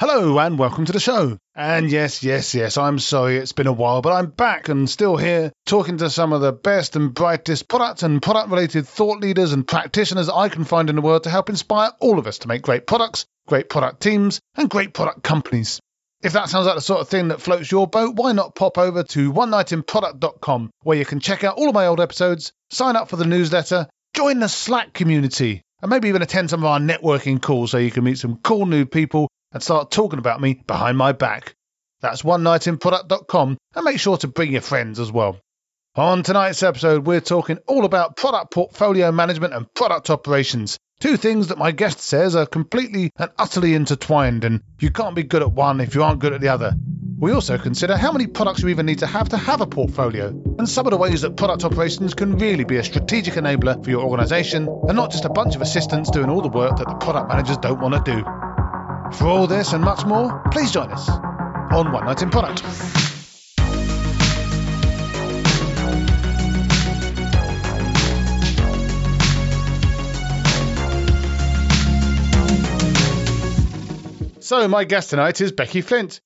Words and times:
Hello 0.00 0.38
and 0.38 0.60
welcome 0.60 0.84
to 0.84 0.92
the 0.92 1.00
show. 1.00 1.38
And 1.56 1.90
yes, 1.90 2.22
yes, 2.22 2.54
yes, 2.54 2.78
I'm 2.78 3.00
sorry 3.00 3.36
it's 3.38 3.50
been 3.50 3.66
a 3.66 3.72
while, 3.72 4.00
but 4.00 4.12
I'm 4.12 4.30
back 4.30 4.68
and 4.68 4.88
still 4.88 5.16
here 5.16 5.52
talking 5.66 5.98
to 5.98 6.08
some 6.08 6.32
of 6.32 6.40
the 6.40 6.52
best 6.52 6.94
and 6.94 7.12
brightest 7.12 7.66
product 7.66 8.04
and 8.04 8.22
product 8.22 8.48
related 8.48 8.86
thought 8.86 9.18
leaders 9.18 9.52
and 9.52 9.66
practitioners 9.66 10.28
I 10.28 10.50
can 10.50 10.62
find 10.62 10.88
in 10.88 10.94
the 10.94 11.02
world 11.02 11.24
to 11.24 11.30
help 11.30 11.48
inspire 11.48 11.90
all 11.98 12.20
of 12.20 12.28
us 12.28 12.38
to 12.38 12.48
make 12.48 12.62
great 12.62 12.86
products, 12.86 13.26
great 13.48 13.68
product 13.68 14.00
teams, 14.00 14.38
and 14.54 14.70
great 14.70 14.94
product 14.94 15.24
companies. 15.24 15.80
If 16.22 16.34
that 16.34 16.48
sounds 16.48 16.66
like 16.66 16.76
the 16.76 16.80
sort 16.80 17.00
of 17.00 17.08
thing 17.08 17.28
that 17.28 17.42
floats 17.42 17.68
your 17.68 17.88
boat, 17.88 18.14
why 18.14 18.30
not 18.30 18.54
pop 18.54 18.78
over 18.78 19.02
to 19.02 19.32
one 19.32 19.50
knightinproduct.com 19.50 20.70
where 20.84 20.98
you 20.98 21.04
can 21.04 21.18
check 21.18 21.42
out 21.42 21.56
all 21.56 21.68
of 21.68 21.74
my 21.74 21.86
old 21.88 22.00
episodes, 22.00 22.52
sign 22.70 22.94
up 22.94 23.08
for 23.08 23.16
the 23.16 23.26
newsletter, 23.26 23.88
join 24.14 24.38
the 24.38 24.48
Slack 24.48 24.92
community, 24.92 25.62
and 25.82 25.90
maybe 25.90 26.06
even 26.06 26.22
attend 26.22 26.50
some 26.50 26.60
of 26.60 26.66
our 26.66 26.78
networking 26.78 27.42
calls 27.42 27.72
so 27.72 27.78
you 27.78 27.90
can 27.90 28.04
meet 28.04 28.18
some 28.18 28.36
cool 28.36 28.64
new 28.64 28.86
people 28.86 29.28
and 29.52 29.62
start 29.62 29.90
talking 29.90 30.18
about 30.18 30.40
me 30.40 30.62
behind 30.66 30.98
my 30.98 31.12
back. 31.12 31.54
That's 32.00 32.22
one 32.22 32.42
knightinproduct.com 32.42 33.58
and 33.74 33.84
make 33.84 33.98
sure 33.98 34.16
to 34.18 34.28
bring 34.28 34.52
your 34.52 34.60
friends 34.60 35.00
as 35.00 35.10
well. 35.10 35.38
On 35.96 36.22
tonight's 36.22 36.62
episode, 36.62 37.06
we're 37.06 37.20
talking 37.20 37.58
all 37.66 37.84
about 37.84 38.16
product 38.16 38.52
portfolio 38.52 39.10
management 39.10 39.52
and 39.52 39.72
product 39.74 40.10
operations. 40.10 40.78
Two 41.00 41.16
things 41.16 41.48
that 41.48 41.58
my 41.58 41.72
guest 41.72 42.00
says 42.00 42.36
are 42.36 42.46
completely 42.46 43.10
and 43.16 43.30
utterly 43.38 43.74
intertwined, 43.74 44.44
and 44.44 44.62
you 44.80 44.90
can't 44.90 45.16
be 45.16 45.22
good 45.22 45.42
at 45.42 45.50
one 45.50 45.80
if 45.80 45.94
you 45.94 46.02
aren't 46.02 46.20
good 46.20 46.32
at 46.32 46.40
the 46.40 46.48
other. 46.48 46.74
We 47.18 47.32
also 47.32 47.58
consider 47.58 47.96
how 47.96 48.12
many 48.12 48.28
products 48.28 48.62
you 48.62 48.68
even 48.68 48.86
need 48.86 49.00
to 49.00 49.06
have 49.06 49.30
to 49.30 49.36
have 49.36 49.60
a 49.60 49.66
portfolio, 49.66 50.28
and 50.28 50.68
some 50.68 50.86
of 50.86 50.92
the 50.92 50.96
ways 50.96 51.22
that 51.22 51.36
product 51.36 51.64
operations 51.64 52.14
can 52.14 52.38
really 52.38 52.64
be 52.64 52.76
a 52.76 52.84
strategic 52.84 53.34
enabler 53.34 53.82
for 53.82 53.90
your 53.90 54.04
organization, 54.04 54.68
and 54.86 54.96
not 54.96 55.10
just 55.10 55.24
a 55.24 55.30
bunch 55.30 55.56
of 55.56 55.62
assistants 55.62 56.10
doing 56.10 56.30
all 56.30 56.42
the 56.42 56.48
work 56.48 56.76
that 56.76 56.86
the 56.86 56.94
product 56.94 57.28
managers 57.28 57.56
don't 57.58 57.80
want 57.80 58.04
to 58.04 58.12
do. 58.12 58.67
For 59.12 59.26
all 59.26 59.46
this 59.46 59.72
and 59.72 59.82
much 59.82 60.04
more, 60.04 60.42
please 60.50 60.70
join 60.70 60.92
us 60.92 61.08
on 61.08 61.92
One 61.92 62.04
Knight 62.04 62.22
in 62.22 62.30
Product. 62.30 62.62
So, 74.40 74.66
my 74.66 74.84
guest 74.84 75.10
tonight 75.10 75.40
is 75.40 75.52
Becky 75.52 75.80
Flint. 75.80 76.20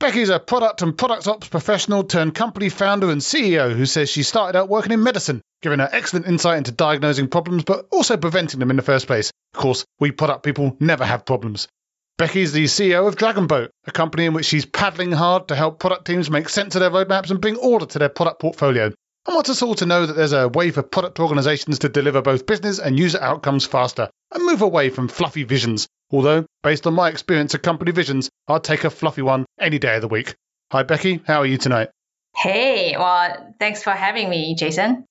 Becky's 0.00 0.28
a 0.28 0.38
product 0.38 0.82
and 0.82 0.98
product 0.98 1.28
ops 1.28 1.48
professional 1.48 2.04
turned 2.04 2.34
company 2.34 2.68
founder 2.68 3.10
and 3.10 3.20
CEO 3.20 3.74
who 3.74 3.86
says 3.86 4.10
she 4.10 4.22
started 4.22 4.58
out 4.58 4.68
working 4.68 4.92
in 4.92 5.02
medicine, 5.02 5.40
giving 5.62 5.78
her 5.78 5.88
excellent 5.90 6.26
insight 6.26 6.58
into 6.58 6.72
diagnosing 6.72 7.28
problems 7.28 7.64
but 7.64 7.86
also 7.90 8.16
preventing 8.16 8.60
them 8.60 8.70
in 8.70 8.76
the 8.76 8.82
first 8.82 9.06
place. 9.06 9.30
Of 9.54 9.60
course, 9.60 9.84
we 10.00 10.10
product 10.10 10.42
people 10.42 10.76
never 10.80 11.04
have 11.04 11.24
problems. 11.24 11.68
Becky's 12.16 12.52
the 12.52 12.64
CEO 12.64 13.08
of 13.08 13.16
Dragonboat, 13.16 13.70
a 13.88 13.90
company 13.90 14.26
in 14.26 14.34
which 14.34 14.46
she's 14.46 14.64
paddling 14.64 15.10
hard 15.10 15.48
to 15.48 15.56
help 15.56 15.80
product 15.80 16.06
teams 16.06 16.30
make 16.30 16.48
sense 16.48 16.76
of 16.76 16.80
their 16.80 16.90
roadmaps 16.90 17.32
and 17.32 17.40
bring 17.40 17.56
order 17.56 17.86
to 17.86 17.98
their 17.98 18.08
product 18.08 18.40
portfolio. 18.40 18.92
I 19.26 19.34
want 19.34 19.48
us 19.48 19.62
all 19.62 19.74
to 19.76 19.86
know 19.86 20.06
that 20.06 20.12
there's 20.12 20.32
a 20.32 20.48
way 20.48 20.70
for 20.70 20.84
product 20.84 21.18
organizations 21.18 21.80
to 21.80 21.88
deliver 21.88 22.22
both 22.22 22.46
business 22.46 22.78
and 22.78 22.96
user 22.96 23.18
outcomes 23.20 23.66
faster 23.66 24.10
and 24.32 24.44
move 24.44 24.62
away 24.62 24.90
from 24.90 25.08
fluffy 25.08 25.42
visions. 25.42 25.88
Although, 26.12 26.46
based 26.62 26.86
on 26.86 26.94
my 26.94 27.08
experience 27.08 27.54
of 27.54 27.62
company 27.62 27.90
visions, 27.90 28.30
I'd 28.46 28.62
take 28.62 28.84
a 28.84 28.90
fluffy 28.90 29.22
one 29.22 29.44
any 29.58 29.80
day 29.80 29.96
of 29.96 30.02
the 30.02 30.08
week. 30.08 30.36
Hi, 30.70 30.84
Becky. 30.84 31.20
How 31.26 31.40
are 31.40 31.46
you 31.46 31.58
tonight? 31.58 31.88
Hey, 32.36 32.96
well, 32.96 33.54
thanks 33.58 33.82
for 33.82 33.90
having 33.90 34.30
me, 34.30 34.54
Jason. 34.54 35.04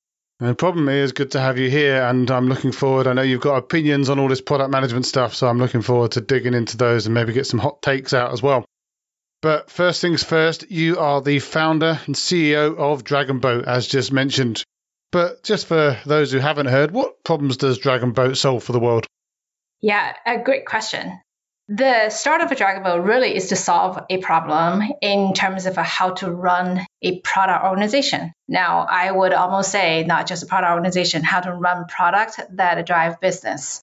The 0.43 0.55
problem 0.55 0.89
is 0.89 1.13
good 1.13 1.31
to 1.31 1.39
have 1.39 1.57
you 1.57 1.69
here, 1.69 2.03
and 2.03 2.29
I'm 2.29 2.49
looking 2.49 2.73
forward. 2.73 3.07
I 3.07 3.13
know 3.13 3.21
you've 3.21 3.39
got 3.39 3.55
opinions 3.55 4.09
on 4.09 4.19
all 4.19 4.27
this 4.27 4.41
product 4.41 4.71
management 4.71 5.05
stuff, 5.05 5.33
so 5.33 5.47
I'm 5.47 5.57
looking 5.57 5.81
forward 5.81 6.11
to 6.11 6.21
digging 6.21 6.53
into 6.53 6.75
those 6.75 7.05
and 7.05 7.13
maybe 7.13 7.31
get 7.31 7.47
some 7.47 7.59
hot 7.61 7.81
takes 7.81 8.13
out 8.13 8.33
as 8.33 8.43
well. 8.43 8.65
But 9.41 9.71
first 9.71 10.01
things 10.01 10.21
first, 10.21 10.69
you 10.69 10.99
are 10.99 11.21
the 11.21 11.39
founder 11.39 11.97
and 12.07 12.13
CEO 12.13 12.77
of 12.77 13.05
Dragonboat, 13.05 13.63
as 13.63 13.87
just 13.87 14.11
mentioned. 14.11 14.63
But 15.13 15.43
just 15.43 15.67
for 15.67 15.97
those 16.05 16.33
who 16.33 16.39
haven't 16.39 16.65
heard, 16.65 16.91
what 16.91 17.23
problems 17.23 17.55
does 17.55 17.79
Dragonboat 17.79 18.35
solve 18.35 18.65
for 18.65 18.73
the 18.73 18.81
world? 18.81 19.07
Yeah, 19.79 20.13
a 20.25 20.39
great 20.39 20.65
question. 20.65 21.21
The 21.69 22.09
start 22.09 22.41
of 22.41 22.51
a 22.51 22.55
Dragonboat 22.55 23.05
really 23.05 23.33
is 23.33 23.47
to 23.47 23.55
solve 23.55 23.97
a 24.09 24.17
problem 24.17 24.83
in 25.01 25.33
terms 25.33 25.65
of 25.65 25.77
how 25.77 26.11
to 26.15 26.29
run 26.29 26.85
a 27.01 27.21
product 27.21 27.63
organization. 27.63 28.33
Now, 28.49 28.85
I 28.89 29.09
would 29.09 29.31
almost 29.31 29.71
say 29.71 30.03
not 30.03 30.27
just 30.27 30.43
a 30.43 30.45
product 30.45 30.71
organization, 30.71 31.23
how 31.23 31.39
to 31.39 31.53
run 31.53 31.85
product 31.85 32.41
that 32.57 32.85
drive 32.85 33.21
business. 33.21 33.81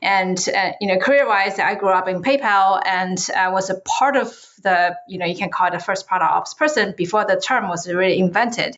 And 0.00 0.38
uh, 0.48 0.72
you 0.80 0.88
know, 0.88 0.98
career-wise, 0.98 1.58
I 1.58 1.74
grew 1.74 1.90
up 1.90 2.08
in 2.08 2.22
PayPal 2.22 2.80
and 2.86 3.18
I 3.36 3.50
was 3.50 3.68
a 3.68 3.78
part 3.80 4.16
of 4.16 4.28
the, 4.62 4.96
you 5.06 5.18
know, 5.18 5.26
you 5.26 5.36
can 5.36 5.50
call 5.50 5.66
it 5.66 5.72
the 5.72 5.80
first 5.80 6.06
product 6.06 6.30
ops 6.30 6.54
person 6.54 6.94
before 6.96 7.26
the 7.26 7.38
term 7.38 7.68
was 7.68 7.86
really 7.86 8.18
invented. 8.18 8.74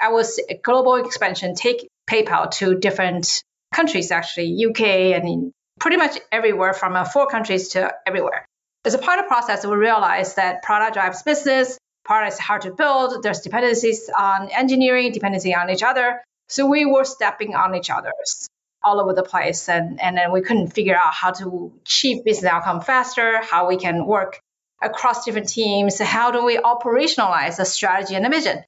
I 0.00 0.08
was 0.08 0.40
a 0.48 0.56
global 0.56 0.96
expansion, 0.96 1.54
take 1.54 1.88
PayPal 2.10 2.50
to 2.52 2.74
different 2.74 3.44
countries, 3.72 4.10
actually, 4.10 4.66
UK 4.66 4.80
and 5.14 5.52
pretty 5.82 5.96
much 5.96 6.16
everywhere 6.30 6.72
from 6.72 6.94
uh, 6.94 7.04
four 7.04 7.26
countries 7.26 7.70
to 7.70 7.92
everywhere. 8.06 8.46
As 8.84 8.94
a 8.94 8.98
part 8.98 9.18
of 9.18 9.24
the 9.24 9.28
process, 9.28 9.66
we 9.66 9.74
realized 9.74 10.36
that 10.36 10.62
product 10.62 10.94
drives 10.94 11.24
business, 11.24 11.76
product 12.04 12.34
is 12.34 12.38
hard 12.38 12.62
to 12.62 12.70
build, 12.70 13.24
there's 13.24 13.40
dependencies 13.40 14.08
on 14.16 14.48
engineering, 14.50 15.10
dependency 15.10 15.52
on 15.56 15.70
each 15.70 15.82
other. 15.82 16.22
So 16.48 16.66
we 16.66 16.86
were 16.86 17.04
stepping 17.04 17.56
on 17.56 17.74
each 17.74 17.90
other's 17.90 18.48
all 18.80 19.00
over 19.00 19.12
the 19.12 19.24
place. 19.24 19.68
And, 19.68 20.00
and 20.00 20.16
then 20.16 20.30
we 20.30 20.42
couldn't 20.42 20.68
figure 20.68 20.96
out 20.96 21.14
how 21.14 21.32
to 21.32 21.72
achieve 21.82 22.24
business 22.24 22.50
outcome 22.50 22.80
faster, 22.80 23.42
how 23.42 23.68
we 23.68 23.76
can 23.76 24.06
work 24.06 24.38
across 24.80 25.24
different 25.24 25.48
teams, 25.48 25.98
how 25.98 26.30
do 26.30 26.44
we 26.44 26.58
operationalize 26.58 27.56
the 27.56 27.64
strategy 27.64 28.14
and 28.14 28.24
the 28.24 28.30
vision. 28.30 28.62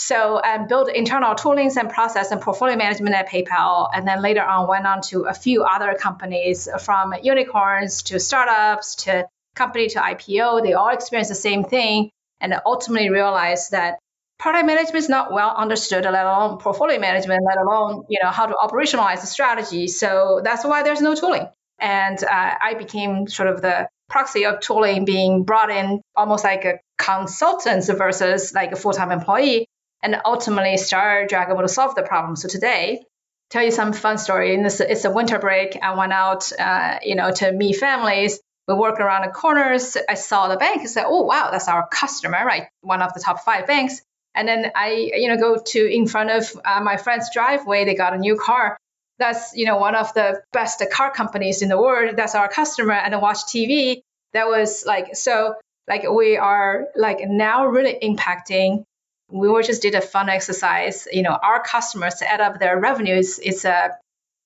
So 0.00 0.40
um, 0.42 0.66
build 0.66 0.88
internal 0.88 1.34
toolings 1.34 1.76
and 1.76 1.90
process 1.90 2.30
and 2.30 2.40
portfolio 2.40 2.74
management 2.74 3.14
at 3.14 3.28
PayPal, 3.28 3.90
and 3.92 4.08
then 4.08 4.22
later 4.22 4.42
on 4.42 4.66
went 4.66 4.86
on 4.86 5.02
to 5.02 5.24
a 5.24 5.34
few 5.34 5.64
other 5.64 5.92
companies 5.92 6.66
from 6.80 7.12
unicorns 7.22 8.02
to 8.04 8.18
startups 8.18 8.94
to 9.04 9.28
company 9.54 9.88
to 9.88 9.98
IPO. 9.98 10.62
They 10.62 10.72
all 10.72 10.88
experienced 10.88 11.28
the 11.28 11.34
same 11.34 11.64
thing, 11.64 12.10
and 12.40 12.54
ultimately 12.64 13.10
realized 13.10 13.72
that 13.72 13.98
product 14.38 14.64
management 14.64 14.96
is 14.96 15.10
not 15.10 15.34
well 15.34 15.54
understood, 15.54 16.04
let 16.04 16.24
alone 16.24 16.56
portfolio 16.56 16.98
management, 16.98 17.44
let 17.44 17.58
alone 17.58 18.04
you 18.08 18.20
know 18.22 18.30
how 18.30 18.46
to 18.46 18.54
operationalize 18.54 19.20
the 19.20 19.26
strategy. 19.26 19.86
So 19.86 20.40
that's 20.42 20.64
why 20.64 20.82
there's 20.82 21.02
no 21.02 21.14
tooling. 21.14 21.46
And 21.78 22.24
uh, 22.24 22.54
I 22.62 22.72
became 22.72 23.28
sort 23.28 23.50
of 23.50 23.60
the 23.60 23.86
proxy 24.08 24.46
of 24.46 24.60
tooling 24.60 25.04
being 25.04 25.44
brought 25.44 25.70
in 25.70 26.00
almost 26.16 26.42
like 26.42 26.64
a 26.64 26.80
consultant 26.96 27.86
versus 27.86 28.54
like 28.54 28.72
a 28.72 28.76
full-time 28.76 29.12
employee 29.12 29.66
and 30.02 30.16
ultimately 30.24 30.76
started 30.76 31.30
Dragonboat 31.30 31.62
to 31.62 31.68
solve 31.68 31.94
the 31.94 32.02
problem. 32.02 32.36
So 32.36 32.48
today, 32.48 33.02
tell 33.50 33.62
you 33.62 33.70
some 33.70 33.92
fun 33.92 34.18
story. 34.18 34.54
In 34.54 34.62
this, 34.62 34.80
it's 34.80 35.04
a 35.04 35.10
winter 35.10 35.38
break. 35.38 35.78
I 35.82 35.94
went 35.94 36.12
out, 36.12 36.50
uh, 36.58 36.98
you 37.02 37.16
know, 37.16 37.30
to 37.30 37.52
meet 37.52 37.76
families. 37.76 38.40
We 38.68 38.74
work 38.74 39.00
around 39.00 39.26
the 39.26 39.32
corners. 39.32 39.96
I 40.08 40.14
saw 40.14 40.48
the 40.48 40.56
bank. 40.56 40.82
I 40.82 40.86
said, 40.86 41.04
"Oh 41.06 41.22
wow, 41.22 41.50
that's 41.50 41.68
our 41.68 41.86
customer, 41.88 42.44
right? 42.44 42.68
One 42.82 43.02
of 43.02 43.12
the 43.14 43.20
top 43.20 43.40
five 43.40 43.66
banks." 43.66 44.00
And 44.34 44.46
then 44.46 44.70
I, 44.76 45.10
you 45.14 45.28
know, 45.28 45.36
go 45.36 45.60
to 45.60 45.92
in 45.92 46.06
front 46.06 46.30
of 46.30 46.60
uh, 46.64 46.80
my 46.80 46.96
friend's 46.96 47.30
driveway. 47.32 47.84
They 47.84 47.94
got 47.94 48.14
a 48.14 48.18
new 48.18 48.36
car. 48.36 48.76
That's, 49.18 49.54
you 49.54 49.66
know, 49.66 49.76
one 49.76 49.94
of 49.96 50.14
the 50.14 50.40
best 50.52 50.82
car 50.92 51.10
companies 51.10 51.62
in 51.62 51.68
the 51.68 51.76
world. 51.78 52.16
That's 52.16 52.34
our 52.34 52.48
customer. 52.48 52.94
And 52.94 53.14
I 53.14 53.18
watch 53.18 53.38
TV. 53.38 54.02
That 54.32 54.46
was 54.46 54.84
like 54.86 55.16
so. 55.16 55.56
Like 55.88 56.08
we 56.08 56.36
are 56.36 56.86
like 56.94 57.18
now 57.26 57.66
really 57.66 57.98
impacting 58.00 58.84
we 59.30 59.48
were 59.48 59.62
just 59.62 59.82
did 59.82 59.94
a 59.94 60.00
fun 60.00 60.28
exercise. 60.28 61.06
You 61.10 61.22
know, 61.22 61.36
our 61.40 61.62
customers 61.62 62.22
add 62.22 62.40
up 62.40 62.58
their 62.58 62.78
revenues. 62.78 63.38
It's 63.38 63.64
a 63.64 63.96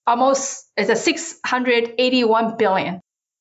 almost 0.07 0.67
it's 0.77 0.91
a 0.91 0.97
681 0.97 2.57
billion. 2.57 3.01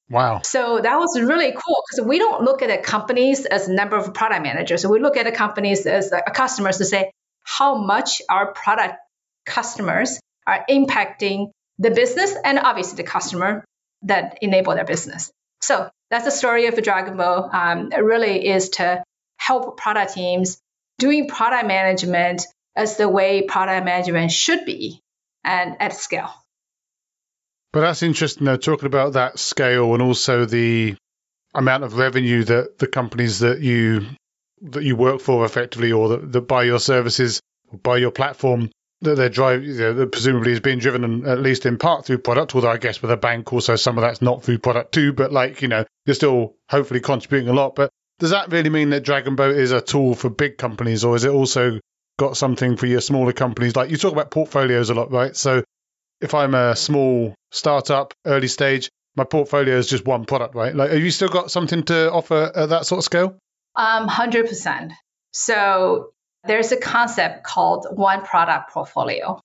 Wow. 0.09 0.41
So 0.43 0.79
that 0.81 0.97
was 0.97 1.19
really 1.19 1.51
cool 1.51 1.83
because 1.89 2.07
we 2.07 2.19
don't 2.19 2.43
look 2.43 2.61
at 2.61 2.69
the 2.69 2.77
companies 2.77 3.45
as 3.45 3.68
a 3.68 3.73
number 3.73 3.95
of 3.95 4.13
product 4.13 4.44
managers. 4.44 4.85
We 4.85 5.00
look 5.00 5.18
at 5.18 5.25
the 5.25 5.31
companies 5.31 5.85
as 5.85 6.12
a 6.12 6.21
customers 6.31 6.77
to 6.77 6.85
say 6.85 7.12
how 7.44 7.75
much 7.75 8.21
our 8.29 8.53
product 8.53 8.95
customers 9.45 10.19
are 10.45 10.65
impacting 10.69 11.51
the 11.79 11.91
business 11.91 12.35
and 12.44 12.59
obviously 12.59 12.97
the 12.97 13.03
customer 13.03 13.63
that 14.03 14.39
enable 14.41 14.75
their 14.75 14.85
business. 14.85 15.31
So 15.62 15.89
that's 16.09 16.25
the 16.25 16.31
story 16.31 16.68
of 16.68 16.75
the 16.75 16.81
Dragonboat. 16.81 17.53
Um, 17.53 17.91
it 17.91 18.03
really 18.03 18.47
is 18.47 18.69
to 18.69 19.03
help 19.38 19.77
product 19.77 20.13
teams 20.13 20.57
doing 21.03 21.27
product 21.27 21.67
management 21.67 22.44
as 22.77 22.95
the 22.95 23.09
way 23.09 23.41
product 23.41 23.83
management 23.83 24.31
should 24.31 24.63
be 24.65 25.01
and 25.44 25.75
at 25.81 25.94
scale. 25.94 26.33
But 27.73 27.81
that's 27.81 28.03
interesting, 28.03 28.45
though, 28.45 28.55
talking 28.55 28.85
about 28.85 29.13
that 29.13 29.38
scale 29.38 29.94
and 29.94 30.01
also 30.01 30.45
the 30.45 30.95
amount 31.53 31.83
of 31.83 31.97
revenue 31.97 32.45
that 32.45 32.77
the 32.79 32.88
companies 32.88 33.39
that 33.39 33.59
you 33.59 34.05
that 34.61 34.83
you 34.83 34.95
work 34.95 35.19
for 35.19 35.44
effectively 35.44 35.91
or 35.91 36.07
that, 36.09 36.31
that 36.31 36.47
buy 36.47 36.63
your 36.63 36.79
services 36.79 37.41
buy 37.81 37.97
your 37.97 38.11
platform 38.11 38.69
that 39.01 39.15
they're 39.15 39.27
driving, 39.27 39.67
you 39.67 39.77
know, 39.79 39.94
that 39.94 40.11
presumably 40.11 40.53
is 40.53 40.61
being 40.61 40.79
driven 40.79 41.25
at 41.25 41.41
least 41.41 41.65
in 41.65 41.77
part 41.77 42.06
through 42.06 42.19
product, 42.19 42.56
although 42.56 42.69
I 42.69 42.77
guess 42.77 43.01
with 43.01 43.11
a 43.11 43.17
bank 43.17 43.51
also 43.51 43.75
some 43.75 43.97
of 43.97 44.01
that's 44.01 44.21
not 44.21 44.44
through 44.44 44.59
product 44.59 44.94
too, 44.94 45.11
but 45.11 45.33
like, 45.33 45.61
you 45.61 45.67
know, 45.67 45.83
you're 46.06 46.15
still 46.15 46.56
hopefully 46.69 47.01
contributing 47.01 47.49
a 47.49 47.53
lot. 47.53 47.75
But 47.75 47.89
does 48.19 48.31
that 48.31 48.51
really 48.51 48.69
mean 48.69 48.92
that 48.92 49.04
Dragonboat 49.04 49.57
is 49.57 49.71
a 49.71 49.81
tool 49.81 50.15
for 50.15 50.30
big 50.30 50.57
companies 50.57 51.04
or 51.04 51.15
is 51.15 51.24
it 51.24 51.31
also 51.31 51.80
got 52.18 52.38
something 52.38 52.77
for 52.77 52.86
your 52.86 53.01
smaller 53.01 53.33
companies? 53.33 53.75
Like 53.75 53.89
you 53.89 53.98
talk 53.98 54.13
about 54.13 54.31
portfolios 54.31 54.89
a 54.89 54.94
lot, 54.94 55.12
right? 55.12 55.36
So 55.36 55.63
if 56.21 56.33
I'm 56.33 56.56
a 56.56 56.75
small 56.75 57.36
startup, 57.51 58.13
early 58.25 58.48
stage, 58.48 58.89
my 59.15 59.24
portfolio 59.24 59.77
is 59.77 59.88
just 59.88 60.06
one 60.06 60.25
product, 60.25 60.56
right? 60.56 60.75
Like, 60.75 60.92
have 60.92 61.01
you 61.01 61.12
still 61.12 61.30
got 61.30 61.51
something 61.51 61.83
to 61.83 62.12
offer 62.12 62.51
at 62.56 62.69
that 62.69 62.86
sort 62.86 63.00
of 63.00 63.04
scale? 63.04 63.38
Um, 63.75 64.07
100%. 64.07 64.92
So 65.31 66.12
there's 66.45 66.71
a 66.71 66.77
concept 66.77 67.44
called 67.44 67.88
one 67.92 68.24
product 68.24 68.71
portfolio. 68.71 69.39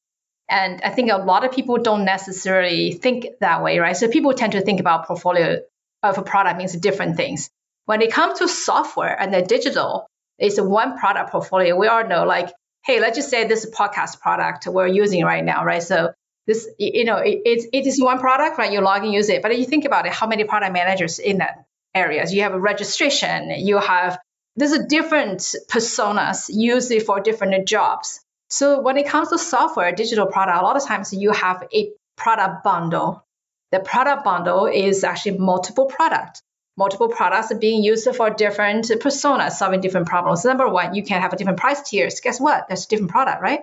And 0.48 0.80
I 0.82 0.90
think 0.90 1.10
a 1.10 1.18
lot 1.18 1.44
of 1.44 1.52
people 1.52 1.78
don't 1.78 2.04
necessarily 2.04 2.92
think 2.92 3.26
that 3.40 3.62
way, 3.62 3.78
right? 3.78 3.96
So 3.96 4.08
people 4.08 4.32
tend 4.32 4.52
to 4.52 4.62
think 4.62 4.80
about 4.80 5.06
portfolio 5.06 5.60
of 6.02 6.16
a 6.16 6.22
product 6.22 6.58
means 6.58 6.74
different 6.76 7.16
things. 7.16 7.50
When 7.88 8.02
it 8.02 8.12
comes 8.12 8.40
to 8.40 8.48
software 8.48 9.18
and 9.18 9.32
the 9.32 9.40
digital, 9.40 10.06
it's 10.38 10.60
one 10.60 10.98
product 10.98 11.30
portfolio. 11.30 11.74
We 11.74 11.86
all 11.86 12.06
know, 12.06 12.26
like, 12.26 12.52
hey, 12.84 13.00
let's 13.00 13.16
just 13.16 13.30
say 13.30 13.48
this 13.48 13.64
podcast 13.64 14.20
product 14.20 14.66
we're 14.66 14.86
using 14.86 15.24
right 15.24 15.42
now, 15.42 15.64
right? 15.64 15.82
So 15.82 16.12
this, 16.46 16.68
you 16.78 17.06
know, 17.06 17.16
it, 17.16 17.40
it, 17.46 17.64
it 17.72 17.86
is 17.86 17.98
one 17.98 18.18
product, 18.18 18.58
right? 18.58 18.70
You 18.70 18.82
log 18.82 19.04
in, 19.04 19.12
use 19.12 19.30
it. 19.30 19.40
But 19.40 19.56
you 19.56 19.64
think 19.64 19.86
about 19.86 20.04
it, 20.04 20.12
how 20.12 20.26
many 20.26 20.44
product 20.44 20.74
managers 20.74 21.18
in 21.18 21.38
that 21.38 21.64
areas? 21.94 22.30
You 22.30 22.42
have 22.42 22.52
a 22.52 22.60
registration, 22.60 23.52
you 23.56 23.78
have 23.78 24.18
there's 24.54 24.72
a 24.72 24.86
different 24.86 25.38
personas 25.70 26.50
it 26.50 27.06
for 27.06 27.20
different 27.20 27.66
jobs. 27.66 28.20
So 28.50 28.82
when 28.82 28.98
it 28.98 29.06
comes 29.06 29.30
to 29.30 29.38
software, 29.38 29.92
digital 29.92 30.26
product, 30.26 30.60
a 30.60 30.62
lot 30.62 30.76
of 30.76 30.84
times 30.84 31.14
you 31.14 31.32
have 31.32 31.66
a 31.72 31.92
product 32.18 32.64
bundle. 32.64 33.24
The 33.72 33.80
product 33.80 34.24
bundle 34.24 34.66
is 34.66 35.04
actually 35.04 35.38
multiple 35.38 35.86
product. 35.86 36.42
Multiple 36.78 37.08
products 37.08 37.52
being 37.54 37.82
used 37.82 38.08
for 38.14 38.30
different 38.30 38.86
personas, 38.86 39.52
solving 39.52 39.80
different 39.80 40.06
problems. 40.06 40.44
Number 40.44 40.68
one, 40.68 40.94
you 40.94 41.02
can 41.02 41.20
have 41.20 41.32
a 41.32 41.36
different 41.36 41.58
price 41.58 41.82
tiers. 41.82 42.20
Guess 42.20 42.40
what? 42.40 42.68
There's 42.68 42.84
a 42.84 42.88
different 42.88 43.10
product, 43.10 43.42
right? 43.42 43.60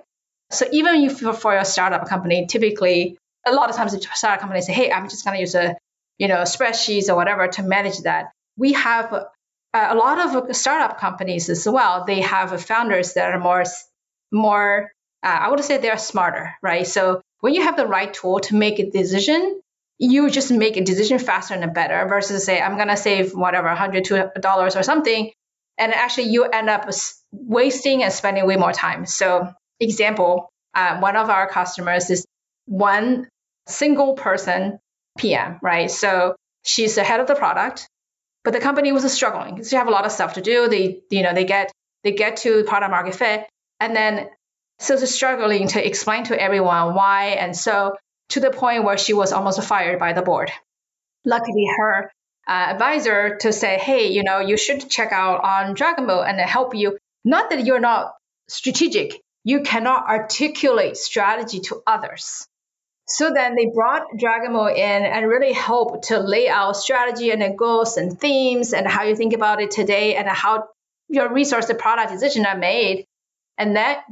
So 0.52 0.66
even 0.72 0.96
if 1.04 1.20
for 1.20 1.54
your 1.54 1.66
startup 1.66 2.08
company, 2.08 2.46
typically 2.46 3.18
a 3.46 3.54
lot 3.54 3.70
of 3.70 3.76
times 3.76 3.94
the 3.94 4.02
startup 4.14 4.42
companies 4.42 4.66
say, 4.66 4.74
hey, 4.74 4.92
I'm 4.92 5.10
just 5.10 5.24
gonna 5.24 5.40
use 5.40 5.56
a 5.56 5.78
you 6.18 6.28
know 6.28 6.42
spreadsheets 6.42 7.10
or 7.10 7.16
whatever 7.16 7.48
to 7.48 7.64
manage 7.64 8.00
that. 8.02 8.32
We 8.58 8.74
have 8.74 9.14
uh, 9.76 9.88
a 9.92 9.96
lot 9.96 10.36
of 10.36 10.56
startup 10.56 11.00
companies 11.00 11.50
as 11.50 11.68
well, 11.68 12.06
they 12.06 12.22
have 12.22 12.62
founders 12.64 13.14
that 13.14 13.34
are 13.34 13.40
more, 13.40 13.64
more 14.32 14.92
uh, 15.22 15.38
I 15.42 15.50
would 15.50 15.62
say 15.66 15.78
they're 15.78 15.98
smarter, 15.98 16.54
right? 16.62 16.88
So 16.88 17.22
when 17.42 17.54
you 17.54 17.64
have 17.64 17.76
the 17.76 17.86
right 17.86 18.14
tool 18.14 18.40
to 18.42 18.56
make 18.56 18.80
a 18.80 18.90
decision, 18.90 19.60
you 19.98 20.30
just 20.30 20.52
make 20.52 20.78
a 20.78 20.84
decision 20.84 21.20
faster 21.20 21.54
and 21.54 21.74
better 21.74 22.06
versus 22.08 22.44
say, 22.44 22.60
I'm 22.60 22.76
going 22.76 22.90
to 22.90 22.98
save 22.98 23.34
whatever, 23.34 23.68
$100 23.70 24.76
or 24.76 24.84
something. 24.84 25.32
And 25.78 25.94
actually 25.94 26.30
you 26.30 26.46
end 26.46 26.70
up 26.70 26.90
wasting 27.32 28.04
and 28.04 28.12
spending 28.12 28.46
way 28.46 28.58
more 28.58 28.74
time. 28.74 29.06
So 29.06 29.52
example, 29.80 30.50
uh, 30.74 31.00
one 31.00 31.16
of 31.16 31.30
our 31.30 31.50
customers 31.50 32.10
is 32.10 32.26
one 32.66 33.28
single 33.68 34.14
person 34.16 34.80
PM, 35.18 35.60
right? 35.62 35.90
So 35.90 36.36
she's 36.64 36.96
the 36.96 37.04
head 37.04 37.20
of 37.20 37.28
the 37.28 37.36
product 37.36 37.88
but 38.46 38.54
the 38.54 38.60
company 38.60 38.92
was 38.94 39.12
struggling 39.12 39.56
because 39.56 39.72
they 39.72 39.78
have 39.78 39.88
a 39.88 39.92
lot 39.92 40.06
of 40.06 40.12
stuff 40.12 40.36
to 40.36 40.42
do. 40.42 40.70
They, 40.70 41.02
you 41.10 41.24
know, 41.24 41.34
they 41.34 41.44
get 41.44 41.72
they 42.04 42.12
get 42.12 42.38
to 42.38 42.64
product 42.64 42.92
market 42.92 43.16
fit, 43.16 43.46
and 43.80 43.96
then 43.96 44.30
so 44.80 44.96
they're 44.96 45.08
struggling 45.08 45.68
to 45.70 45.86
explain 45.86 46.26
to 46.26 46.40
everyone 46.40 46.94
why, 46.94 47.38
and 47.40 47.58
so 47.58 47.96
to 48.30 48.40
the 48.40 48.52
point 48.52 48.84
where 48.84 48.98
she 48.98 49.14
was 49.14 49.32
almost 49.32 49.62
fired 49.64 50.00
by 50.00 50.14
the 50.14 50.22
board. 50.22 50.52
Luckily, 51.26 51.68
her 51.78 52.12
uh, 52.48 52.52
advisor 52.52 53.38
to 53.38 53.52
say, 53.52 53.78
hey, 53.78 54.12
you 54.12 54.24
know, 54.24 54.40
you 54.40 54.58
should 54.58 54.90
check 54.90 55.12
out 55.12 55.44
on 55.44 55.76
Dragonboat 55.76 56.28
and 56.28 56.40
help 56.40 56.76
you. 56.76 56.98
Not 57.24 57.50
that 57.50 57.66
you're 57.66 57.80
not 57.80 58.14
strategic, 58.48 59.22
you 59.44 59.62
cannot 59.62 60.08
articulate 60.08 60.98
strategy 60.98 61.60
to 61.62 61.82
others. 61.88 62.48
So 63.08 63.32
then 63.32 63.56
they 63.56 63.68
brought 63.74 64.08
Dragonboat 64.18 64.76
in 64.76 65.04
and 65.06 65.28
really 65.28 65.54
helped 65.54 66.06
to 66.08 66.20
lay 66.20 66.50
out 66.50 66.76
strategy 66.76 67.30
and 67.30 67.58
goals 67.58 67.98
and 67.98 68.20
themes 68.20 68.74
and 68.74 68.88
how 68.88 69.04
you 69.04 69.16
think 69.16 69.34
about 69.34 69.62
it 69.62 69.70
today 69.72 70.16
and 70.16 70.28
how 70.28 70.68
your 71.08 71.32
resource 71.32 71.70
and 71.70 71.78
product 71.78 72.12
decision 72.12 72.46
are 72.48 72.58
made. 72.58 73.06
And 73.58 73.76
that 73.76 74.04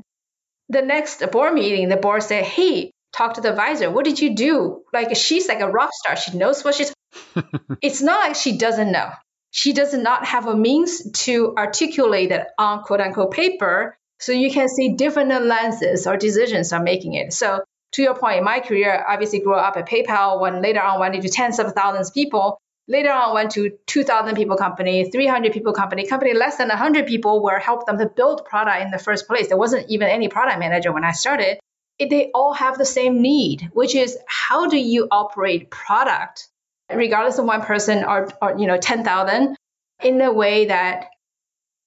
the 0.70 0.84
next 0.84 1.24
board 1.32 1.54
meeting, 1.54 1.90
the 1.90 1.98
board 1.98 2.22
said, 2.22 2.44
Hey, 2.44 2.93
talk 3.14 3.36
to 3.36 3.42
the 3.42 3.50
advisor. 3.50 3.90
What 3.90 4.06
did 4.06 4.20
you 4.20 4.36
do? 4.36 4.84
Like 4.92 5.16
she's 5.16 5.48
like 5.48 5.62
a 5.62 5.70
rock 5.70 5.92
star. 5.94 6.16
She 6.18 6.38
knows 6.38 6.64
what 6.64 6.76
she's 6.76 6.94
it's 7.82 8.02
not 8.02 8.28
like 8.28 8.36
she 8.36 8.58
doesn't 8.58 8.92
know. 8.92 9.10
She 9.52 9.74
does 9.74 9.94
not 9.94 10.26
have 10.26 10.48
a 10.48 10.56
means 10.56 11.12
to 11.26 11.54
articulate 11.56 12.32
it 12.32 12.48
on 12.58 12.84
quote 12.84 13.02
unquote 13.02 13.32
paper. 13.32 13.96
So 14.20 14.32
you 14.32 14.52
can 14.52 14.68
see 14.68 14.96
different 14.96 15.30
lenses 15.46 16.08
or 16.08 16.18
decisions 16.18 16.74
are 16.74 16.82
making 16.82 17.14
it. 17.14 17.34
So 17.34 17.62
to 17.94 18.02
your 18.02 18.16
point, 18.16 18.40
in 18.40 18.44
my 18.44 18.60
career, 18.60 19.04
obviously 19.08 19.40
grew 19.40 19.54
up 19.54 19.78
at 19.78 19.88
PayPal, 19.88 20.40
when 20.40 20.62
later 20.62 20.82
on 20.82 21.00
went 21.00 21.16
into 21.16 21.30
tens 21.30 21.60
of 21.60 21.74
thousands 21.74 22.10
of 22.10 22.14
people. 22.14 22.58
Later 22.88 23.12
on 23.12 23.34
went 23.34 23.52
to 23.52 23.78
2,000 23.86 24.36
people 24.36 24.58
company, 24.58 25.10
300 25.10 25.54
people 25.54 25.72
company, 25.74 26.06
company 26.06 26.34
less 26.34 26.58
than 26.58 26.68
100 26.68 27.06
people 27.06 27.42
where 27.42 27.60
helped 27.60 27.86
them 27.86 27.98
to 27.98 28.08
build 28.08 28.44
product 28.46 28.84
in 28.84 28.92
the 28.92 29.00
first 29.00 29.28
place. 29.28 29.48
There 29.48 29.58
wasn't 29.58 29.90
even 29.90 30.10
any 30.10 30.28
product 30.28 30.60
manager 30.60 30.92
when 30.92 31.06
I 31.06 31.12
started. 31.12 31.60
They 32.00 32.32
all 32.34 32.54
have 32.54 32.78
the 32.78 32.86
same 32.86 33.22
need, 33.22 33.70
which 33.74 33.96
is 33.96 34.18
how 34.28 34.68
do 34.68 34.78
you 34.78 35.08
operate 35.10 35.70
product, 35.70 36.48
regardless 36.94 37.38
of 37.38 37.46
one 37.46 37.62
person 37.62 38.04
or, 38.04 38.30
or 38.42 38.58
you 38.58 38.68
know 38.68 38.78
10,000, 38.78 39.56
in 40.04 40.22
a 40.22 40.34
way 40.34 40.66
that 40.66 41.08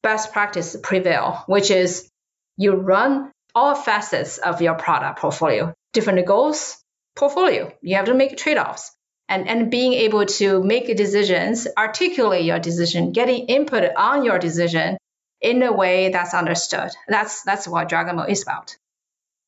best 0.03 0.33
practice 0.33 0.77
prevail, 0.83 1.43
which 1.47 1.71
is 1.71 2.09
you 2.57 2.75
run 2.75 3.31
all 3.55 3.75
facets 3.75 4.39
of 4.39 4.63
your 4.63 4.75
product 4.75 5.19
portfolio 5.19 5.75
different 5.97 6.27
goals, 6.27 6.77
portfolio. 7.17 7.73
You 7.81 7.97
have 7.97 8.05
to 8.05 8.15
make 8.15 8.37
trade 8.37 8.59
offs. 8.59 8.93
And, 9.29 9.49
and 9.49 9.71
being 9.71 9.95
able 9.95 10.27
to 10.27 10.63
make 10.63 10.95
decisions, 10.97 11.67
articulate 11.77 12.45
your 12.45 12.61
decision, 12.61 13.13
getting 13.13 13.47
input 13.47 13.91
on 13.97 14.23
your 14.23 14.39
decision 14.39 14.99
in 15.41 15.63
a 15.63 15.73
way 15.73 16.11
that's 16.11 16.35
understood. 16.35 16.91
That's 17.09 17.43
that's 17.43 17.67
what 17.67 17.89
Dragonboat 17.89 18.29
is 18.29 18.43
about. 18.43 18.77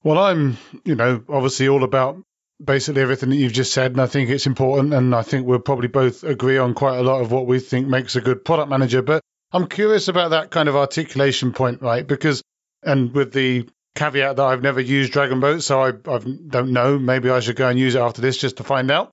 Well, 0.02 0.18
I'm, 0.18 0.56
you 0.84 0.94
know, 0.94 1.22
obviously 1.28 1.68
all 1.68 1.84
about 1.84 2.22
basically 2.62 3.02
everything 3.02 3.30
that 3.30 3.36
you've 3.36 3.52
just 3.52 3.72
said, 3.72 3.92
and 3.92 4.00
I 4.00 4.06
think 4.06 4.30
it's 4.30 4.46
important, 4.46 4.94
and 4.94 5.14
I 5.14 5.22
think 5.22 5.46
we'll 5.46 5.58
probably 5.58 5.88
both 5.88 6.24
agree 6.24 6.58
on 6.58 6.74
quite 6.74 6.98
a 6.98 7.02
lot 7.02 7.20
of 7.20 7.32
what 7.32 7.46
we 7.46 7.60
think 7.60 7.88
makes 7.88 8.16
a 8.16 8.20
good 8.20 8.44
product 8.44 8.70
manager. 8.70 9.02
But 9.02 9.22
I'm 9.52 9.68
curious 9.68 10.08
about 10.08 10.30
that 10.30 10.50
kind 10.50 10.68
of 10.68 10.76
articulation 10.76 11.52
point, 11.52 11.82
right? 11.82 12.06
Because, 12.06 12.42
and 12.82 13.12
with 13.12 13.32
the 13.32 13.68
caveat 13.94 14.37
that 14.37 14.44
I've 14.44 14.62
never 14.62 14.80
used 14.80 15.12
Dragonboat, 15.12 15.62
so 15.62 15.82
I 15.82 15.88
i 15.88 16.18
don't 16.18 16.73
know. 16.73 16.99
Maybe 16.99 17.30
I 17.30 17.40
should 17.40 17.56
go 17.56 17.68
and 17.68 17.78
use 17.78 17.94
it 17.94 18.00
after 18.00 18.23
this 18.23 18.37
just 18.37 18.58
to 18.58 18.64
find 18.64 18.90
out. 18.90 19.11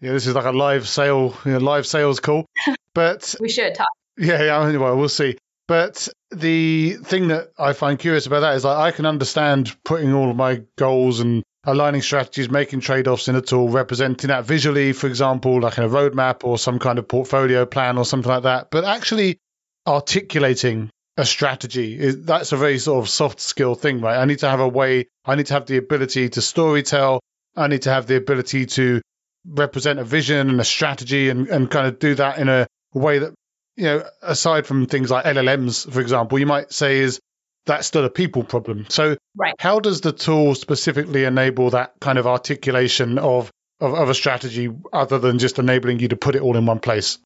Yeah, 0.00 0.12
this 0.12 0.26
is 0.28 0.34
like 0.34 0.44
a 0.44 0.52
live 0.52 0.86
sale, 0.88 1.36
you 1.44 1.52
know, 1.52 1.58
live 1.58 1.86
sales 1.86 2.20
call. 2.20 2.46
But 2.94 3.36
we 3.38 3.48
should 3.48 3.76
talk. 3.76 3.86
Yeah, 4.16 4.42
yeah. 4.42 4.66
Anyway, 4.66 4.90
we'll 4.92 5.08
see. 5.08 5.38
But 5.68 6.08
the 6.30 6.94
thing 6.94 7.28
that 7.28 7.52
I 7.58 7.74
find 7.74 7.98
curious 7.98 8.26
about 8.26 8.40
that 8.40 8.56
is 8.56 8.64
like 8.64 8.78
I 8.78 8.90
can 8.90 9.06
understand 9.06 9.76
putting 9.84 10.14
all 10.14 10.30
of 10.30 10.36
my 10.36 10.62
goals 10.76 11.20
and 11.20 11.42
aligning 11.64 12.00
strategies, 12.02 12.50
making 12.50 12.80
trade 12.80 13.06
offs 13.06 13.28
in 13.28 13.36
a 13.36 13.42
tool, 13.42 13.68
representing 13.68 14.28
that 14.28 14.46
visually, 14.46 14.94
for 14.94 15.06
example, 15.06 15.60
like 15.60 15.76
in 15.76 15.84
a 15.84 15.88
roadmap 15.88 16.42
or 16.42 16.58
some 16.58 16.78
kind 16.78 16.98
of 16.98 17.06
portfolio 17.06 17.66
plan 17.66 17.98
or 17.98 18.04
something 18.06 18.30
like 18.30 18.44
that. 18.44 18.70
But 18.70 18.84
actually 18.84 19.38
articulating 19.86 20.90
a 21.18 21.26
strategy. 21.26 22.12
That's 22.12 22.52
a 22.52 22.56
very 22.56 22.78
sort 22.78 23.04
of 23.04 23.10
soft 23.10 23.40
skill 23.40 23.74
thing, 23.74 24.00
right? 24.00 24.16
I 24.16 24.24
need 24.24 24.38
to 24.38 24.48
have 24.48 24.60
a 24.60 24.68
way, 24.68 25.08
I 25.24 25.34
need 25.34 25.46
to 25.46 25.54
have 25.54 25.66
the 25.66 25.76
ability 25.76 26.30
to 26.30 26.40
storytell. 26.40 27.18
I 27.56 27.66
need 27.66 27.82
to 27.82 27.90
have 27.90 28.06
the 28.06 28.16
ability 28.16 28.66
to 28.66 29.02
represent 29.44 29.98
a 29.98 30.04
vision 30.04 30.48
and 30.48 30.60
a 30.60 30.64
strategy 30.64 31.28
and, 31.28 31.48
and 31.48 31.70
kind 31.70 31.88
of 31.88 31.98
do 31.98 32.14
that 32.14 32.38
in 32.38 32.48
a 32.48 32.68
way 32.94 33.18
that, 33.18 33.34
you 33.78 33.84
know, 33.84 34.04
aside 34.22 34.66
from 34.66 34.86
things 34.86 35.08
like 35.10 35.24
LLMs, 35.24 35.90
for 35.90 36.00
example, 36.00 36.38
you 36.38 36.46
might 36.46 36.72
say 36.72 36.98
is 36.98 37.20
that's 37.64 37.86
still 37.86 38.04
a 38.04 38.10
people 38.10 38.42
problem. 38.42 38.86
So 38.88 39.16
right. 39.36 39.54
how 39.58 39.78
does 39.78 40.00
the 40.00 40.10
tool 40.10 40.56
specifically 40.56 41.24
enable 41.24 41.70
that 41.70 41.92
kind 42.00 42.18
of 42.18 42.26
articulation 42.26 43.18
of, 43.18 43.52
of, 43.78 43.94
of 43.94 44.08
a 44.08 44.14
strategy 44.14 44.68
other 44.92 45.20
than 45.20 45.38
just 45.38 45.60
enabling 45.60 46.00
you 46.00 46.08
to 46.08 46.16
put 46.16 46.34
it 46.34 46.42
all 46.42 46.56
in 46.56 46.66
one 46.66 46.80
place? 46.80 47.18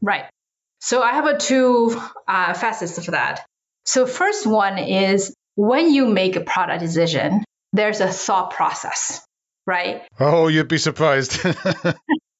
Right. 0.00 0.26
So 0.80 1.02
I 1.02 1.12
have 1.12 1.26
a 1.26 1.36
two 1.36 2.00
uh, 2.28 2.54
facets 2.54 3.04
for 3.04 3.10
that. 3.10 3.44
So 3.84 4.06
first 4.06 4.46
one 4.46 4.78
is 4.78 5.34
when 5.56 5.92
you 5.92 6.06
make 6.06 6.36
a 6.36 6.42
product 6.42 6.80
decision, 6.80 7.42
there's 7.72 8.00
a 8.00 8.08
thought 8.08 8.52
process, 8.52 9.24
right? 9.66 10.06
Oh, 10.20 10.46
you'd 10.46 10.68
be 10.68 10.78
surprised. 10.78 11.44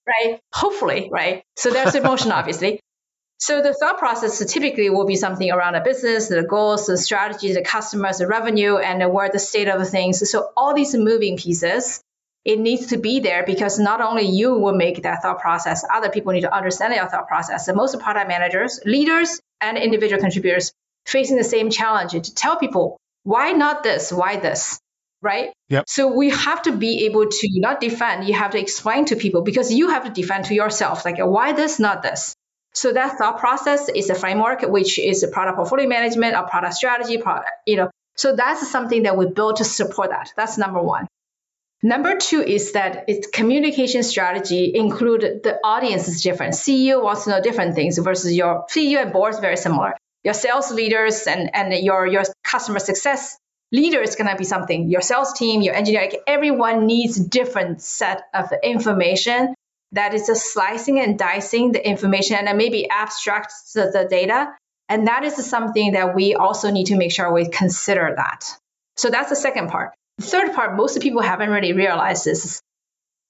right? 0.09 0.39
Hopefully, 0.53 1.09
right? 1.11 1.43
So 1.57 1.71
there's 1.71 1.97
emotion, 1.97 2.31
obviously. 2.31 2.79
So 3.39 3.63
the 3.63 3.73
thought 3.73 3.99
process 3.99 4.45
typically 4.53 4.91
will 4.91 5.07
be 5.07 5.15
something 5.15 5.51
around 5.51 5.75
the 5.75 5.81
business, 5.81 6.29
the 6.29 6.43
goals, 6.43 6.87
the 6.87 6.97
strategy, 6.97 7.53
the 7.53 7.63
customers, 7.63 8.19
the 8.19 8.27
revenue, 8.27 8.79
and 8.79 9.13
where 9.13 9.31
the 9.31 9.39
state 9.39 9.69
of 9.69 9.79
the 9.79 9.85
things. 9.85 10.29
So 10.29 10.51
all 10.57 10.75
these 10.75 10.95
moving 10.95 11.37
pieces, 11.37 12.03
it 12.45 12.59
needs 12.59 12.89
to 12.89 12.97
be 12.97 13.21
there 13.21 13.45
because 13.45 13.79
not 13.79 14.01
only 14.01 14.25
you 14.25 14.55
will 14.55 14.75
make 14.75 15.03
that 15.03 15.23
thought 15.23 15.41
process, 15.41 15.85
other 15.89 16.11
people 16.11 16.33
need 16.33 16.41
to 16.41 16.55
understand 16.55 16.95
your 16.95 17.09
thought 17.09 17.29
process. 17.29 17.69
And 17.69 17.77
most 17.77 17.99
product 18.01 18.27
managers, 18.27 18.81
leaders, 18.85 19.41
and 19.61 19.79
individual 19.79 20.21
contributors 20.21 20.73
facing 21.07 21.37
the 21.37 21.45
same 21.45 21.71
challenge 21.71 22.13
to 22.13 22.35
tell 22.35 22.57
people 22.57 22.99
why 23.23 23.53
not 23.53 23.83
this, 23.83 24.13
why 24.13 24.37
this, 24.37 24.81
right? 25.23 25.53
Yep. 25.69 25.85
So 25.87 26.09
we 26.09 26.31
have 26.31 26.63
to 26.63 26.73
be 26.73 27.07
able 27.07 27.27
to 27.27 27.49
not 27.55 27.81
defend, 27.81 28.27
you 28.27 28.35
have 28.35 28.53
to 28.53 28.59
explain 28.59 29.05
to 29.07 29.17
people 29.17 29.43
because 29.43 29.73
you 29.73 29.91
have 29.91 30.05
to 30.05 30.11
defend 30.11 30.47
to 30.47 30.55
yourself, 30.55 31.05
like 31.05 31.19
why 31.19 31.53
this, 31.53 31.79
not 31.79 32.03
this. 32.03 32.35
So 32.79 32.93
that 32.93 33.19
thought 33.19 33.39
process 33.41 33.89
is 33.89 34.09
a 34.09 34.15
framework, 34.15 34.63
which 34.63 35.01
is 35.01 35.25
a 35.25 35.29
product 35.29 35.57
portfolio 35.57 35.89
management, 35.89 36.37
a 36.37 36.45
product 36.45 36.75
strategy, 36.75 37.19
product, 37.19 37.51
you 37.67 37.77
know. 37.77 37.91
So 38.17 38.37
that's 38.37 38.71
something 38.71 39.03
that 39.03 39.17
we 39.17 39.27
build 39.27 39.57
to 39.57 39.65
support 39.65 40.11
that. 40.11 40.33
That's 40.37 40.59
number 40.59 40.81
one. 40.81 41.09
Number 41.83 42.17
two 42.17 42.41
is 42.41 42.73
that 42.73 43.09
its 43.09 43.27
communication 43.29 44.05
strategy 44.05 44.73
include 44.75 45.43
the 45.43 45.59
audience 45.65 46.07
is 46.07 46.23
different. 46.23 46.55
CEO 46.55 47.03
wants 47.03 47.25
to 47.25 47.31
know 47.31 47.41
different 47.41 47.75
things 47.75 47.99
versus 47.99 48.33
your 48.33 48.67
CEO 48.69 49.03
and 49.03 49.13
board 49.13 49.35
is 49.35 49.41
very 49.41 49.57
similar. 49.57 49.97
Your 50.23 50.35
sales 50.35 50.71
leaders 50.71 51.27
and, 51.27 51.51
and 51.55 51.73
your, 51.85 52.07
your 52.07 52.23
customer 52.45 52.79
success 52.79 53.39
leader 53.73 54.01
is 54.01 54.15
going 54.15 54.31
to 54.31 54.37
be 54.37 54.45
something. 54.45 54.89
Your 54.89 55.01
sales 55.01 55.33
team, 55.33 55.63
your 55.63 55.75
engineer, 55.75 56.03
like 56.03 56.21
everyone 56.29 56.87
needs 56.87 57.17
different 57.19 57.83
set 57.83 58.23
of 58.33 58.53
information 58.63 59.55
that 59.93 60.15
is 60.15 60.27
just 60.27 60.53
slicing 60.53 60.99
and 61.01 61.19
dicing 61.19 61.73
the 61.73 61.87
information 61.87 62.37
and 62.37 62.47
then 62.47 62.57
maybe 62.57 62.89
abstract 62.89 63.53
the, 63.75 63.91
the 63.93 64.07
data. 64.09 64.55
And 64.89 65.07
that 65.07 65.25
is 65.25 65.45
something 65.45 65.93
that 65.93 66.15
we 66.15 66.35
also 66.35 66.71
need 66.71 66.87
to 66.87 66.97
make 66.97 67.13
sure 67.13 67.33
we 67.33 67.49
consider 67.49 68.13
that. 68.17 68.45
So 68.97 69.11
that's 69.11 69.31
the 69.31 69.37
second 69.37 69.69
part. 69.69 69.93
The 70.19 70.25
third 70.25 70.55
part, 70.55 70.77
most 70.77 71.01
people 71.01 71.23
haven't 71.23 71.51
really 71.51 71.73
realized 71.73 72.25
this. 72.25 72.61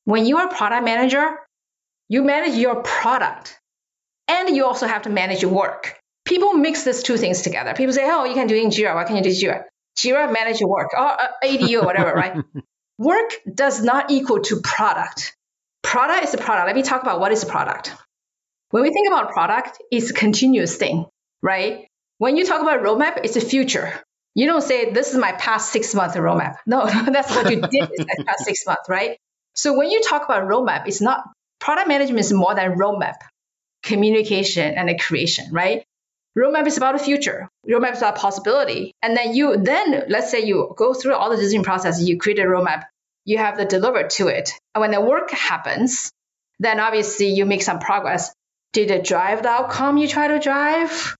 When 0.05 0.25
you 0.25 0.39
are 0.39 0.49
a 0.49 0.55
product 0.55 0.85
manager, 0.85 1.37
you 2.09 2.23
manage 2.23 2.57
your 2.57 2.83
product 2.83 3.59
and 4.27 4.55
you 4.57 4.65
also 4.65 4.87
have 4.87 5.03
to 5.03 5.11
manage 5.11 5.43
your 5.43 5.53
work. 5.53 5.99
People 6.25 6.55
mix 6.55 6.85
these 6.85 7.03
two 7.03 7.17
things 7.17 7.43
together. 7.43 7.75
People 7.75 7.93
say, 7.93 8.05
oh, 8.05 8.25
you 8.25 8.35
can 8.35 8.47
do 8.47 8.55
it 8.55 8.63
in 8.63 8.71
Jira. 8.71 8.95
Why 8.95 9.05
can't 9.05 9.25
you 9.25 9.31
do 9.33 9.47
Jira? 9.47 9.65
Jira 9.99 10.33
manage 10.33 10.61
your 10.61 10.69
work 10.69 10.89
or 10.97 11.17
ADO, 11.43 11.85
whatever, 11.85 12.13
right? 12.13 12.37
work 12.99 13.31
does 13.53 13.83
not 13.83 14.11
equal 14.11 14.41
to 14.41 14.61
product. 14.61 15.35
Product 15.83 16.25
is 16.25 16.35
a 16.35 16.39
product. 16.39 16.67
Let 16.67 16.77
me 16.77 16.83
talk 16.83 17.03
about 17.03 17.21
what 17.21 17.33
is 17.33 17.43
a 17.43 17.47
product. 17.47 17.95
When 18.71 18.83
we 18.83 18.91
think 18.93 19.09
about 19.09 19.33
product, 19.33 19.79
it's 19.91 20.11
a 20.11 20.15
continuous 20.15 20.77
thing, 20.77 21.07
right? 21.43 21.87
When 22.19 22.37
you 22.37 22.45
talk 22.45 22.61
about 22.61 22.81
roadmap, 22.81 23.21
it's 23.25 23.37
a 23.37 23.41
future. 23.41 23.93
You 24.35 24.47
don't 24.47 24.63
say 24.63 24.93
this 24.93 25.13
is 25.13 25.17
my 25.17 25.33
past 25.33 25.73
six 25.73 25.95
month 25.95 26.15
roadmap. 26.15 26.57
No, 26.67 26.87
that's 27.11 27.35
what 27.35 27.51
you 27.51 27.61
did 27.61 27.91
in 27.91 28.07
the 28.07 28.25
past 28.27 28.45
six 28.45 28.67
months, 28.67 28.89
right? 28.89 29.19
So 29.55 29.77
when 29.77 29.91
you 29.91 30.03
talk 30.03 30.25
about 30.25 30.45
roadmap, 30.45 30.87
it's 30.87 31.01
not 31.01 31.25
product 31.61 31.89
management 31.89 32.21
is 32.21 32.33
more 32.33 32.55
than 32.55 32.79
roadmap, 32.79 33.17
communication 33.83 34.75
and 34.75 34.91
a 34.91 34.99
creation, 34.99 35.47
right? 35.53 35.85
Roadmap 36.37 36.67
is 36.67 36.77
about 36.77 36.97
the 36.97 37.03
future. 37.03 37.49
Roadmap 37.69 37.93
is 37.93 37.99
about 37.99 38.17
possibility. 38.17 38.93
And 39.03 39.17
then 39.17 39.35
you 39.35 39.57
then 39.57 40.05
let's 40.09 40.31
say 40.31 40.45
you 40.45 40.73
go 40.77 40.95
through 40.95 41.15
all 41.15 41.31
the 41.31 41.37
design 41.37 41.65
process, 41.65 42.01
you 42.01 42.19
create 42.19 42.39
a 42.39 42.43
roadmap 42.43 42.85
you 43.29 43.37
have 43.37 43.59
to 43.59 43.67
deliver 43.67 44.05
to 44.05 44.29
it. 44.29 44.53
And 44.75 44.81
when 44.81 44.91
the 44.91 45.03
work 45.03 45.31
happens, 45.31 46.11
then 46.61 46.81
obviously 46.81 47.27
you 47.27 47.45
make 47.45 47.63
some 47.63 47.79
progress. 47.79 48.33
Did 48.73 48.91
it 48.91 49.05
drive 49.05 49.43
the 49.43 49.51
outcome 49.51 49.99
you 49.99 50.09
try 50.09 50.29
to 50.29 50.39
drive? 50.39 51.15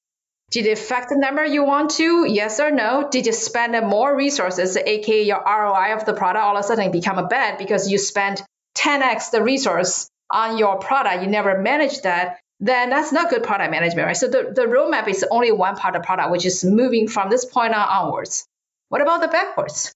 Did 0.51 0.65
it 0.65 0.79
affect 0.79 1.11
the 1.11 1.19
number 1.19 1.45
you 1.45 1.65
want 1.65 1.91
to? 1.93 2.25
Yes 2.27 2.61
or 2.61 2.71
no? 2.71 3.09
Did 3.11 3.27
you 3.27 3.35
spend 3.35 3.75
more 3.87 4.17
resources, 4.17 4.75
aka 4.79 5.23
your 5.23 5.43
ROI 5.45 5.93
of 5.97 6.07
the 6.07 6.15
product, 6.15 6.43
all 6.43 6.57
of 6.57 6.65
a 6.65 6.67
sudden 6.67 6.91
become 6.93 7.19
a 7.19 7.27
bad 7.27 7.59
because 7.59 7.91
you 7.91 7.99
spent 7.99 8.43
10x 8.79 9.31
the 9.31 9.43
resource 9.43 10.09
on 10.31 10.57
your 10.57 10.79
product, 10.79 11.23
you 11.23 11.29
never 11.29 11.61
managed 11.61 12.05
that, 12.05 12.39
then 12.59 12.89
that's 12.89 13.13
not 13.13 13.29
good 13.29 13.43
product 13.43 13.71
management, 13.71 14.07
right? 14.07 14.17
So 14.17 14.29
the, 14.29 14.51
the 14.55 14.63
roadmap 14.63 15.09
is 15.09 15.27
only 15.31 15.53
one 15.53 15.77
part 15.77 15.95
of 15.95 16.01
the 16.01 16.07
product, 16.07 16.31
which 16.31 16.47
is 16.47 16.65
moving 16.65 17.07
from 17.07 17.29
this 17.29 17.45
point 17.45 17.75
on 17.75 17.87
onwards. 17.87 18.47
What 18.89 19.03
about 19.03 19.21
the 19.21 19.29
backwards? 19.29 19.93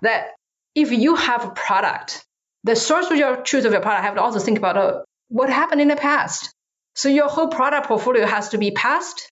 That 0.00 0.30
if 0.80 0.92
you 0.92 1.14
have 1.14 1.44
a 1.44 1.50
product, 1.50 2.24
the 2.64 2.74
source 2.74 3.10
of 3.10 3.16
your 3.16 3.36
truth 3.36 3.64
of 3.64 3.72
your 3.72 3.80
product 3.80 4.04
have 4.04 4.14
to 4.14 4.22
also 4.22 4.38
think 4.38 4.58
about 4.58 4.76
uh, 4.76 5.02
what 5.28 5.50
happened 5.50 5.80
in 5.80 5.88
the 5.88 5.96
past. 5.96 6.52
So 6.94 7.08
your 7.08 7.28
whole 7.28 7.48
product 7.48 7.86
portfolio 7.86 8.26
has 8.26 8.50
to 8.50 8.58
be 8.58 8.70
past, 8.70 9.30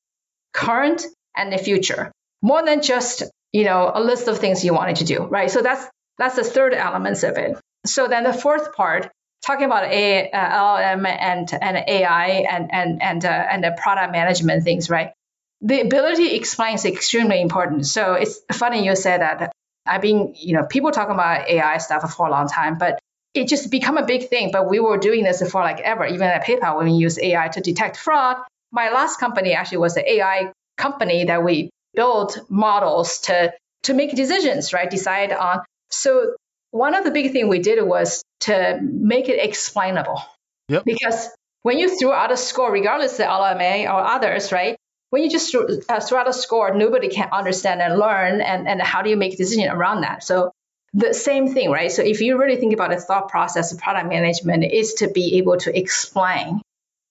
current, 0.53 1.05
and 1.37 1.53
the 1.53 1.59
future, 1.59 2.13
more 2.43 2.65
than 2.65 2.83
just 2.83 3.23
you 3.53 3.65
know 3.65 3.91
a 3.95 4.01
list 4.01 4.29
of 4.29 4.39
things 4.39 4.65
you 4.65 4.75
wanted 4.75 4.97
to 4.97 5.05
do, 5.05 5.25
right? 5.25 5.51
So 5.51 5.63
that's 5.63 5.87
that's 6.19 6.37
the 6.37 6.45
third 6.45 6.75
elements 6.75 7.23
of 7.23 7.37
it. 7.37 7.59
So 7.87 8.09
then 8.09 8.25
the 8.25 8.33
fourth 8.33 8.75
part, 8.75 9.11
talking 9.45 9.67
about 9.67 9.85
A, 9.85 10.31
uh, 10.31 10.77
and 10.77 11.53
and 11.53 11.85
AI 11.89 12.27
and 12.51 12.71
and 12.73 13.03
and 13.03 13.25
uh, 13.25 13.29
and 13.29 13.65
the 13.65 13.77
product 13.77 14.13
management 14.13 14.65
things, 14.65 14.89
right? 14.91 15.13
The 15.61 15.81
ability 15.81 16.29
to 16.29 16.35
explain 16.37 16.75
is 16.75 16.85
extremely 16.85 17.41
important. 17.41 17.87
So 17.87 18.15
it's 18.15 18.41
funny 18.53 18.85
you 18.85 18.95
said 18.95 19.21
that 19.21 19.53
I've 19.89 20.03
been, 20.03 20.35
you 20.37 20.55
know, 20.55 20.65
people 20.65 20.91
talking 20.91 21.15
about 21.15 21.49
AI 21.49 21.79
stuff 21.79 22.15
for 22.15 22.27
a 22.27 22.31
long 22.31 22.49
time, 22.49 22.79
but 22.79 22.99
it 23.35 23.49
just 23.49 23.71
become 23.71 23.99
a 23.99 24.05
big 24.05 24.29
thing. 24.29 24.51
But 24.53 24.69
we 24.69 24.81
were 24.81 24.99
doing 24.99 25.25
this 25.25 25.49
for 25.51 25.61
like 25.61 25.81
ever, 25.81 26.07
even 26.07 26.23
at 26.23 26.45
PayPal 26.45 26.77
when 26.77 26.87
we 26.87 26.93
use 26.93 27.19
AI 27.19 27.49
to 27.49 27.61
detect 27.61 27.97
fraud. 27.97 28.37
My 28.71 28.91
last 28.91 29.19
company 29.19 29.55
actually 29.55 29.79
was 29.79 29.97
an 29.97 30.05
AI 30.07 30.53
company 30.77 31.25
that 31.25 31.43
we 31.43 31.71
built 31.95 32.39
models 32.49 33.21
to 33.21 33.53
to 33.85 33.95
make 33.95 34.15
decisions, 34.15 34.73
right? 34.73 34.91
Decide 34.91 35.33
on. 35.33 35.61
So 35.91 36.35
one 36.71 36.95
of 36.95 37.05
the 37.05 37.11
big 37.11 37.33
thing 37.33 37.49
we 37.49 37.61
did 37.61 37.83
was 37.83 38.23
to 38.41 38.79
make 38.83 39.29
it 39.29 39.39
explainable. 39.43 40.21
Yep. 40.69 40.85
Because 40.85 41.31
when 41.63 41.79
you 41.79 41.99
throw 41.99 42.13
out 42.13 42.31
a 42.31 42.37
score, 42.37 42.71
regardless 42.71 43.19
of 43.19 43.27
LMA 43.27 43.85
or 43.85 44.01
others, 44.05 44.53
right? 44.53 44.77
When 45.11 45.23
you 45.23 45.31
just 45.31 45.55
uh, 45.55 46.01
throw 46.01 46.21
out 46.21 46.29
a 46.29 46.33
score, 46.33 46.75
nobody 46.75 47.09
can 47.09 47.29
understand 47.33 47.81
and 47.81 47.99
learn, 47.99 48.41
and, 48.41 48.69
and 48.69 48.83
how 48.83 49.03
do 49.03 49.11
you 49.11 49.17
make 49.17 49.35
a 49.35 49.37
decision 49.37 49.69
around 49.71 50.03
that? 50.03 50.23
So 50.23 50.53
the 50.95 51.15
same 51.15 51.53
thing, 51.53 51.71
right? 51.71 51.93
So 51.93 52.03
if 52.03 52.21
you 52.21 52.39
really 52.39 52.57
think 52.57 52.73
about 52.75 52.91
the 52.91 52.97
thought 52.97 53.29
process 53.29 53.73
of 53.73 53.79
product 53.79 54.09
management 54.09 54.65
is 54.65 54.95
to 54.95 55.09
be 55.09 55.39
able 55.39 55.57
to 55.59 55.79
explain. 55.79 56.61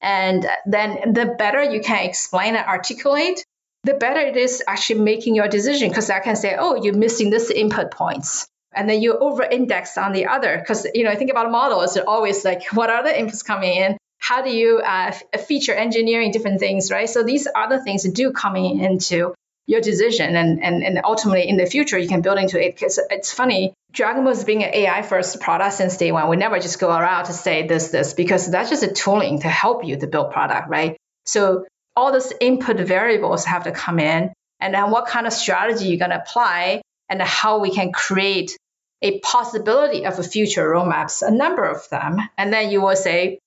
And 0.02 0.46
then 0.66 1.14
the 1.14 1.36
better 1.38 1.64
you 1.64 1.82
can 1.82 2.06
explain 2.06 2.56
and 2.56 2.66
articulate, 2.66 3.44
the 3.84 3.94
better 3.94 4.20
it 4.20 4.36
is 4.36 4.64
actually 4.68 5.02
making 5.02 5.36
your 5.36 5.48
decision. 5.48 5.90
Because 5.90 6.10
I 6.10 6.20
can 6.20 6.36
say, 6.36 6.56
oh, 6.58 6.76
you're 6.76 6.98
missing 6.98 7.30
this 7.30 7.50
input 7.50 7.92
points. 7.92 8.48
And 8.74 8.90
then 8.90 9.02
you 9.02 9.18
over 9.18 9.44
index 9.44 9.98
on 9.98 10.12
the 10.12 10.28
other. 10.28 10.58
Because, 10.58 10.86
you 10.94 11.04
know, 11.04 11.16
think 11.16 11.32
about 11.32 11.48
a 11.48 11.50
model, 11.50 11.82
it's 11.82 11.98
always 11.98 12.44
like, 12.46 12.64
what 12.74 12.90
are 12.90 13.04
the 13.04 13.10
inputs 13.10 13.44
coming 13.46 13.74
in? 13.74 13.98
How 14.18 14.42
do 14.42 14.50
you 14.50 14.80
uh, 14.80 15.12
feature 15.48 15.74
engineering 15.74 16.32
different 16.32 16.60
things, 16.60 16.92
right? 16.92 17.10
So 17.10 17.24
these 17.24 17.48
other 17.54 17.80
things 17.80 18.04
do 18.04 18.32
coming 18.32 18.80
into 18.80 19.34
your 19.68 19.82
decision 19.82 20.36
and, 20.36 20.64
and, 20.64 20.84
and 20.84 21.02
ultimately 21.04 21.48
in 21.48 21.58
the 21.58 21.66
future 21.66 21.98
you 21.98 22.08
can 22.08 22.22
build 22.22 22.40
into 22.40 22.64
it. 22.64 22.76
Because 22.76 23.00
it's 23.10 23.34
funny 23.34 23.74
dragonboat 23.94 24.32
is 24.32 24.44
being 24.44 24.64
an 24.64 24.74
ai 24.74 25.02
first 25.02 25.40
product 25.40 25.74
since 25.74 25.98
day 25.98 26.12
one. 26.12 26.30
We 26.30 26.38
never 26.38 26.60
just 26.60 26.80
go 26.80 26.90
around 26.90 27.26
to 27.26 27.34
say 27.34 27.68
this 27.68 27.90
this 27.90 28.14
because 28.14 28.50
that's 28.50 28.70
just 28.70 28.84
a 28.84 28.92
tooling 28.92 29.42
to 29.42 29.48
help 29.48 29.84
you 29.86 29.98
to 29.98 30.08
build 30.08 30.32
product 30.32 30.70
right? 30.70 30.98
So 31.26 31.66
all 31.96 32.12
those 32.12 32.32
input 32.40 32.78
variables 32.78 33.46
have 33.46 33.64
to 33.64 33.72
come 33.72 34.00
in. 34.00 34.32
And 34.60 34.74
then 34.74 34.92
what 34.92 35.08
kind 35.08 35.28
of 35.28 35.34
strategy 35.34 35.88
you're 35.88 36.00
going 36.00 36.12
to 36.12 36.22
apply 36.22 36.82
and 37.10 37.22
how 37.22 37.60
we 37.60 37.72
can 37.72 37.92
create 37.92 38.58
a 39.02 39.20
possibility 39.20 40.06
of 40.06 40.18
a 40.20 40.24
future 40.24 40.68
roadmaps 40.68 41.28
a 41.28 41.32
number 41.32 41.64
of 41.64 41.88
them. 41.90 42.18
And 42.38 42.52
then 42.52 42.72
you 42.72 42.82
will 42.82 42.96
say 42.96 43.40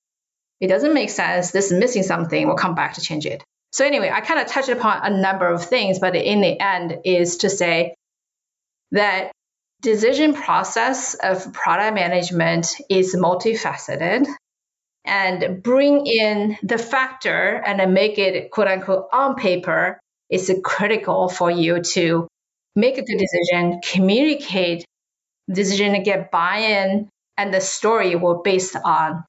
it 0.60 0.68
doesn't 0.68 0.94
make 0.94 1.10
sense. 1.10 1.50
This 1.50 1.72
is 1.72 1.78
missing 1.78 2.02
something. 2.02 2.46
We'll 2.46 2.56
come 2.56 2.74
back 2.74 2.94
to 2.94 3.00
change 3.00 3.26
it. 3.26 3.42
So 3.72 3.84
anyway, 3.84 4.10
I 4.12 4.20
kind 4.20 4.40
of 4.40 4.48
touched 4.48 4.68
upon 4.68 5.00
a 5.04 5.16
number 5.16 5.48
of 5.48 5.64
things, 5.64 5.98
but 5.98 6.16
in 6.16 6.40
the 6.40 6.60
end 6.60 6.98
is 7.04 7.38
to 7.38 7.50
say 7.50 7.94
that 8.92 9.32
decision 9.80 10.34
process 10.34 11.14
of 11.14 11.52
product 11.52 11.94
management 11.94 12.76
is 12.90 13.14
multifaceted 13.14 14.26
and 15.04 15.62
bring 15.62 16.06
in 16.06 16.58
the 16.62 16.76
factor 16.76 17.62
and 17.64 17.80
then 17.80 17.94
make 17.94 18.18
it 18.18 18.50
quote 18.50 18.68
unquote 18.68 19.08
on 19.12 19.36
paper 19.36 19.98
is 20.28 20.52
critical 20.62 21.28
for 21.28 21.50
you 21.50 21.80
to 21.82 22.28
make 22.76 22.98
a 22.98 23.02
good 23.02 23.18
decision, 23.18 23.80
communicate 23.82 24.84
decision 25.50 25.92
to 25.94 26.00
get 26.00 26.30
buy-in 26.30 27.08
and 27.36 27.54
the 27.54 27.60
story 27.60 28.14
will 28.16 28.42
based 28.42 28.76
on 28.76 29.24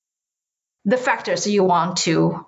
the 0.85 0.97
factors 0.97 1.47
you 1.47 1.63
want 1.63 1.97
to 1.97 2.45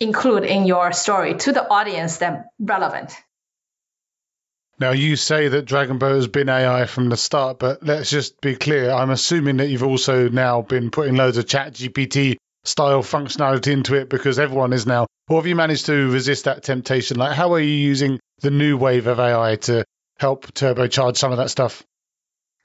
include 0.00 0.44
in 0.44 0.66
your 0.66 0.92
story 0.92 1.34
to 1.34 1.52
the 1.52 1.66
audience 1.66 2.18
that 2.18 2.46
relevant. 2.58 3.12
Now 4.78 4.90
you 4.90 5.16
say 5.16 5.48
that 5.48 5.64
Dragon 5.64 5.98
Dragonboat 5.98 6.16
has 6.16 6.26
been 6.26 6.48
AI 6.48 6.86
from 6.86 7.08
the 7.08 7.16
start, 7.16 7.58
but 7.58 7.84
let's 7.84 8.10
just 8.10 8.40
be 8.40 8.56
clear. 8.56 8.90
I'm 8.90 9.10
assuming 9.10 9.58
that 9.58 9.68
you've 9.68 9.84
also 9.84 10.28
now 10.28 10.62
been 10.62 10.90
putting 10.90 11.14
loads 11.14 11.36
of 11.36 11.46
Chat 11.46 11.74
GPT 11.74 12.36
style 12.64 13.02
functionality 13.02 13.72
into 13.72 13.94
it 13.94 14.08
because 14.08 14.38
everyone 14.38 14.72
is 14.72 14.86
now. 14.86 15.06
Or 15.28 15.36
have 15.36 15.46
you 15.46 15.54
managed 15.54 15.86
to 15.86 16.10
resist 16.10 16.46
that 16.46 16.64
temptation? 16.64 17.16
Like, 17.16 17.36
how 17.36 17.52
are 17.52 17.60
you 17.60 17.72
using 17.72 18.18
the 18.40 18.50
new 18.50 18.76
wave 18.76 19.06
of 19.06 19.20
AI 19.20 19.56
to 19.56 19.84
help 20.18 20.52
turbocharge 20.52 21.16
some 21.16 21.30
of 21.30 21.38
that 21.38 21.50
stuff? 21.50 21.84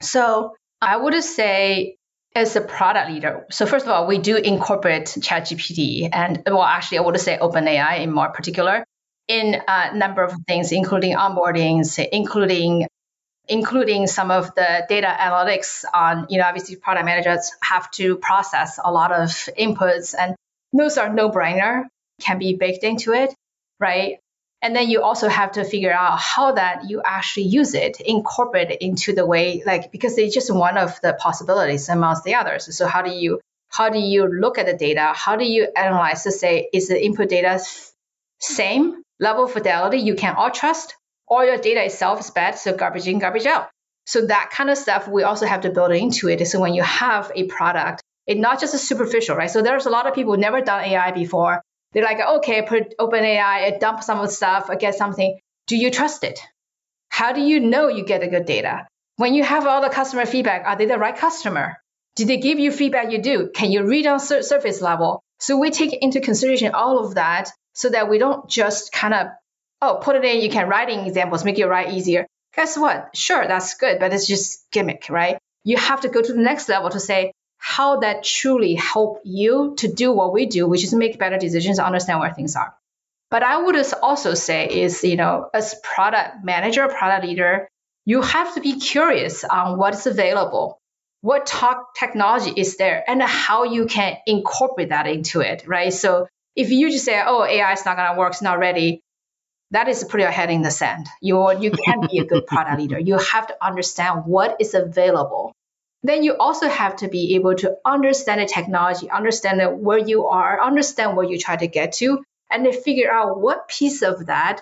So 0.02 0.54
I 0.80 0.96
would 0.96 1.22
say 1.22 1.97
as 2.34 2.56
a 2.56 2.60
product 2.60 3.10
leader, 3.10 3.46
so 3.50 3.66
first 3.66 3.86
of 3.86 3.90
all, 3.90 4.06
we 4.06 4.18
do 4.18 4.36
incorporate 4.36 5.06
ChatGPT 5.06 6.08
and 6.12 6.42
well, 6.46 6.62
actually, 6.62 6.98
I 6.98 7.00
would 7.02 7.20
say 7.20 7.38
OpenAI 7.38 8.00
in 8.00 8.12
more 8.12 8.30
particular 8.30 8.84
in 9.28 9.60
a 9.66 9.94
number 9.96 10.22
of 10.22 10.32
things, 10.46 10.72
including 10.72 11.14
onboardings, 11.14 11.98
including 12.12 12.86
including 13.48 14.06
some 14.06 14.30
of 14.30 14.54
the 14.54 14.86
data 14.88 15.06
analytics 15.06 15.84
on, 15.92 16.26
you 16.28 16.38
know, 16.38 16.44
obviously 16.44 16.76
product 16.76 17.06
managers 17.06 17.50
have 17.62 17.90
to 17.92 18.16
process 18.16 18.78
a 18.82 18.92
lot 18.92 19.10
of 19.10 19.30
inputs 19.58 20.14
and 20.18 20.36
those 20.72 20.98
are 20.98 21.12
no 21.12 21.30
brainer, 21.30 21.84
can 22.20 22.38
be 22.38 22.56
baked 22.56 22.84
into 22.84 23.12
it, 23.14 23.34
right? 23.80 24.18
And 24.60 24.74
then 24.74 24.90
you 24.90 25.02
also 25.02 25.28
have 25.28 25.52
to 25.52 25.64
figure 25.64 25.92
out 25.92 26.18
how 26.18 26.52
that 26.52 26.88
you 26.90 27.00
actually 27.04 27.46
use 27.46 27.74
it, 27.74 28.00
incorporate 28.00 28.70
it 28.70 28.82
into 28.82 29.12
the 29.12 29.24
way, 29.24 29.62
like, 29.64 29.92
because 29.92 30.18
it's 30.18 30.34
just 30.34 30.52
one 30.52 30.76
of 30.76 31.00
the 31.00 31.12
possibilities 31.12 31.88
amongst 31.88 32.24
the 32.24 32.34
others. 32.34 32.76
So 32.76 32.86
how 32.86 33.02
do 33.02 33.10
you, 33.10 33.40
how 33.68 33.88
do 33.88 34.00
you 34.00 34.26
look 34.26 34.58
at 34.58 34.66
the 34.66 34.74
data? 34.74 35.12
How 35.14 35.36
do 35.36 35.44
you 35.44 35.68
analyze 35.76 36.24
to 36.24 36.32
say, 36.32 36.68
is 36.72 36.88
the 36.88 37.02
input 37.02 37.28
data 37.28 37.60
same 38.40 39.02
level 39.20 39.44
of 39.44 39.52
fidelity 39.52 39.98
you 39.98 40.16
can 40.16 40.34
all 40.34 40.50
trust? 40.50 40.96
Or 41.28 41.44
your 41.44 41.58
data 41.58 41.84
itself 41.84 42.20
is 42.20 42.30
bad, 42.30 42.58
so 42.58 42.74
garbage 42.74 43.06
in, 43.06 43.18
garbage 43.18 43.46
out. 43.46 43.68
So 44.06 44.26
that 44.26 44.50
kind 44.50 44.70
of 44.70 44.78
stuff 44.78 45.06
we 45.06 45.22
also 45.22 45.46
have 45.46 45.60
to 45.60 45.70
build 45.70 45.92
into 45.92 46.28
it. 46.28 46.44
So 46.48 46.58
when 46.58 46.74
you 46.74 46.82
have 46.82 47.30
a 47.34 47.44
product, 47.44 48.02
it's 48.26 48.40
not 48.40 48.58
just 48.60 48.74
a 48.74 48.78
superficial, 48.78 49.36
right? 49.36 49.50
So 49.50 49.62
there's 49.62 49.86
a 49.86 49.90
lot 49.90 50.06
of 50.06 50.14
people 50.14 50.36
never 50.36 50.62
done 50.62 50.84
AI 50.84 51.12
before 51.12 51.62
they're 51.98 52.06
like, 52.06 52.20
okay, 52.38 52.62
put 52.62 52.96
OpenAI, 52.96 53.80
dump 53.80 54.04
some 54.04 54.20
of 54.20 54.26
the 54.26 54.32
stuff, 54.32 54.70
get 54.78 54.94
something. 54.94 55.38
Do 55.66 55.76
you 55.76 55.90
trust 55.90 56.22
it? 56.22 56.38
How 57.08 57.32
do 57.32 57.40
you 57.40 57.58
know 57.58 57.88
you 57.88 58.04
get 58.04 58.22
a 58.22 58.28
good 58.28 58.46
data? 58.46 58.86
When 59.16 59.34
you 59.34 59.42
have 59.42 59.66
all 59.66 59.80
the 59.80 59.88
customer 59.88 60.26
feedback, 60.26 60.64
are 60.64 60.76
they 60.76 60.86
the 60.86 60.96
right 60.96 61.16
customer? 61.16 61.78
Did 62.14 62.28
they 62.28 62.36
give 62.36 62.60
you 62.60 62.70
feedback 62.70 63.10
you 63.10 63.20
do? 63.20 63.50
Can 63.52 63.72
you 63.72 63.84
read 63.84 64.06
on 64.06 64.20
sur- 64.20 64.42
surface 64.42 64.80
level? 64.80 65.20
So 65.40 65.58
we 65.58 65.70
take 65.70 65.92
into 65.92 66.20
consideration 66.20 66.72
all 66.72 67.04
of 67.04 67.16
that 67.16 67.50
so 67.72 67.88
that 67.88 68.08
we 68.08 68.18
don't 68.18 68.48
just 68.48 68.92
kind 68.92 69.14
of, 69.14 69.26
oh, 69.82 69.98
put 70.00 70.14
it 70.14 70.24
in, 70.24 70.40
you 70.40 70.50
can 70.50 70.68
write 70.68 70.90
in 70.90 71.00
examples, 71.00 71.44
make 71.44 71.58
your 71.58 71.68
write 71.68 71.92
easier. 71.92 72.28
Guess 72.54 72.78
what? 72.78 73.16
Sure, 73.16 73.44
that's 73.46 73.74
good, 73.74 73.98
but 73.98 74.12
it's 74.12 74.28
just 74.28 74.70
gimmick, 74.70 75.06
right? 75.10 75.38
You 75.64 75.76
have 75.76 76.02
to 76.02 76.08
go 76.08 76.22
to 76.22 76.32
the 76.32 76.40
next 76.40 76.68
level 76.68 76.90
to 76.90 77.00
say, 77.00 77.32
how 77.58 78.00
that 78.00 78.24
truly 78.24 78.74
help 78.74 79.20
you 79.24 79.74
to 79.78 79.92
do 79.92 80.12
what 80.12 80.32
we 80.32 80.46
do, 80.46 80.66
which 80.66 80.84
is 80.84 80.94
make 80.94 81.18
better 81.18 81.38
decisions, 81.38 81.78
understand 81.78 82.20
where 82.20 82.32
things 82.32 82.56
are. 82.56 82.74
But 83.30 83.42
I 83.42 83.60
would 83.62 83.76
also 84.02 84.34
say 84.34 84.66
is, 84.68 85.04
you 85.04 85.16
know, 85.16 85.50
as 85.52 85.74
product 85.82 86.44
manager, 86.44 86.88
product 86.88 87.26
leader, 87.26 87.68
you 88.06 88.22
have 88.22 88.54
to 88.54 88.60
be 88.60 88.80
curious 88.80 89.44
on 89.44 89.76
what's 89.76 90.06
available, 90.06 90.80
what 91.20 91.52
technology 91.98 92.52
is 92.56 92.78
there, 92.78 93.04
and 93.06 93.22
how 93.22 93.64
you 93.64 93.86
can 93.86 94.16
incorporate 94.26 94.88
that 94.88 95.06
into 95.06 95.40
it, 95.40 95.64
right? 95.66 95.92
So 95.92 96.26
if 96.56 96.70
you 96.70 96.90
just 96.90 97.04
say, 97.04 97.22
oh, 97.22 97.44
AI 97.44 97.72
is 97.72 97.84
not 97.84 97.96
going 97.96 98.12
to 98.12 98.18
work, 98.18 98.32
it's 98.32 98.40
not 98.40 98.58
ready, 98.58 99.02
that 99.72 99.88
is 99.88 100.04
put 100.04 100.20
your 100.20 100.30
head 100.30 100.50
in 100.50 100.62
the 100.62 100.70
sand. 100.70 101.06
You 101.20 101.52
you 101.60 101.70
can't 101.70 102.10
be 102.10 102.18
a 102.20 102.24
good 102.24 102.46
product 102.46 102.80
leader. 102.80 102.98
You 102.98 103.18
have 103.18 103.48
to 103.48 103.56
understand 103.62 104.24
what 104.24 104.56
is 104.60 104.72
available 104.72 105.52
then 106.02 106.22
you 106.22 106.36
also 106.36 106.68
have 106.68 106.96
to 106.96 107.08
be 107.08 107.34
able 107.34 107.54
to 107.56 107.76
understand 107.84 108.40
the 108.40 108.46
technology, 108.46 109.10
understand 109.10 109.80
where 109.80 109.98
you 109.98 110.26
are, 110.26 110.62
understand 110.62 111.16
where 111.16 111.26
you 111.26 111.38
try 111.38 111.56
to 111.56 111.66
get 111.66 111.92
to, 111.94 112.22
and 112.50 112.64
then 112.64 112.72
figure 112.72 113.10
out 113.10 113.40
what 113.40 113.68
piece 113.68 114.02
of 114.02 114.26
that 114.26 114.60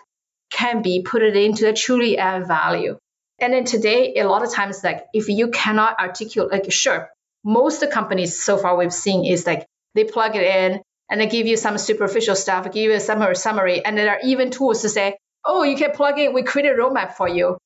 can 0.51 0.83
be 0.83 1.03
put 1.03 1.23
it 1.23 1.37
into 1.37 1.69
a 1.69 1.73
truly 1.73 2.19
add 2.19 2.47
value. 2.47 2.99
And 3.39 3.53
then 3.53 3.65
today, 3.65 4.15
a 4.17 4.25
lot 4.25 4.45
of 4.45 4.53
times, 4.53 4.83
like 4.83 5.05
if 5.13 5.29
you 5.29 5.49
cannot 5.49 5.99
articulate, 6.01 6.53
like 6.53 6.73
sure, 6.73 7.11
most 7.45 7.81
the 7.81 7.87
companies 7.87 8.43
so 8.43 8.57
far 8.57 8.77
we've 8.77 8.93
seen 8.93 9.25
is 9.25 9.47
like 9.47 9.67
they 9.95 10.05
plug 10.05 10.37
it 10.37 10.43
in 10.43 10.81
and 11.11 11.21
they 11.21 11.27
give 11.27 11.47
you 11.47 11.57
some 11.57 11.79
superficial 11.79 12.35
stuff, 12.35 12.65
give 12.73 12.91
you 12.91 12.93
a 12.93 13.01
summary, 13.01 13.37
summary, 13.37 13.85
and 13.85 13.97
there 13.97 14.11
are 14.11 14.21
even 14.25 14.51
tools 14.51 14.83
to 14.83 14.89
say, 14.89 15.17
oh, 15.45 15.63
you 15.63 15.77
can 15.77 15.93
plug 15.93 16.19
in, 16.19 16.33
we 16.33 16.43
create 16.43 16.69
a 16.69 16.75
roadmap 16.75 17.13
for 17.13 17.29
you. 17.29 17.59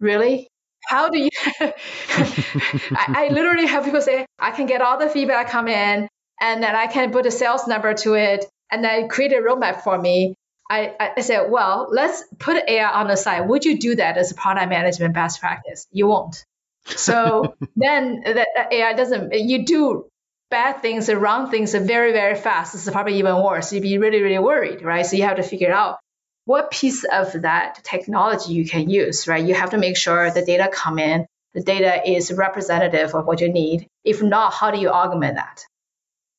Really? 0.00 0.48
How 0.86 1.10
do 1.10 1.18
you 1.18 1.30
I, 1.60 3.04
I, 3.08 3.28
literally 3.30 3.66
have 3.66 3.84
people 3.84 4.00
say 4.00 4.26
i 4.38 4.50
can 4.50 4.66
get 4.66 4.80
all 4.82 4.98
the 4.98 5.08
feedback 5.08 5.50
come 5.50 5.68
in 5.68 6.08
and 6.40 6.62
then 6.62 6.74
i 6.74 6.86
can 6.86 7.12
put 7.12 7.26
a 7.26 7.30
sales 7.30 7.66
number 7.66 7.94
to 7.94 8.14
it 8.14 8.46
and 8.70 8.84
then 8.84 9.08
create 9.08 9.32
a 9.32 9.36
roadmap 9.36 9.82
for 9.82 9.98
me. 9.98 10.34
I, 10.70 11.12
I 11.16 11.20
said 11.22 11.50
well 11.50 11.88
let's 11.90 12.22
put 12.38 12.56
ai 12.68 12.88
on 12.88 13.08
the 13.08 13.16
side. 13.16 13.48
Would 13.48 13.64
you 13.64 13.78
do 13.80 13.96
that 13.96 14.16
as 14.16 14.30
a 14.30 14.36
product 14.36 14.68
management 14.68 15.14
best 15.14 15.40
practice? 15.40 15.88
You 15.90 16.06
won't. 16.06 16.44
So 16.86 17.56
then 17.76 18.20
the 18.20 18.46
ai 18.70 18.92
doesn't 18.92 19.34
you 19.34 19.64
do 19.64 20.06
bad 20.48 20.80
things 20.80 21.08
and 21.08 21.20
wrong 21.20 21.50
things 21.50 21.74
very 21.74 22.12
very 22.12 22.36
fast. 22.36 22.76
It's 22.76 22.88
probably 22.88 23.18
even 23.18 23.42
worse. 23.42 23.72
You'd 23.72 23.82
be 23.82 23.98
really 23.98 24.22
really 24.22 24.38
worried 24.38 24.82
right? 24.82 25.04
So 25.04 25.16
you 25.16 25.24
have 25.24 25.38
to 25.38 25.42
figure 25.42 25.70
it 25.70 25.74
out 25.74 25.98
what 26.44 26.70
piece 26.70 27.04
of 27.04 27.42
that 27.42 27.80
technology 27.84 28.54
you 28.54 28.66
can 28.66 28.90
use, 28.90 29.28
right? 29.28 29.44
You 29.44 29.54
have 29.54 29.70
to 29.70 29.78
make 29.78 29.96
sure 29.96 30.30
the 30.30 30.44
data 30.44 30.68
come 30.72 30.98
in, 30.98 31.26
the 31.54 31.62
data 31.62 32.08
is 32.08 32.32
representative 32.32 33.14
of 33.14 33.26
what 33.26 33.40
you 33.40 33.52
need. 33.52 33.86
If 34.04 34.22
not, 34.22 34.52
how 34.52 34.70
do 34.70 34.78
you 34.78 34.88
augment 34.88 35.36
that? 35.36 35.64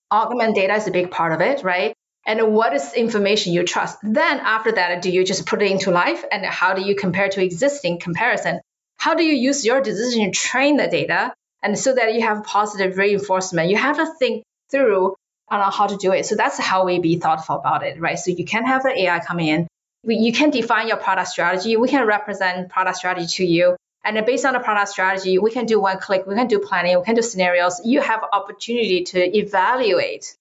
Augment 0.09 0.55
data 0.55 0.75
is 0.75 0.87
a 0.87 0.91
big 0.91 1.11
part 1.11 1.33
of 1.33 1.41
it, 1.41 1.63
right? 1.63 1.93
And 2.25 2.53
what 2.53 2.73
is 2.73 2.93
information 2.93 3.53
you 3.53 3.63
trust? 3.63 3.97
Then 4.03 4.39
after 4.39 4.71
that, 4.73 5.01
do 5.01 5.09
you 5.09 5.23
just 5.23 5.45
put 5.45 5.61
it 5.61 5.71
into 5.71 5.91
life? 5.91 6.23
And 6.31 6.45
how 6.45 6.73
do 6.73 6.81
you 6.81 6.95
compare 6.95 7.29
to 7.29 7.43
existing 7.43 7.99
comparison? 7.99 8.59
How 8.97 9.15
do 9.15 9.23
you 9.23 9.33
use 9.33 9.65
your 9.65 9.81
decision 9.81 10.31
to 10.31 10.39
train 10.39 10.77
the 10.77 10.87
data? 10.87 11.33
And 11.63 11.77
so 11.77 11.93
that 11.93 12.13
you 12.13 12.21
have 12.21 12.43
positive 12.43 12.97
reinforcement, 12.97 13.69
you 13.69 13.77
have 13.77 13.97
to 13.97 14.13
think 14.19 14.43
through 14.71 15.15
on 15.49 15.71
how 15.71 15.87
to 15.87 15.97
do 15.97 16.11
it. 16.13 16.25
So 16.25 16.35
that's 16.35 16.57
how 16.57 16.85
we 16.85 16.99
be 16.99 17.17
thoughtful 17.19 17.57
about 17.57 17.83
it, 17.83 17.99
right? 17.99 18.17
So 18.17 18.31
you 18.31 18.45
can 18.45 18.65
have 18.65 18.83
the 18.83 18.97
AI 18.97 19.19
come 19.19 19.39
in, 19.39 19.67
you 20.03 20.33
can 20.33 20.49
define 20.49 20.87
your 20.87 20.97
product 20.97 21.29
strategy. 21.29 21.77
We 21.77 21.87
can 21.87 22.05
represent 22.05 22.69
product 22.69 22.97
strategy 22.97 23.27
to 23.27 23.45
you. 23.45 23.75
And 24.03 24.17
then 24.17 24.25
based 24.25 24.45
on 24.45 24.53
the 24.53 24.59
product 24.59 24.89
strategy, 24.89 25.37
we 25.37 25.51
can 25.51 25.65
do 25.67 25.79
one 25.79 25.99
click, 25.99 26.25
we 26.25 26.35
can 26.35 26.47
do 26.47 26.59
planning, 26.59 26.97
we 26.97 27.05
can 27.05 27.15
do 27.15 27.21
scenarios. 27.21 27.81
You 27.85 28.01
have 28.01 28.23
opportunity 28.31 29.03
to 29.03 29.37
evaluate 29.37 30.35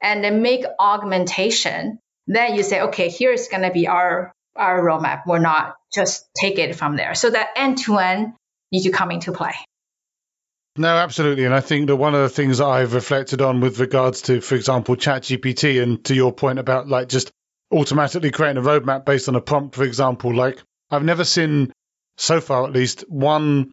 and 0.00 0.24
then 0.24 0.40
make 0.40 0.64
augmentation. 0.78 1.98
Then 2.26 2.54
you 2.54 2.62
say, 2.62 2.80
okay, 2.82 3.10
here's 3.10 3.48
going 3.48 3.62
to 3.62 3.70
be 3.70 3.88
our, 3.88 4.32
our 4.56 4.80
roadmap. 4.80 5.22
We're 5.26 5.38
not 5.38 5.76
just 5.92 6.26
take 6.34 6.58
it 6.58 6.74
from 6.76 6.96
there. 6.96 7.14
So 7.14 7.28
that 7.28 7.50
end 7.56 7.78
to 7.78 7.98
end 7.98 8.32
needs 8.72 8.86
to 8.86 8.90
come 8.90 9.10
into 9.10 9.32
play. 9.32 9.54
No, 10.76 10.88
absolutely. 10.88 11.44
And 11.44 11.54
I 11.54 11.60
think 11.60 11.86
that 11.88 11.96
one 11.96 12.14
of 12.14 12.22
the 12.22 12.28
things 12.30 12.60
I've 12.60 12.94
reflected 12.94 13.42
on 13.42 13.60
with 13.60 13.78
regards 13.78 14.22
to, 14.22 14.40
for 14.40 14.54
example, 14.54 14.96
ChatGPT 14.96 15.80
and 15.82 16.02
to 16.06 16.14
your 16.14 16.32
point 16.32 16.58
about 16.58 16.88
like 16.88 17.08
just 17.08 17.30
automatically 17.72 18.30
creating 18.30 18.62
a 18.62 18.66
roadmap 18.66 19.04
based 19.04 19.28
on 19.28 19.36
a 19.36 19.40
prompt, 19.40 19.74
for 19.74 19.84
example. 19.84 20.34
Like 20.34 20.62
I've 20.90 21.04
never 21.04 21.24
seen 21.24 21.72
so 22.16 22.40
far, 22.40 22.64
at 22.64 22.72
least, 22.72 23.04
one 23.08 23.72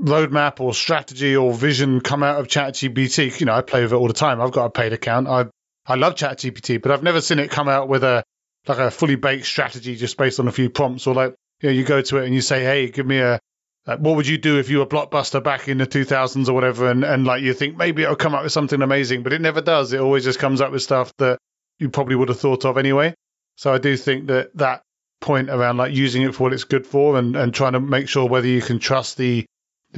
roadmap 0.00 0.60
or 0.60 0.74
strategy 0.74 1.36
or 1.36 1.52
vision 1.52 2.00
come 2.00 2.22
out 2.22 2.40
of 2.40 2.48
ChatGPT. 2.48 3.38
You 3.40 3.46
know, 3.46 3.54
I 3.54 3.62
play 3.62 3.82
with 3.82 3.92
it 3.92 3.96
all 3.96 4.08
the 4.08 4.14
time. 4.14 4.40
I've 4.40 4.52
got 4.52 4.66
a 4.66 4.70
paid 4.70 4.92
account. 4.92 5.28
I 5.28 5.46
I 5.86 5.96
love 5.96 6.14
ChatGPT, 6.14 6.80
but 6.80 6.92
I've 6.92 7.02
never 7.02 7.20
seen 7.20 7.38
it 7.38 7.50
come 7.50 7.68
out 7.68 7.88
with 7.88 8.04
a 8.04 8.22
like 8.66 8.78
a 8.78 8.90
fully 8.90 9.16
baked 9.16 9.46
strategy 9.46 9.96
just 9.96 10.16
based 10.16 10.38
on 10.38 10.48
a 10.48 10.52
few 10.52 10.70
prompts 10.70 11.06
or 11.06 11.14
like 11.14 11.34
you 11.60 11.68
know 11.68 11.74
you 11.74 11.84
go 11.84 12.00
to 12.00 12.18
it 12.18 12.24
and 12.24 12.34
you 12.34 12.40
say, 12.40 12.62
hey, 12.62 12.88
give 12.88 13.06
me 13.06 13.18
a 13.18 13.40
uh, 13.84 13.96
what 13.96 14.16
would 14.16 14.28
you 14.28 14.38
do 14.38 14.58
if 14.58 14.70
you 14.70 14.78
were 14.78 14.86
blockbuster 14.86 15.42
back 15.42 15.68
in 15.68 15.78
the 15.78 15.86
2000s 15.86 16.48
or 16.48 16.52
whatever 16.52 16.88
and, 16.88 17.04
and 17.04 17.26
like 17.26 17.42
you 17.42 17.52
think 17.52 17.76
maybe 17.76 18.02
it'll 18.02 18.14
come 18.14 18.34
up 18.34 18.44
with 18.44 18.52
something 18.52 18.80
amazing 18.80 19.24
but 19.24 19.32
it 19.32 19.40
never 19.40 19.60
does 19.60 19.92
it 19.92 20.00
always 20.00 20.22
just 20.22 20.38
comes 20.38 20.60
up 20.60 20.70
with 20.70 20.82
stuff 20.82 21.12
that 21.18 21.38
you 21.80 21.90
probably 21.90 22.14
would 22.14 22.28
have 22.28 22.38
thought 22.38 22.64
of 22.64 22.78
anyway 22.78 23.12
so 23.56 23.72
I 23.72 23.78
do 23.78 23.96
think 23.96 24.26
that 24.28 24.56
that 24.56 24.82
point 25.20 25.50
around 25.50 25.76
like 25.76 25.94
using 25.94 26.22
it 26.22 26.34
for 26.34 26.44
what 26.44 26.52
it's 26.52 26.64
good 26.64 26.86
for 26.86 27.16
and, 27.16 27.36
and 27.36 27.54
trying 27.54 27.74
to 27.74 27.80
make 27.80 28.08
sure 28.08 28.28
whether 28.28 28.46
you 28.46 28.60
can 28.60 28.78
trust 28.78 29.16
the 29.16 29.46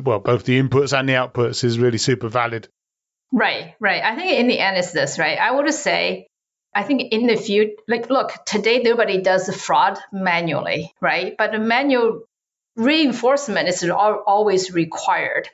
well 0.02 0.18
both 0.18 0.44
the 0.44 0.60
inputs 0.60 0.98
and 0.98 1.08
the 1.08 1.14
outputs 1.14 1.64
is 1.64 1.78
really 1.78 1.98
super 1.98 2.28
valid. 2.28 2.68
Right, 3.32 3.74
right. 3.80 4.02
I 4.02 4.14
think 4.16 4.38
in 4.38 4.48
the 4.48 4.58
end 4.58 4.76
it's 4.76 4.92
this, 4.92 5.18
right? 5.18 5.38
I 5.38 5.50
would 5.50 5.72
say 5.72 6.28
I 6.74 6.82
think 6.82 7.12
in 7.12 7.26
the 7.26 7.36
future, 7.36 7.72
like, 7.86 8.10
look, 8.10 8.32
today 8.44 8.80
nobody 8.80 9.22
does 9.22 9.54
fraud 9.54 9.98
manually, 10.12 10.92
right? 11.00 11.34
But 11.38 11.52
the 11.52 11.58
manual 11.58 12.22
reinforcement 12.76 13.68
is 13.68 13.88
always 13.88 14.72
required. 14.72 15.48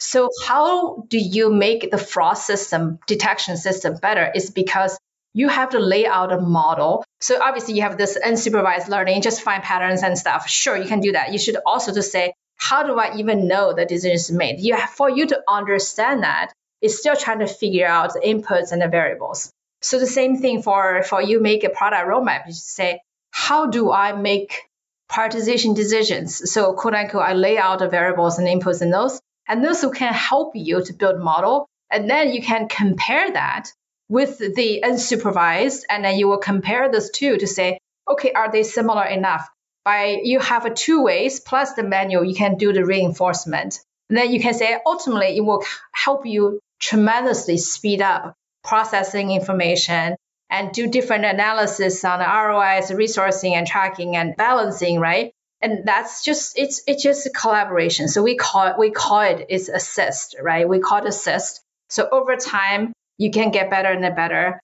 So 0.00 0.28
how 0.44 1.04
do 1.08 1.18
you 1.18 1.52
make 1.52 1.90
the 1.90 1.98
fraud 1.98 2.38
system 2.38 2.98
detection 3.06 3.56
system 3.56 3.96
better? 4.02 4.30
Is 4.34 4.50
because 4.50 4.98
you 5.34 5.48
have 5.48 5.70
to 5.70 5.80
lay 5.80 6.06
out 6.06 6.32
a 6.32 6.40
model. 6.40 7.04
So 7.20 7.42
obviously 7.42 7.74
you 7.74 7.82
have 7.82 7.98
this 7.98 8.16
unsupervised 8.16 8.88
learning, 8.88 9.22
just 9.22 9.42
find 9.42 9.62
patterns 9.62 10.02
and 10.02 10.16
stuff. 10.16 10.48
Sure, 10.48 10.76
you 10.76 10.86
can 10.86 11.00
do 11.00 11.12
that. 11.12 11.32
You 11.32 11.38
should 11.38 11.56
also 11.66 11.92
to 11.92 12.02
say, 12.02 12.32
how 12.56 12.84
do 12.84 12.98
I 12.98 13.16
even 13.16 13.48
know 13.48 13.72
the 13.72 13.84
decision 13.84 14.14
is 14.14 14.30
made? 14.30 14.60
You 14.60 14.76
have, 14.76 14.90
for 14.90 15.10
you 15.10 15.26
to 15.26 15.42
understand 15.48 16.22
that, 16.22 16.52
it's 16.80 16.98
still 16.98 17.16
trying 17.16 17.40
to 17.40 17.46
figure 17.46 17.86
out 17.86 18.14
the 18.14 18.20
inputs 18.20 18.70
and 18.70 18.80
the 18.80 18.88
variables. 18.88 19.50
So 19.82 19.98
the 19.98 20.06
same 20.06 20.36
thing 20.36 20.62
for, 20.62 21.02
for 21.02 21.20
you 21.20 21.40
make 21.40 21.64
a 21.64 21.68
product 21.68 22.08
roadmap. 22.08 22.46
You 22.46 22.52
say, 22.52 23.00
how 23.30 23.66
do 23.66 23.90
I 23.90 24.12
make 24.12 24.62
prioritization 25.10 25.74
decisions? 25.74 26.52
So 26.52 26.74
quote 26.74 26.94
unquote, 26.94 27.22
I 27.22 27.32
lay 27.32 27.58
out 27.58 27.80
the 27.80 27.88
variables 27.88 28.38
and 28.38 28.46
inputs 28.46 28.82
and 28.82 28.92
those, 28.92 29.20
and 29.48 29.64
those 29.64 29.82
who 29.82 29.90
can 29.90 30.12
help 30.14 30.52
you 30.54 30.84
to 30.84 30.92
build 30.92 31.18
model. 31.18 31.66
And 31.90 32.08
then 32.08 32.32
you 32.32 32.40
can 32.40 32.68
compare 32.68 33.32
that 33.32 33.72
with 34.08 34.38
the 34.38 34.84
unsupervised, 34.84 35.82
and 35.88 36.04
then 36.04 36.18
you 36.18 36.28
will 36.28 36.38
compare 36.38 36.90
those 36.90 37.10
two 37.10 37.36
to 37.38 37.46
say, 37.46 37.78
okay, 38.08 38.32
are 38.32 38.50
they 38.50 38.62
similar 38.62 39.04
enough? 39.04 39.48
By 39.84 40.20
you 40.22 40.40
have 40.40 40.64
a 40.64 40.74
two 40.74 41.02
ways 41.02 41.40
plus 41.40 41.74
the 41.74 41.82
manual, 41.82 42.24
you 42.24 42.34
can 42.34 42.56
do 42.56 42.72
the 42.72 42.84
reinforcement. 42.84 43.80
And 44.08 44.18
then 44.18 44.32
you 44.32 44.40
can 44.40 44.54
say 44.54 44.78
ultimately 44.84 45.36
it 45.36 45.40
will 45.40 45.64
help 45.92 46.26
you 46.26 46.60
tremendously 46.80 47.56
speed 47.56 48.02
up 48.02 48.34
processing 48.62 49.30
information 49.30 50.16
and 50.50 50.72
do 50.72 50.86
different 50.88 51.24
analysis 51.24 52.04
on 52.04 52.20
ROIs, 52.20 52.90
resourcing 52.90 53.52
and 53.52 53.66
tracking 53.66 54.16
and 54.16 54.36
balancing, 54.36 55.00
right? 55.00 55.32
And 55.60 55.86
that's 55.86 56.22
just 56.24 56.58
it's 56.58 56.82
it's 56.86 57.02
just 57.02 57.26
a 57.26 57.30
collaboration. 57.30 58.08
So 58.08 58.22
we 58.22 58.36
call 58.36 58.68
it 58.68 58.78
we 58.78 58.90
call 58.90 59.22
it 59.22 59.46
is 59.48 59.68
assist, 59.68 60.36
right? 60.40 60.68
We 60.68 60.80
call 60.80 60.98
it 60.98 61.08
assist. 61.08 61.62
So 61.88 62.08
over 62.10 62.36
time 62.36 62.92
you 63.18 63.30
can 63.30 63.50
get 63.50 63.70
better 63.70 63.90
and 63.90 64.16
better. 64.16 64.60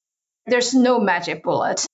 There's 0.46 0.74
no 0.74 1.00
magic 1.00 1.42
bullet 1.42 1.86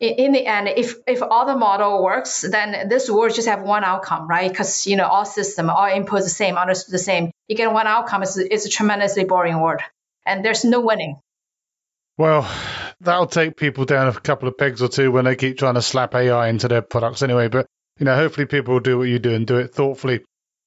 in 0.00 0.32
the 0.32 0.46
end, 0.46 0.68
if 0.68 0.94
if 1.06 1.22
all 1.22 1.44
the 1.44 1.56
model 1.56 2.02
works, 2.02 2.40
then 2.40 2.88
this 2.88 3.10
will 3.10 3.28
just 3.28 3.48
have 3.48 3.62
one 3.62 3.84
outcome, 3.84 4.26
right? 4.26 4.50
Because 4.50 4.86
you 4.86 4.96
know 4.96 5.06
all 5.06 5.26
system, 5.26 5.68
all 5.68 5.88
inputs 5.90 6.22
the 6.22 6.30
same, 6.30 6.56
understood 6.56 6.94
the 6.94 6.98
same. 6.98 7.30
You 7.48 7.56
get 7.56 7.70
one 7.70 7.86
outcome. 7.86 8.22
It's, 8.22 8.38
it's 8.38 8.64
a 8.64 8.70
tremendously 8.70 9.24
boring 9.24 9.60
word, 9.60 9.82
and 10.24 10.42
there's 10.42 10.64
no 10.64 10.80
winning. 10.80 11.20
Well, 12.16 12.50
that'll 13.00 13.26
take 13.26 13.56
people 13.56 13.84
down 13.84 14.08
a 14.08 14.18
couple 14.18 14.48
of 14.48 14.56
pegs 14.56 14.80
or 14.80 14.88
two 14.88 15.12
when 15.12 15.26
they 15.26 15.36
keep 15.36 15.58
trying 15.58 15.74
to 15.74 15.82
slap 15.82 16.14
AI 16.14 16.48
into 16.48 16.68
their 16.68 16.82
products 16.82 17.22
anyway. 17.22 17.48
But 17.48 17.66
you 17.98 18.06
know, 18.06 18.16
hopefully 18.16 18.46
people 18.46 18.74
will 18.74 18.80
do 18.80 18.96
what 18.96 19.08
you 19.08 19.18
do 19.18 19.34
and 19.34 19.46
do 19.46 19.58
it 19.58 19.74
thoughtfully. 19.74 20.24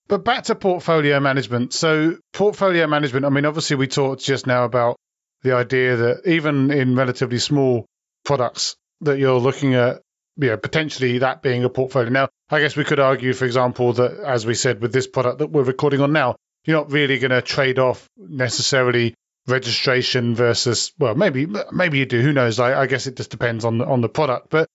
But 0.07 0.23
back 0.23 0.43
to 0.45 0.55
portfolio 0.55 1.19
management. 1.19 1.73
So 1.73 2.17
portfolio 2.33 2.85
management. 2.85 3.25
I 3.25 3.29
mean, 3.29 3.45
obviously 3.45 3.77
we 3.77 3.87
talked 3.87 4.23
just 4.23 4.45
now 4.45 4.65
about 4.65 4.97
the 5.43 5.55
idea 5.55 5.95
that 5.97 6.27
even 6.27 6.71
in 6.71 6.95
relatively 6.95 7.39
small 7.39 7.85
products, 8.25 8.75
that 9.01 9.19
you're 9.19 9.39
looking 9.39 9.75
at 9.75 10.01
you 10.37 10.49
know, 10.49 10.57
potentially 10.57 11.19
that 11.19 11.41
being 11.41 11.63
a 11.63 11.69
portfolio. 11.69 12.09
Now, 12.09 12.29
I 12.49 12.59
guess 12.59 12.75
we 12.75 12.83
could 12.83 12.99
argue, 12.99 13.33
for 13.33 13.45
example, 13.45 13.93
that 13.93 14.19
as 14.19 14.45
we 14.45 14.55
said 14.55 14.81
with 14.81 14.91
this 14.91 15.07
product 15.07 15.39
that 15.39 15.51
we're 15.51 15.63
recording 15.63 16.01
on 16.01 16.11
now, 16.11 16.35
you're 16.65 16.77
not 16.77 16.91
really 16.91 17.19
going 17.19 17.31
to 17.31 17.41
trade 17.41 17.77
off 17.77 18.07
necessarily 18.17 19.13
registration 19.47 20.35
versus 20.35 20.93
well, 20.97 21.15
maybe 21.15 21.47
maybe 21.71 21.99
you 21.99 22.05
do. 22.05 22.21
Who 22.21 22.33
knows? 22.33 22.59
I, 22.59 22.81
I 22.81 22.87
guess 22.87 23.07
it 23.07 23.17
just 23.17 23.29
depends 23.29 23.65
on 23.65 23.77
the, 23.77 23.85
on 23.85 24.01
the 24.01 24.09
product, 24.09 24.49
but 24.49 24.67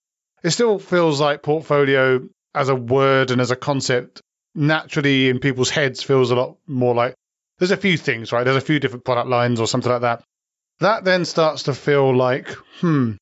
it 0.43 0.51
still 0.51 0.79
feels 0.79 1.19
like 1.19 1.43
portfolio 1.43 2.21
as 2.53 2.69
a 2.69 2.75
word 2.75 3.31
and 3.31 3.41
as 3.41 3.51
a 3.51 3.55
concept 3.55 4.21
naturally 4.55 5.29
in 5.29 5.39
people's 5.39 5.69
heads 5.69 6.01
feels 6.01 6.31
a 6.31 6.35
lot 6.35 6.57
more 6.67 6.95
like 6.95 7.15
there's 7.57 7.71
a 7.71 7.77
few 7.77 7.97
things, 7.97 8.31
right? 8.31 8.43
There's 8.43 8.55
a 8.57 8.61
few 8.61 8.79
different 8.79 9.05
product 9.05 9.27
lines 9.27 9.59
or 9.59 9.67
something 9.67 9.91
like 9.91 10.01
that. 10.01 10.23
That 10.79 11.03
then 11.03 11.25
starts 11.25 11.63
to 11.63 11.73
feel 11.73 12.15
like, 12.15 12.49
hmm, 12.79 13.13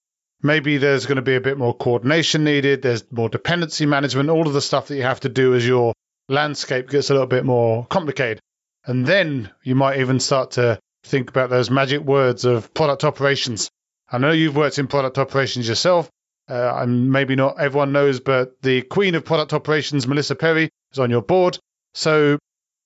maybe 0.41 0.78
there's 0.78 1.06
going 1.06 1.17
to 1.17 1.22
be 1.22 1.36
a 1.36 1.41
bit 1.41 1.58
more 1.58 1.76
coordination 1.76 2.43
needed. 2.43 2.82
There's 2.82 3.04
more 3.12 3.30
dependency 3.30 3.86
management, 3.86 4.30
all 4.30 4.48
of 4.48 4.54
the 4.54 4.62
stuff 4.62 4.88
that 4.88 4.96
you 4.96 5.04
have 5.04 5.22
to 5.22 5.30
do 5.30 5.56
as 5.56 5.67
your 5.67 5.93
landscape 6.30 6.89
gets 6.89 7.10
a 7.10 7.13
little 7.13 7.28
bit 7.28 7.46
more 7.46 7.86
complicated. 7.86 8.39
And 8.86 9.06
then 9.06 9.52
you 9.63 9.76
might 9.76 10.00
even 10.00 10.20
start 10.20 10.52
to 10.52 10.80
think 11.04 11.30
about 11.30 11.50
those 11.50 11.70
magic 11.70 12.02
words 12.02 12.46
of 12.46 12.74
product 12.74 13.04
operations. 13.04 13.70
I 14.10 14.17
know 14.20 14.32
you've 14.32 14.56
worked 14.56 14.80
in 14.80 14.88
product 14.88 15.17
operations 15.17 15.67
yourself. 15.67 16.10
Uh, 16.50 16.74
and 16.78 17.12
maybe 17.12 17.36
not 17.36 17.60
everyone 17.60 17.91
knows, 17.91 18.22
but 18.22 18.62
the 18.62 18.82
queen 18.84 19.15
of 19.15 19.26
product 19.26 19.52
operations, 19.52 20.08
Melissa 20.08 20.34
Perri, 20.34 20.70
is 20.93 21.00
on 21.00 21.10
your 21.10 21.22
board. 21.22 21.60
So 21.93 22.39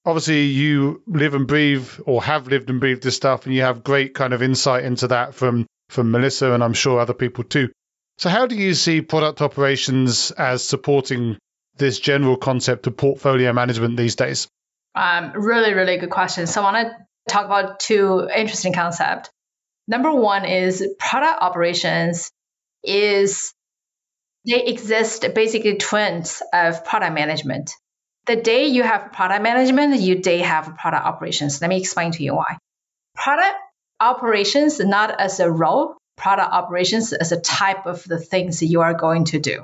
obviously 0.05 0.43
you 0.43 1.01
live 1.07 1.33
and 1.33 1.47
breathe 1.47 1.87
or 2.05 2.23
have 2.23 2.47
lived 2.47 2.69
and 2.69 2.79
breathed 2.79 3.03
this 3.03 3.15
stuff 3.15 3.45
and 3.45 3.55
you 3.55 3.61
have 3.61 3.83
great 3.83 4.13
kind 4.13 4.33
of 4.33 4.41
insight 4.41 4.83
into 4.83 5.07
that 5.09 5.35
from 5.35 5.65
from 5.91 6.11
Melissa, 6.11 6.53
and 6.53 6.63
I'm 6.63 6.73
sure 6.73 6.99
other 6.99 7.13
people 7.13 7.43
too. 7.43 7.69
So, 8.17 8.29
how 8.29 8.47
do 8.47 8.55
you 8.55 8.73
see 8.73 9.01
product 9.01 9.41
operations 9.41 10.31
as 10.31 10.63
supporting 10.63 11.37
this 11.77 11.99
general 11.99 12.37
concept 12.37 12.87
of 12.87 12.97
portfolio 12.97 13.53
management 13.53 13.97
these 13.97 14.15
days? 14.15 14.47
Um, 14.95 15.33
really, 15.33 15.73
really 15.73 15.97
good 15.97 16.09
question. 16.09 16.47
So, 16.47 16.61
I 16.61 16.71
want 16.71 16.87
to 16.87 17.33
talk 17.33 17.45
about 17.45 17.79
two 17.79 18.29
interesting 18.33 18.73
concepts. 18.73 19.29
Number 19.87 20.13
one 20.13 20.45
is 20.45 20.87
product 20.97 21.41
operations 21.41 22.31
is 22.83 23.53
they 24.47 24.65
exist 24.65 25.25
basically 25.35 25.77
twins 25.77 26.41
of 26.53 26.85
product 26.85 27.13
management. 27.13 27.71
The 28.27 28.35
day 28.35 28.67
you 28.67 28.83
have 28.83 29.13
product 29.13 29.41
management, 29.41 29.99
you 29.99 30.15
day 30.21 30.39
have 30.39 30.77
product 30.77 31.05
operations. 31.05 31.59
Let 31.61 31.69
me 31.69 31.77
explain 31.77 32.11
to 32.11 32.23
you 32.23 32.35
why. 32.35 32.57
Product 33.15 33.55
operations 33.99 34.79
not 34.79 35.19
as 35.19 35.39
a 35.39 35.49
role, 35.49 35.97
product 36.17 36.51
operations 36.51 37.13
as 37.13 37.31
a 37.31 37.39
type 37.39 37.85
of 37.85 38.03
the 38.03 38.19
things 38.19 38.61
you 38.61 38.81
are 38.81 38.93
going 38.93 39.25
to 39.25 39.39
do. 39.39 39.63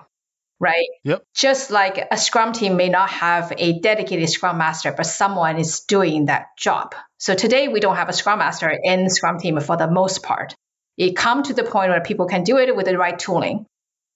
Right? 0.59 0.87
Yep. 1.03 1.23
Just 1.35 1.69
like 1.69 2.07
a 2.09 2.17
Scrum 2.17 2.51
team 2.51 2.77
may 2.77 2.89
not 2.89 3.11
have 3.11 3.53
a 3.55 3.79
dedicated 3.79 4.27
Scrum 4.27 4.57
Master, 4.57 4.91
but 4.91 5.05
someone 5.05 5.59
is 5.59 5.81
doing 5.81 6.25
that 6.25 6.47
job. 6.57 6.95
So 7.19 7.35
today 7.35 7.67
we 7.67 7.79
don't 7.79 7.95
have 7.95 8.09
a 8.09 8.13
Scrum 8.13 8.39
Master 8.39 8.75
in 8.83 9.07
Scrum 9.11 9.37
team 9.37 9.59
for 9.59 9.77
the 9.77 9.89
most 9.89 10.23
part. 10.23 10.55
It 10.97 11.15
come 11.15 11.43
to 11.43 11.53
the 11.53 11.63
point 11.63 11.91
where 11.91 12.01
people 12.01 12.25
can 12.25 12.43
do 12.43 12.57
it 12.57 12.75
with 12.75 12.87
the 12.87 12.97
right 12.97 13.17
tooling, 13.17 13.67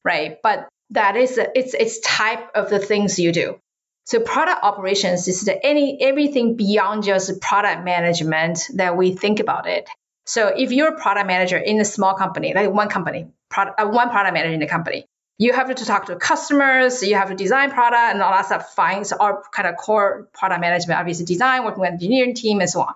right? 0.03 0.37
But 0.41 0.67
that 0.89 1.15
is 1.15 1.37
a, 1.37 1.47
it's 1.55 1.75
it's 1.75 1.99
type 1.99 2.49
of 2.55 2.71
the 2.71 2.79
things 2.79 3.19
you 3.19 3.31
do. 3.31 3.59
So 4.11 4.19
product 4.19 4.59
operations 4.61 5.29
is 5.29 5.43
the 5.43 5.65
any 5.65 5.97
everything 6.01 6.57
beyond 6.57 7.03
just 7.03 7.39
product 7.39 7.85
management 7.85 8.59
that 8.73 8.97
we 8.97 9.13
think 9.13 9.39
about 9.39 9.69
it. 9.69 9.87
So 10.25 10.49
if 10.49 10.73
you're 10.73 10.89
a 10.89 10.99
product 10.99 11.27
manager 11.27 11.55
in 11.55 11.79
a 11.79 11.85
small 11.85 12.15
company, 12.15 12.53
like 12.53 12.69
one 12.69 12.89
company, 12.89 13.27
product, 13.49 13.79
uh, 13.79 13.87
one 13.87 14.09
product 14.09 14.33
manager 14.33 14.53
in 14.53 14.59
the 14.59 14.67
company, 14.67 15.05
you 15.37 15.53
have 15.53 15.73
to 15.73 15.85
talk 15.85 16.07
to 16.07 16.17
customers, 16.17 17.01
you 17.01 17.15
have 17.15 17.29
to 17.29 17.35
design 17.35 17.71
product 17.71 18.15
and 18.15 18.21
all 18.21 18.33
that 18.33 18.47
stuff. 18.47 18.73
Fine, 18.75 19.05
so 19.05 19.15
our 19.17 19.43
kind 19.49 19.69
of 19.69 19.77
core 19.77 20.27
product 20.33 20.59
management, 20.59 20.99
obviously 20.99 21.23
design, 21.23 21.63
working 21.63 21.79
with 21.79 21.91
engineering 21.91 22.35
team 22.35 22.59
and 22.59 22.69
so 22.69 22.81
on. 22.81 22.93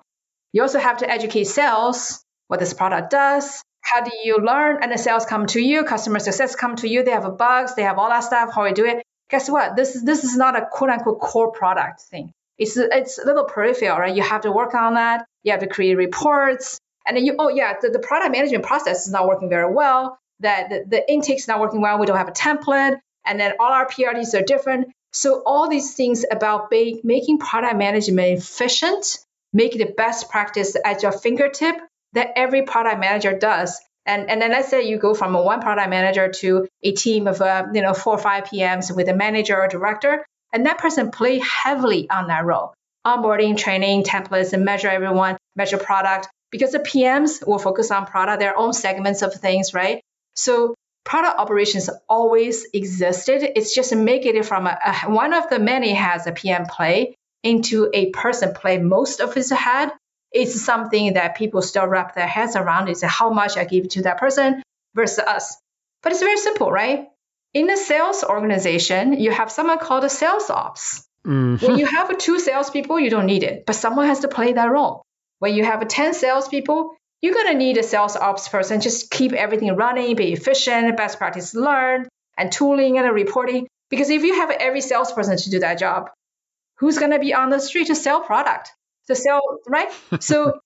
You 0.51 0.63
also 0.63 0.79
have 0.79 0.97
to 0.97 1.09
educate 1.09 1.45
sales 1.45 2.25
what 2.49 2.59
this 2.59 2.73
product 2.73 3.09
does. 3.11 3.63
How 3.79 4.01
do 4.01 4.11
you 4.25 4.39
learn? 4.39 4.83
And 4.83 4.91
the 4.91 4.97
sales 4.97 5.25
come 5.25 5.45
to 5.45 5.61
you, 5.61 5.85
customer 5.85 6.19
success 6.19 6.57
come 6.57 6.75
to 6.75 6.89
you. 6.89 7.05
They 7.05 7.11
have 7.11 7.37
bugs, 7.37 7.75
they 7.75 7.83
have 7.83 7.99
all 7.99 8.09
that 8.09 8.25
stuff. 8.25 8.53
How 8.53 8.65
we 8.65 8.73
do 8.73 8.85
it? 8.85 9.04
Guess 9.29 9.49
what? 9.49 9.75
This 9.75 9.95
is 9.95 10.03
this 10.03 10.23
is 10.23 10.35
not 10.35 10.55
a 10.55 10.65
quote 10.65 10.89
unquote 10.89 11.19
core 11.19 11.51
product 11.51 12.01
thing. 12.01 12.31
It's 12.57 12.77
it's 12.77 13.17
a 13.17 13.25
little 13.25 13.45
peripheral, 13.45 13.97
right? 13.97 14.15
You 14.15 14.23
have 14.23 14.41
to 14.41 14.51
work 14.51 14.73
on 14.75 14.95
that. 14.95 15.25
You 15.43 15.51
have 15.51 15.61
to 15.61 15.67
create 15.67 15.95
reports. 15.95 16.79
And 17.05 17.17
then 17.17 17.25
you, 17.25 17.35
oh 17.37 17.49
yeah, 17.49 17.73
the, 17.81 17.89
the 17.89 17.99
product 17.99 18.31
management 18.31 18.63
process 18.63 19.05
is 19.05 19.11
not 19.11 19.27
working 19.27 19.49
very 19.49 19.71
well. 19.71 20.17
That 20.39 20.69
the, 20.69 20.85
the 20.87 21.11
intake's 21.11 21.47
not 21.47 21.59
working 21.59 21.81
well. 21.81 21.99
We 21.99 22.05
don't 22.05 22.17
have 22.17 22.27
a 22.27 22.31
template. 22.31 22.99
And 23.25 23.39
then 23.39 23.53
all 23.59 23.71
our 23.71 23.87
PRDs 23.87 24.39
are 24.39 24.43
different. 24.43 24.87
So 25.11 25.41
all 25.45 25.69
these 25.69 25.95
things 25.95 26.25
about 26.29 26.69
make, 26.71 27.05
making 27.05 27.39
product 27.39 27.77
management 27.77 28.39
efficient, 28.39 29.17
make 29.53 29.73
the 29.73 29.85
best 29.85 30.29
practice 30.29 30.75
at 30.83 31.03
your 31.03 31.11
fingertip 31.11 31.75
that 32.13 32.31
every 32.35 32.63
product 32.63 32.99
manager 32.99 33.37
does. 33.37 33.79
And, 34.05 34.29
and 34.29 34.41
then 34.41 34.51
let's 34.51 34.69
say 34.69 34.87
you 34.87 34.97
go 34.97 35.13
from 35.13 35.35
a 35.35 35.41
one 35.41 35.61
product 35.61 35.89
manager 35.89 36.31
to 36.31 36.67
a 36.83 36.91
team 36.91 37.27
of 37.27 37.41
uh, 37.41 37.67
you 37.73 37.81
know 37.81 37.93
four 37.93 38.13
or 38.13 38.19
five 38.19 38.45
PMs 38.45 38.95
with 38.95 39.09
a 39.09 39.15
manager 39.15 39.59
or 39.59 39.67
director, 39.67 40.25
and 40.53 40.65
that 40.65 40.77
person 40.77 41.11
play 41.11 41.39
heavily 41.39 42.09
on 42.09 42.27
that 42.27 42.45
role, 42.45 42.73
onboarding, 43.05 43.57
training, 43.57 44.03
templates, 44.03 44.53
and 44.53 44.63
measure 44.63 44.89
everyone, 44.89 45.37
measure 45.55 45.77
product, 45.77 46.27
because 46.51 46.71
the 46.71 46.79
PMs 46.79 47.45
will 47.45 47.59
focus 47.59 47.91
on 47.91 48.05
product, 48.05 48.39
their 48.39 48.57
own 48.57 48.73
segments 48.73 49.21
of 49.21 49.33
things, 49.33 49.73
right? 49.73 50.01
So 50.35 50.75
product 51.03 51.39
operations 51.39 51.89
always 52.07 52.65
existed. 52.73 53.43
It's 53.57 53.73
just 53.73 53.95
make 53.95 54.25
it 54.25 54.45
from 54.45 54.67
a, 54.67 54.77
a, 54.85 55.11
one 55.11 55.33
of 55.33 55.49
the 55.49 55.59
many 55.59 55.93
has 55.93 56.27
a 56.27 56.31
PM 56.31 56.65
play 56.65 57.15
into 57.43 57.89
a 57.93 58.09
person 58.09 58.53
play 58.53 58.77
most 58.77 59.21
of 59.21 59.33
his 59.33 59.51
head. 59.51 59.91
It's 60.31 60.61
something 60.61 61.13
that 61.13 61.35
people 61.35 61.61
still 61.61 61.87
wrap 61.87 62.15
their 62.15 62.27
heads 62.27 62.55
around 62.55 62.89
is 62.89 63.01
how 63.01 63.31
much 63.31 63.57
I 63.57 63.65
give 63.65 63.89
to 63.89 64.03
that 64.03 64.17
person 64.17 64.61
versus 64.93 65.19
us. 65.19 65.57
But 66.03 66.11
it's 66.11 66.21
very 66.21 66.37
simple, 66.37 66.71
right? 66.71 67.07
In 67.53 67.69
a 67.69 67.77
sales 67.77 68.23
organization, 68.23 69.13
you 69.13 69.31
have 69.31 69.49
someone 69.51 69.79
called 69.79 70.03
a 70.03 70.09
sales 70.09 70.49
ops. 70.49 71.05
Mm-hmm. 71.25 71.65
When 71.65 71.79
you 71.79 71.85
have 71.85 72.15
two 72.17 72.39
salespeople, 72.39 72.99
you 72.99 73.09
don't 73.09 73.25
need 73.25 73.43
it, 73.43 73.65
but 73.65 73.75
someone 73.75 74.07
has 74.07 74.19
to 74.19 74.27
play 74.27 74.53
that 74.53 74.69
role. 74.69 75.03
When 75.39 75.55
you 75.55 75.63
have 75.63 75.87
10 75.87 76.13
salespeople, 76.13 76.95
you're 77.21 77.33
going 77.33 77.47
to 77.47 77.57
need 77.57 77.77
a 77.77 77.83
sales 77.83 78.15
ops 78.15 78.47
person. 78.47 78.81
Just 78.81 79.09
keep 79.09 79.33
everything 79.33 79.75
running, 79.75 80.15
be 80.15 80.33
efficient, 80.33 80.95
best 80.97 81.17
practice 81.17 81.55
learned, 81.55 82.07
and 82.37 82.51
tooling 82.51 82.97
and 82.97 83.13
reporting. 83.13 83.67
Because 83.89 84.09
if 84.09 84.23
you 84.23 84.35
have 84.35 84.51
every 84.51 84.81
salesperson 84.81 85.37
to 85.37 85.49
do 85.49 85.59
that 85.59 85.79
job, 85.79 86.09
who's 86.77 86.99
going 86.99 87.11
to 87.11 87.19
be 87.19 87.33
on 87.33 87.49
the 87.49 87.59
street 87.59 87.87
to 87.87 87.95
sell 87.95 88.19
product, 88.21 88.71
to 89.07 89.15
sell, 89.15 89.41
right? 89.67 89.91
so 90.19 90.59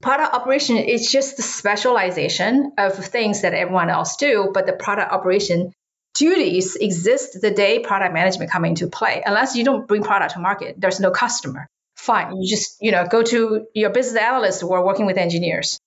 Product 0.00 0.32
operation 0.32 0.76
is 0.76 1.10
just 1.10 1.36
the 1.36 1.42
specialization 1.42 2.72
of 2.78 2.94
things 2.94 3.42
that 3.42 3.52
everyone 3.52 3.90
else 3.90 4.16
do, 4.16 4.50
but 4.54 4.64
the 4.64 4.72
product 4.72 5.12
operation 5.12 5.72
duties 6.14 6.76
exist 6.76 7.40
the 7.40 7.50
day 7.50 7.80
product 7.80 8.14
management 8.14 8.52
come 8.52 8.64
into 8.64 8.86
play. 8.86 9.22
Unless 9.26 9.56
you 9.56 9.64
don't 9.64 9.88
bring 9.88 10.04
product 10.04 10.34
to 10.34 10.38
market, 10.38 10.76
there's 10.78 11.00
no 11.00 11.10
customer. 11.10 11.66
Fine, 11.96 12.36
you 12.36 12.48
just 12.48 12.76
you 12.80 12.92
know 12.92 13.06
go 13.06 13.24
to 13.24 13.66
your 13.74 13.90
business 13.90 14.22
analysts 14.22 14.60
who 14.60 14.72
are 14.72 14.86
working 14.86 15.06
with 15.06 15.18
engineers. 15.18 15.80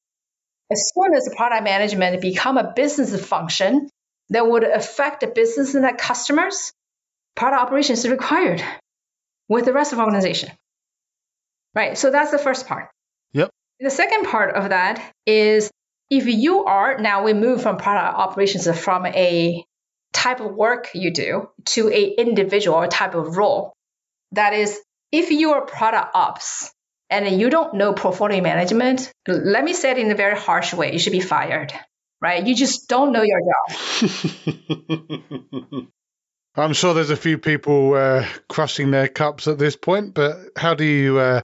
As 0.70 0.92
soon 0.94 1.16
as 1.16 1.24
the 1.24 1.34
product 1.34 1.64
management 1.64 2.22
become 2.22 2.58
a 2.58 2.74
business 2.74 3.26
function 3.26 3.90
that 4.30 4.46
would 4.46 4.66
affect 4.66 5.22
the 5.22 5.28
business 5.28 5.74
and 5.74 5.86
the 5.86 5.94
customers, 5.94 6.74
product 7.36 7.62
operations 7.62 8.00
is 8.00 8.12
required 8.12 8.62
with 9.48 9.64
the 9.64 9.74
rest 9.74 9.94
of 9.94 10.00
the 10.00 10.04
organization. 10.04 10.52
Right. 11.74 11.98
So 11.98 12.12
that's 12.12 12.32
the 12.32 12.40
first 12.40 12.68
part. 12.68 12.90
Yep. 13.34 13.50
The 13.80 13.90
second 13.90 14.26
part 14.26 14.56
of 14.56 14.70
that 14.70 15.14
is 15.26 15.72
if 16.10 16.28
you 16.28 16.66
are 16.66 16.98
now 16.98 17.24
we 17.24 17.34
move 17.34 17.62
from 17.62 17.78
product 17.78 18.18
operations 18.18 18.68
from 18.80 19.06
a 19.06 19.64
type 20.14 20.42
of 20.42 20.54
work 20.54 20.90
you 20.94 21.12
do 21.12 21.50
to 21.66 21.90
a 21.90 22.04
individual 22.04 22.88
type 22.88 23.16
of 23.16 23.38
role. 23.38 23.74
That 24.34 24.54
is, 24.54 24.78
if 25.12 25.32
you 25.32 25.54
are 25.54 25.66
product 25.66 26.12
ops 26.14 26.72
and 27.10 27.40
you 27.40 27.50
don't 27.50 27.74
know 27.76 27.94
portfolio 27.94 28.42
management, 28.42 29.12
let 29.28 29.64
me 29.64 29.74
say 29.74 29.92
it 29.92 29.98
in 29.98 30.12
a 30.12 30.16
very 30.16 30.38
harsh 30.38 30.74
way, 30.74 30.94
you 30.94 31.00
should 31.00 31.12
be 31.12 31.20
fired. 31.22 31.74
Right? 32.22 32.46
You 32.46 32.56
just 32.56 32.88
don't 32.88 33.12
know 33.14 33.24
your 33.24 33.40
job. 33.40 33.76
I'm 36.56 36.74
sure 36.74 36.94
there's 36.94 37.10
a 37.10 37.16
few 37.16 37.38
people 37.38 37.94
uh, 37.94 38.28
crushing 38.48 38.92
their 38.92 39.08
cups 39.08 39.48
at 39.48 39.58
this 39.58 39.76
point, 39.76 40.14
but 40.14 40.38
how 40.56 40.76
do 40.76 40.84
you 40.84 41.18
uh, 41.18 41.42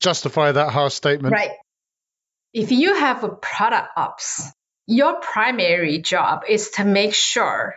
justify 0.00 0.52
that 0.52 0.70
harsh 0.70 0.94
statement? 0.94 1.32
Right. 1.32 1.50
If 2.52 2.72
you 2.72 2.94
have 2.94 3.24
a 3.24 3.28
product 3.28 3.88
ops, 3.96 4.50
your 4.86 5.20
primary 5.20 5.98
job 5.98 6.44
is 6.48 6.70
to 6.70 6.84
make 6.84 7.14
sure. 7.14 7.76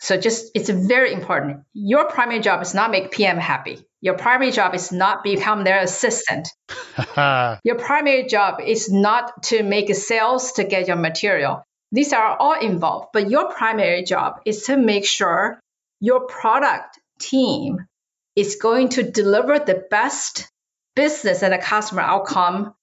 So 0.00 0.16
just 0.16 0.50
it's 0.54 0.68
very 0.68 1.12
important. 1.12 1.64
Your 1.72 2.06
primary 2.06 2.40
job 2.40 2.62
is 2.62 2.74
not 2.74 2.90
make 2.90 3.10
PM 3.10 3.38
happy. 3.38 3.84
Your 4.00 4.14
primary 4.14 4.50
job 4.50 4.74
is 4.74 4.90
not 4.90 5.22
become 5.22 5.64
their 5.64 5.80
assistant. 5.80 6.48
your 7.64 7.78
primary 7.78 8.26
job 8.26 8.60
is 8.60 8.90
not 8.90 9.44
to 9.44 9.62
make 9.62 9.94
sales 9.94 10.52
to 10.52 10.64
get 10.64 10.88
your 10.88 10.96
material. 10.96 11.62
These 11.92 12.12
are 12.12 12.36
all 12.36 12.58
involved, 12.58 13.08
but 13.12 13.30
your 13.30 13.52
primary 13.52 14.02
job 14.02 14.40
is 14.44 14.64
to 14.64 14.76
make 14.76 15.04
sure 15.06 15.60
your 16.00 16.26
product 16.26 16.98
team 17.20 17.86
is 18.34 18.56
going 18.56 18.88
to 18.90 19.02
deliver 19.02 19.58
the 19.58 19.84
best 19.90 20.50
business 20.94 21.42
and 21.42 21.54
a 21.54 21.58
customer 21.58 22.02
outcome 22.02 22.74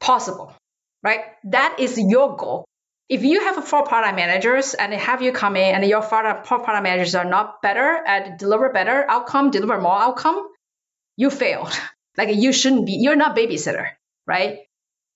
possible, 0.00 0.54
right? 1.02 1.20
That 1.44 1.76
is 1.78 1.98
your 1.98 2.36
goal. 2.36 2.64
If 3.08 3.24
you 3.24 3.40
have 3.40 3.62
four 3.66 3.84
product 3.84 4.16
managers 4.16 4.74
and 4.74 4.92
they 4.92 4.96
have 4.96 5.22
you 5.22 5.32
come 5.32 5.56
in 5.56 5.74
and 5.74 5.84
your 5.84 6.02
product, 6.02 6.46
product 6.46 6.82
managers 6.82 7.14
are 7.14 7.24
not 7.24 7.60
better 7.60 7.94
at 8.06 8.38
deliver 8.38 8.70
better 8.70 9.04
outcome, 9.08 9.50
deliver 9.50 9.80
more 9.80 9.98
outcome, 9.98 10.48
you 11.16 11.30
failed. 11.30 11.72
Like 12.14 12.28
you 12.36 12.52
shouldn't 12.52 12.84
be, 12.84 12.98
you're 13.00 13.16
not 13.16 13.34
babysitter, 13.34 13.88
right? 14.26 14.58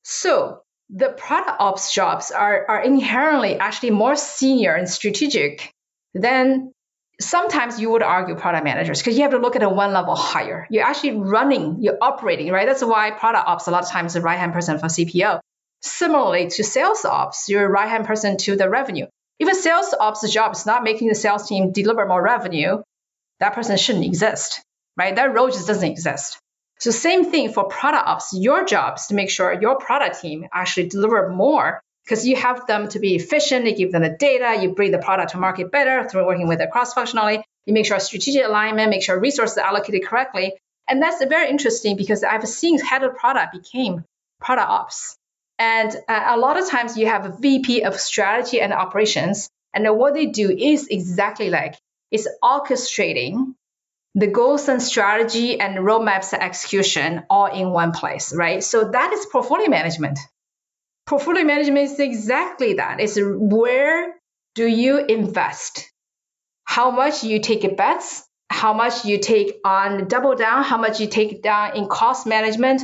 So 0.05 0.63
the 0.89 1.11
product 1.11 1.57
ops 1.61 1.93
jobs 1.93 2.31
are, 2.31 2.65
are 2.71 2.83
inherently 2.83 3.57
actually 3.59 3.91
more 3.91 4.17
senior 4.17 4.75
and 4.75 4.89
strategic 4.89 5.75
than 6.15 6.73
sometimes 7.21 7.81
you 7.81 7.91
would 7.91 8.03
argue 8.03 8.35
product 8.35 8.65
managers 8.65 9.01
because 9.01 9.17
you 9.17 9.23
have 9.23 9.33
to 9.33 9.39
look 9.39 9.57
at 9.57 9.63
a 9.63 9.69
one 9.69 9.93
level 9.93 10.15
higher. 10.15 10.67
You're 10.71 10.85
actually 10.85 11.13
running, 11.13 11.79
you're 11.81 11.99
operating, 12.01 12.51
right? 12.51 12.67
That's 12.67 12.85
why 12.85 13.11
product 13.11 13.47
ops 13.47 13.67
a 13.67 13.71
lot 13.71 13.85
of 13.85 13.91
times 13.91 14.15
the 14.15 14.21
right 14.21 14.39
hand 14.39 14.53
person 14.53 14.79
for 14.79 14.87
CPO. 14.87 15.41
Similarly 15.83 16.49
to 16.49 16.65
sales 16.65 17.05
ops, 17.05 17.49
you're 17.49 17.69
right 17.69 17.89
hand 17.89 18.07
person 18.07 18.37
to 18.39 18.57
the 18.57 18.69
revenue. 18.69 19.07
If 19.39 19.49
a 19.49 19.55
sales 19.55 19.95
ops 19.99 20.31
job 20.31 20.53
is 20.53 20.67
not 20.67 20.83
making 20.83 21.09
the 21.09 21.15
sales 21.15 21.49
team 21.49 21.73
deliver 21.73 22.07
more 22.07 22.23
revenue, 22.23 22.83
that 23.41 23.55
person 23.55 23.77
shouldn't 23.77 24.05
exist, 24.05 24.63
right? 24.97 25.15
That 25.15 25.35
role 25.35 25.49
just 25.49 25.67
doesn't 25.67 25.91
exist. 25.91 26.39
So 26.79 26.91
same 26.91 27.31
thing 27.31 27.53
for 27.53 27.65
product 27.65 28.07
ops. 28.07 28.35
Your 28.35 28.65
job 28.65 28.99
is 28.99 29.07
to 29.07 29.15
make 29.15 29.31
sure 29.31 29.59
your 29.61 29.77
product 29.79 30.21
team 30.21 30.47
actually 30.53 30.89
deliver 30.89 31.31
more 31.31 31.83
because 32.07 32.27
you 32.27 32.37
have 32.37 32.67
them 32.67 32.89
to 32.89 33.01
be 33.01 33.17
efficient, 33.17 33.67
you 33.67 33.75
give 33.75 33.91
them 33.91 34.03
the 34.03 34.11
data, 34.11 34.63
you 34.63 34.73
bring 34.73 34.93
the 34.93 34.99
product 34.99 35.33
to 35.33 35.39
market 35.39 35.73
better 35.73 36.09
through 36.09 36.25
working 36.25 36.47
with 36.47 36.61
it 36.61 36.71
cross-functionally, 36.71 37.43
you 37.67 37.75
make 37.75 37.85
sure 37.85 37.99
strategic 37.99 38.45
alignment, 38.45 38.91
make 38.91 39.03
sure 39.03 39.19
resources 39.19 39.59
are 39.59 39.67
allocated 39.67 40.07
correctly. 40.07 40.53
And 40.89 41.03
that's 41.03 41.25
very 41.25 41.51
interesting 41.51 41.97
because 41.97 42.23
I've 42.23 42.47
seen 42.47 42.79
head 42.79 43.03
of 43.03 43.17
product 43.17 43.53
became 43.53 44.05
product 44.41 44.69
ops. 44.69 45.17
And 45.59 45.97
uh, 46.09 46.25
a 46.29 46.39
lot 46.39 46.59
of 46.59 46.69
times 46.69 46.97
you 46.97 47.07
have 47.07 47.27
a 47.27 47.37
VP 47.37 47.83
of 47.83 47.99
strategy 47.99 48.61
and 48.61 48.73
operations, 48.73 49.49
and 49.75 49.85
what 49.97 50.15
they 50.15 50.27
do 50.27 50.49
is 50.51 50.87
exactly 50.87 51.51
like 51.51 51.75
it's 52.13 52.29
orchestrating 52.43 53.55
the 54.15 54.29
goals 54.29 54.69
and 54.69 54.81
strategy 54.81 55.59
and 55.59 55.79
roadmaps 55.79 56.33
execution 56.33 57.25
all 57.29 57.47
in 57.47 57.71
one 57.71 57.93
place, 57.93 58.33
right? 58.33 58.63
So 58.63 58.85
that 58.85 59.13
is 59.13 59.27
portfolio 59.27 59.69
management 59.69 60.21
portfolio 61.07 61.45
management 61.45 61.91
is 61.91 62.01
exactly 62.01 62.75
that. 62.75 63.01
It's 63.01 63.19
where 63.21 64.15
do 64.55 64.67
you 64.67 64.99
invest? 64.99 65.91
How 66.65 66.91
much 66.91 67.23
you 67.23 67.39
take 67.41 67.77
bets, 67.77 68.25
how 68.51 68.75
much 68.75 69.05
you 69.05 69.19
take 69.19 69.57
on 69.65 70.09
double 70.09 70.35
down, 70.35 70.65
how 70.65 70.79
much 70.79 71.01
you 71.01 71.07
take 71.07 71.43
down 71.43 71.77
in 71.77 71.89
cost 71.89 72.27
management. 72.27 72.83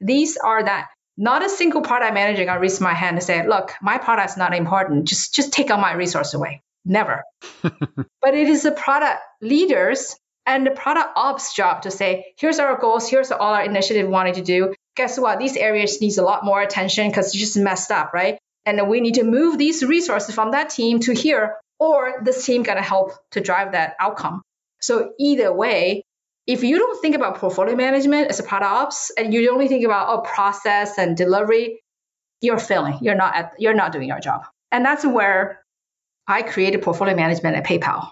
These 0.00 0.36
are 0.36 0.62
that. 0.62 0.88
Not 1.16 1.44
a 1.44 1.48
single 1.48 1.82
product 1.82 2.14
manager 2.14 2.44
can 2.44 2.60
raise 2.60 2.80
my 2.80 2.94
hand 2.94 3.16
and 3.16 3.24
say, 3.24 3.46
look, 3.46 3.72
my 3.82 3.98
product 3.98 4.30
is 4.30 4.36
not 4.36 4.54
important. 4.54 5.08
Just 5.08 5.34
just 5.34 5.52
take 5.52 5.70
all 5.70 5.78
my 5.78 5.92
resource 5.92 6.32
away. 6.34 6.62
Never. 6.84 7.24
but 7.62 8.34
it 8.34 8.48
is 8.48 8.62
the 8.62 8.70
product 8.70 9.20
leaders 9.42 10.14
and 10.46 10.64
the 10.64 10.70
product 10.70 11.10
ops 11.16 11.54
job 11.54 11.82
to 11.82 11.90
say, 11.90 12.32
here's 12.38 12.60
our 12.60 12.78
goals, 12.78 13.08
here's 13.10 13.32
all 13.32 13.52
our 13.52 13.64
initiative 13.64 14.06
we 14.06 14.12
wanted 14.12 14.36
to 14.36 14.42
do 14.42 14.74
guess 14.98 15.18
what? 15.18 15.38
These 15.38 15.56
areas 15.56 16.00
needs 16.02 16.18
a 16.18 16.22
lot 16.22 16.44
more 16.44 16.60
attention 16.60 17.08
because 17.08 17.28
it's 17.28 17.36
just 17.36 17.56
messed 17.56 17.90
up, 17.90 18.12
right? 18.12 18.38
And 18.66 18.88
we 18.88 19.00
need 19.00 19.14
to 19.14 19.24
move 19.24 19.56
these 19.56 19.82
resources 19.82 20.34
from 20.34 20.50
that 20.50 20.68
team 20.68 21.00
to 21.00 21.14
here, 21.14 21.54
or 21.78 22.20
this 22.24 22.44
team 22.44 22.64
gonna 22.64 22.82
help 22.82 23.12
to 23.30 23.40
drive 23.40 23.72
that 23.72 23.94
outcome. 23.98 24.42
So 24.82 25.12
either 25.18 25.50
way, 25.52 26.02
if 26.46 26.64
you 26.64 26.78
don't 26.78 27.00
think 27.00 27.14
about 27.14 27.36
portfolio 27.36 27.76
management 27.76 28.28
as 28.28 28.40
a 28.40 28.42
product 28.42 28.70
ops 28.70 29.10
and 29.16 29.32
you 29.32 29.50
only 29.52 29.68
think 29.68 29.84
about 29.84 30.08
oh 30.08 30.20
process 30.20 30.98
and 30.98 31.16
delivery, 31.16 31.80
you're 32.40 32.58
failing. 32.58 32.98
You're 33.00 33.14
not 33.14 33.36
at, 33.36 33.52
you're 33.58 33.74
not 33.74 33.92
doing 33.92 34.08
your 34.08 34.20
job. 34.20 34.42
And 34.72 34.84
that's 34.84 35.04
where 35.04 35.62
I 36.26 36.42
created 36.42 36.82
portfolio 36.82 37.14
management 37.14 37.56
at 37.56 37.64
PayPal 37.64 38.10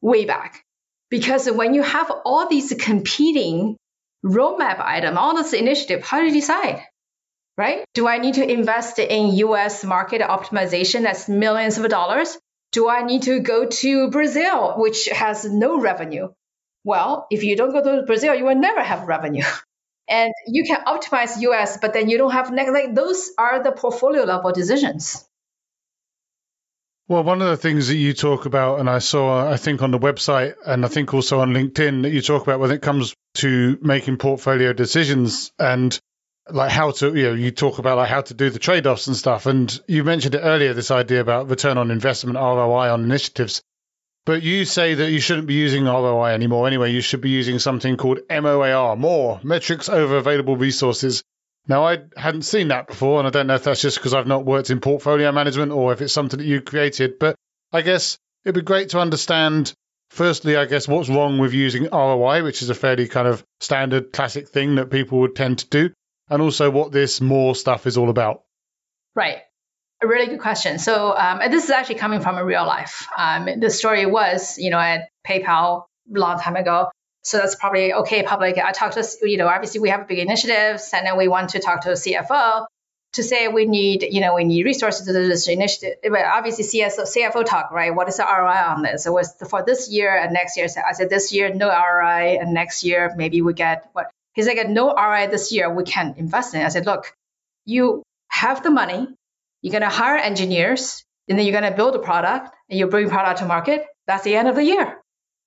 way 0.00 0.24
back. 0.24 0.62
Because 1.10 1.50
when 1.50 1.74
you 1.74 1.82
have 1.82 2.10
all 2.24 2.48
these 2.48 2.72
competing 2.78 3.76
roadmap 4.26 4.80
item, 4.80 5.16
all 5.16 5.34
this 5.34 5.52
initiative, 5.52 6.04
how 6.04 6.20
do 6.20 6.26
you 6.26 6.32
decide? 6.32 6.82
Right? 7.56 7.84
Do 7.94 8.06
I 8.06 8.18
need 8.18 8.34
to 8.34 8.50
invest 8.50 8.98
in 8.98 9.34
US 9.36 9.84
market 9.84 10.20
optimization 10.20 11.02
that's 11.02 11.28
millions 11.28 11.78
of 11.78 11.88
dollars? 11.88 12.36
Do 12.72 12.88
I 12.88 13.04
need 13.04 13.22
to 13.22 13.40
go 13.40 13.66
to 13.66 14.10
Brazil, 14.10 14.74
which 14.76 15.06
has 15.06 15.44
no 15.44 15.80
revenue? 15.80 16.28
Well, 16.84 17.26
if 17.30 17.42
you 17.42 17.56
don't 17.56 17.72
go 17.72 17.82
to 17.82 18.02
Brazil, 18.02 18.34
you 18.34 18.44
will 18.44 18.56
never 18.56 18.82
have 18.82 19.08
revenue. 19.08 19.44
And 20.08 20.32
you 20.46 20.62
can 20.62 20.84
optimize 20.84 21.40
US, 21.40 21.78
but 21.78 21.92
then 21.92 22.08
you 22.08 22.16
don't 22.16 22.30
have 22.30 22.52
like 22.52 22.94
those 22.94 23.32
are 23.36 23.60
the 23.60 23.72
portfolio 23.72 24.22
level 24.22 24.52
decisions. 24.52 25.26
Well, 27.08 27.22
one 27.22 27.40
of 27.40 27.48
the 27.48 27.56
things 27.56 27.86
that 27.86 27.94
you 27.94 28.14
talk 28.14 28.46
about, 28.46 28.80
and 28.80 28.90
I 28.90 28.98
saw, 28.98 29.48
I 29.48 29.58
think, 29.58 29.80
on 29.80 29.92
the 29.92 29.98
website, 29.98 30.54
and 30.66 30.84
I 30.84 30.88
think 30.88 31.14
also 31.14 31.38
on 31.38 31.52
LinkedIn, 31.52 32.02
that 32.02 32.10
you 32.10 32.20
talk 32.20 32.42
about 32.42 32.58
when 32.58 32.72
it 32.72 32.82
comes 32.82 33.14
to 33.34 33.78
making 33.80 34.16
portfolio 34.16 34.72
decisions 34.72 35.52
and 35.56 35.96
like 36.50 36.72
how 36.72 36.90
to, 36.90 37.14
you 37.14 37.22
know, 37.28 37.34
you 37.34 37.52
talk 37.52 37.78
about 37.78 37.96
like 37.96 38.08
how 38.08 38.22
to 38.22 38.34
do 38.34 38.50
the 38.50 38.58
trade 38.58 38.88
offs 38.88 39.06
and 39.06 39.16
stuff. 39.16 39.46
And 39.46 39.80
you 39.86 40.02
mentioned 40.02 40.34
it 40.34 40.40
earlier, 40.40 40.74
this 40.74 40.90
idea 40.90 41.20
about 41.20 41.48
return 41.48 41.78
on 41.78 41.92
investment, 41.92 42.38
ROI 42.38 42.92
on 42.92 43.04
initiatives. 43.04 43.62
But 44.24 44.42
you 44.42 44.64
say 44.64 44.94
that 44.94 45.12
you 45.12 45.20
shouldn't 45.20 45.46
be 45.46 45.54
using 45.54 45.84
ROI 45.84 46.30
anymore 46.30 46.66
anyway. 46.66 46.90
You 46.90 47.02
should 47.02 47.20
be 47.20 47.30
using 47.30 47.60
something 47.60 47.96
called 47.96 48.18
MOAR, 48.28 48.96
more 48.96 49.38
metrics 49.44 49.88
over 49.88 50.16
available 50.16 50.56
resources. 50.56 51.22
Now, 51.68 51.84
I 51.84 51.98
hadn't 52.16 52.42
seen 52.42 52.68
that 52.68 52.86
before, 52.86 53.18
and 53.18 53.26
I 53.26 53.30
don't 53.30 53.48
know 53.48 53.54
if 53.54 53.64
that's 53.64 53.80
just 53.80 53.98
because 53.98 54.14
I've 54.14 54.26
not 54.26 54.44
worked 54.44 54.70
in 54.70 54.80
portfolio 54.80 55.32
management 55.32 55.72
or 55.72 55.92
if 55.92 56.00
it's 56.00 56.12
something 56.12 56.38
that 56.38 56.46
you 56.46 56.60
created. 56.60 57.18
But 57.18 57.34
I 57.72 57.82
guess 57.82 58.18
it'd 58.44 58.54
be 58.54 58.62
great 58.62 58.90
to 58.90 59.00
understand, 59.00 59.72
firstly, 60.10 60.56
I 60.56 60.66
guess, 60.66 60.86
what's 60.86 61.08
wrong 61.08 61.38
with 61.38 61.52
using 61.52 61.88
ROI, 61.92 62.44
which 62.44 62.62
is 62.62 62.70
a 62.70 62.74
fairly 62.74 63.08
kind 63.08 63.26
of 63.26 63.42
standard 63.60 64.12
classic 64.12 64.48
thing 64.48 64.76
that 64.76 64.90
people 64.90 65.18
would 65.20 65.34
tend 65.34 65.58
to 65.58 65.68
do, 65.68 65.90
and 66.30 66.40
also 66.40 66.70
what 66.70 66.92
this 66.92 67.20
more 67.20 67.56
stuff 67.56 67.86
is 67.86 67.98
all 67.98 68.10
about. 68.10 68.42
Right. 69.16 69.38
A 70.02 70.06
really 70.06 70.26
good 70.26 70.40
question. 70.40 70.78
So, 70.78 71.16
um, 71.16 71.40
this 71.50 71.64
is 71.64 71.70
actually 71.70 71.96
coming 71.96 72.20
from 72.20 72.36
a 72.36 72.44
real 72.44 72.66
life. 72.66 73.08
Um, 73.16 73.48
the 73.58 73.70
story 73.70 74.06
was, 74.06 74.56
you 74.58 74.70
know, 74.70 74.78
at 74.78 75.08
PayPal 75.26 75.84
a 76.14 76.18
long 76.18 76.38
time 76.38 76.54
ago, 76.54 76.90
so 77.26 77.38
that's 77.38 77.56
probably 77.56 77.92
okay, 77.92 78.22
public. 78.22 78.56
I 78.56 78.70
talked 78.70 78.94
to, 78.94 79.28
you 79.28 79.36
know, 79.36 79.48
obviously 79.48 79.80
we 79.80 79.88
have 79.88 80.06
big 80.06 80.20
initiatives 80.20 80.90
and 80.94 81.04
then 81.04 81.16
we 81.16 81.26
want 81.26 81.50
to 81.50 81.58
talk 81.58 81.80
to 81.80 81.88
the 81.88 81.94
CFO. 81.96 82.66
to 83.14 83.22
say 83.24 83.48
we 83.48 83.64
need, 83.64 84.06
you 84.08 84.20
know, 84.20 84.36
we 84.36 84.44
need 84.44 84.64
resources 84.64 85.06
to 85.08 85.12
do 85.12 85.26
this 85.26 85.48
initiative. 85.48 85.94
But 86.04 86.24
Obviously, 86.24 86.62
CSO, 86.64 87.02
CFO 87.02 87.44
talk, 87.44 87.72
right? 87.72 87.92
What 87.92 88.08
is 88.08 88.18
the 88.18 88.22
ROI 88.22 88.74
on 88.74 88.82
this? 88.82 89.06
It 89.06 89.10
was 89.10 89.34
for 89.50 89.64
this 89.64 89.90
year 89.90 90.16
and 90.16 90.32
next 90.32 90.56
year. 90.56 90.68
I 90.88 90.92
said 90.92 91.10
this 91.10 91.32
year 91.32 91.52
no 91.52 91.68
ROI, 91.68 92.38
and 92.40 92.54
next 92.54 92.84
year 92.84 93.12
maybe 93.16 93.42
we 93.42 93.54
get 93.54 93.90
what? 93.92 94.06
He's 94.34 94.46
like, 94.46 94.68
no 94.68 94.94
ROI 94.94 95.26
this 95.26 95.50
year, 95.50 95.68
we 95.68 95.82
can't 95.82 96.16
invest 96.18 96.54
in. 96.54 96.60
It. 96.60 96.64
I 96.64 96.68
said, 96.68 96.86
look, 96.86 97.12
you 97.64 98.04
have 98.28 98.62
the 98.62 98.70
money, 98.70 99.08
you're 99.62 99.72
gonna 99.72 99.90
hire 99.90 100.16
engineers, 100.16 101.04
and 101.28 101.36
then 101.36 101.44
you're 101.44 101.60
gonna 101.60 101.74
build 101.74 101.96
a 101.96 101.98
product, 101.98 102.54
and 102.70 102.78
you 102.78 102.86
bring 102.86 103.08
product 103.08 103.40
to 103.40 103.46
market. 103.46 103.84
That's 104.06 104.22
the 104.22 104.36
end 104.36 104.46
of 104.46 104.54
the 104.54 104.62
year. 104.62 105.02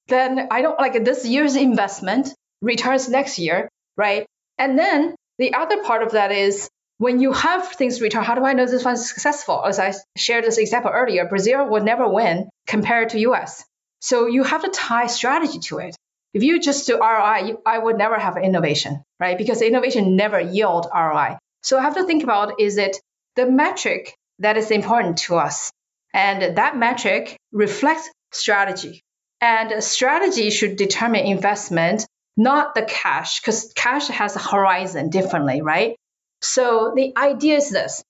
Then 0.09 0.47
I 0.51 0.61
don't 0.61 0.79
like 0.79 1.03
this 1.03 1.25
year's 1.25 1.55
investment 1.55 2.33
returns 2.61 3.07
next 3.07 3.39
year, 3.39 3.69
right? 3.95 4.25
And 4.57 4.77
then 4.77 5.15
the 5.37 5.53
other 5.53 5.83
part 5.83 6.03
of 6.03 6.11
that 6.11 6.31
is 6.31 6.69
when 6.97 7.21
you 7.21 7.31
have 7.31 7.69
things 7.69 8.01
return, 8.01 8.23
how 8.23 8.35
do 8.35 8.43
I 8.43 8.53
know 8.53 8.65
this 8.65 8.83
one's 8.83 9.07
successful? 9.07 9.63
As 9.65 9.79
I 9.79 9.93
shared 10.17 10.43
this 10.43 10.57
example 10.57 10.91
earlier, 10.93 11.25
Brazil 11.25 11.65
would 11.69 11.83
never 11.83 12.07
win 12.07 12.49
compared 12.67 13.09
to 13.09 13.19
US. 13.19 13.63
So 14.01 14.27
you 14.27 14.43
have 14.43 14.63
to 14.63 14.69
tie 14.69 15.07
strategy 15.07 15.59
to 15.69 15.79
it. 15.79 15.95
If 16.33 16.43
you 16.43 16.59
just 16.59 16.85
do 16.87 16.99
ROI, 16.99 17.55
I 17.65 17.77
would 17.77 17.97
never 17.97 18.19
have 18.19 18.37
innovation, 18.37 19.01
right? 19.19 19.37
Because 19.37 19.61
innovation 19.61 20.15
never 20.15 20.39
yield 20.39 20.87
ROI. 20.93 21.37
So 21.63 21.77
I 21.77 21.81
have 21.81 21.95
to 21.95 22.03
think 22.03 22.23
about 22.23 22.59
is 22.59 22.77
it 22.77 22.97
the 23.35 23.49
metric 23.49 24.15
that 24.39 24.57
is 24.57 24.71
important 24.71 25.19
to 25.19 25.37
us? 25.37 25.71
And 26.13 26.57
that 26.57 26.77
metric 26.77 27.37
reflects 27.51 28.09
strategy. 28.31 29.01
And 29.41 29.83
strategy 29.83 30.49
should 30.49 30.75
determine 30.75 31.25
investment, 31.25 32.05
not 32.35 32.75
the 32.75 32.83
cash, 32.83 33.39
because 33.39 33.71
cash 33.73 34.07
has 34.07 34.35
a 34.35 34.39
horizon 34.39 35.09
differently, 35.09 35.61
right? 35.61 35.95
So 36.41 36.93
the 36.95 37.13
idea 37.17 37.57
is 37.57 37.69
this 37.69 38.03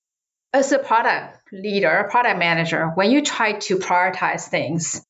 as 0.53 0.71
a 0.71 0.79
product 0.79 1.39
leader, 1.51 1.89
a 1.89 2.09
product 2.09 2.39
manager, 2.39 2.87
when 2.95 3.11
you 3.11 3.21
try 3.21 3.53
to 3.53 3.77
prioritize 3.77 4.47
things, 4.47 5.03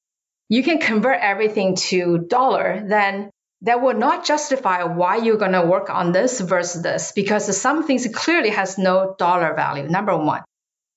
you 0.50 0.64
can 0.64 0.80
convert 0.80 1.20
everything 1.22 1.76
to 1.76 2.18
dollar, 2.18 2.84
then 2.86 3.30
that 3.62 3.82
will 3.82 3.94
not 3.94 4.26
justify 4.26 4.84
why 4.84 5.18
you're 5.18 5.38
going 5.38 5.52
to 5.52 5.66
work 5.66 5.90
on 5.90 6.12
this 6.12 6.40
versus 6.40 6.82
this 6.82 7.12
because 7.12 7.56
some 7.58 7.84
things 7.84 8.08
clearly 8.14 8.50
has 8.50 8.78
no 8.78 9.16
dollar 9.18 9.54
value. 9.54 9.88
Number 9.88 10.18
one. 10.18 10.44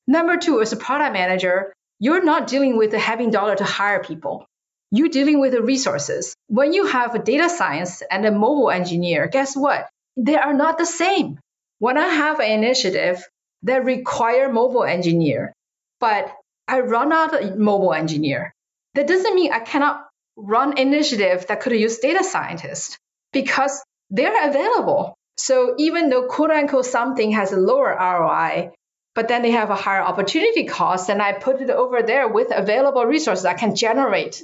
Number 0.06 0.36
two, 0.36 0.60
as 0.60 0.72
a 0.72 0.76
product 0.76 1.12
manager, 1.12 1.72
you're 1.98 2.24
not 2.24 2.46
dealing 2.46 2.76
with 2.76 2.92
having 2.92 3.30
dollar 3.30 3.54
to 3.56 3.64
hire 3.64 4.02
people. 4.02 4.46
You're 4.94 5.08
dealing 5.08 5.40
with 5.40 5.52
the 5.52 5.62
resources. 5.62 6.36
When 6.48 6.74
you 6.74 6.84
have 6.84 7.14
a 7.14 7.18
data 7.18 7.48
science 7.48 8.02
and 8.10 8.26
a 8.26 8.30
mobile 8.30 8.70
engineer, 8.70 9.26
guess 9.26 9.56
what? 9.56 9.88
They 10.18 10.36
are 10.36 10.52
not 10.52 10.76
the 10.76 10.84
same. 10.84 11.38
When 11.78 11.96
I 11.96 12.06
have 12.06 12.40
an 12.40 12.50
initiative 12.50 13.26
that 13.62 13.86
require 13.86 14.52
mobile 14.52 14.84
engineer, 14.84 15.54
but 15.98 16.30
I 16.68 16.80
run 16.80 17.10
out 17.10 17.32
of 17.34 17.40
a 17.40 17.56
mobile 17.56 17.94
engineer, 17.94 18.52
that 18.94 19.06
doesn't 19.06 19.34
mean 19.34 19.50
I 19.50 19.60
cannot 19.60 20.06
run 20.36 20.76
initiative 20.76 21.46
that 21.46 21.62
could 21.62 21.72
use 21.72 21.98
data 21.98 22.22
scientists 22.22 22.98
because 23.32 23.82
they're 24.10 24.46
available. 24.50 25.14
So 25.38 25.74
even 25.78 26.10
though 26.10 26.26
quote 26.26 26.50
unquote 26.50 26.84
something 26.84 27.32
has 27.32 27.50
a 27.52 27.56
lower 27.56 27.96
ROI, 27.98 28.72
but 29.14 29.28
then 29.28 29.40
they 29.40 29.52
have 29.52 29.70
a 29.70 29.74
higher 29.74 30.02
opportunity 30.02 30.64
cost, 30.64 31.08
and 31.08 31.22
I 31.22 31.32
put 31.32 31.62
it 31.62 31.70
over 31.70 32.02
there 32.02 32.28
with 32.28 32.48
available 32.54 33.06
resources 33.06 33.44
that 33.44 33.58
can 33.58 33.74
generate 33.74 34.42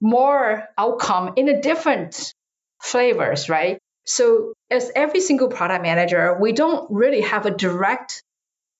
more 0.00 0.68
outcome 0.76 1.34
in 1.36 1.48
a 1.48 1.60
different 1.60 2.34
flavors, 2.82 3.48
right? 3.48 3.78
So, 4.06 4.52
as 4.70 4.90
every 4.94 5.20
single 5.20 5.48
product 5.48 5.82
manager, 5.82 6.36
we 6.38 6.52
don't 6.52 6.90
really 6.90 7.22
have 7.22 7.46
a 7.46 7.50
direct 7.50 8.22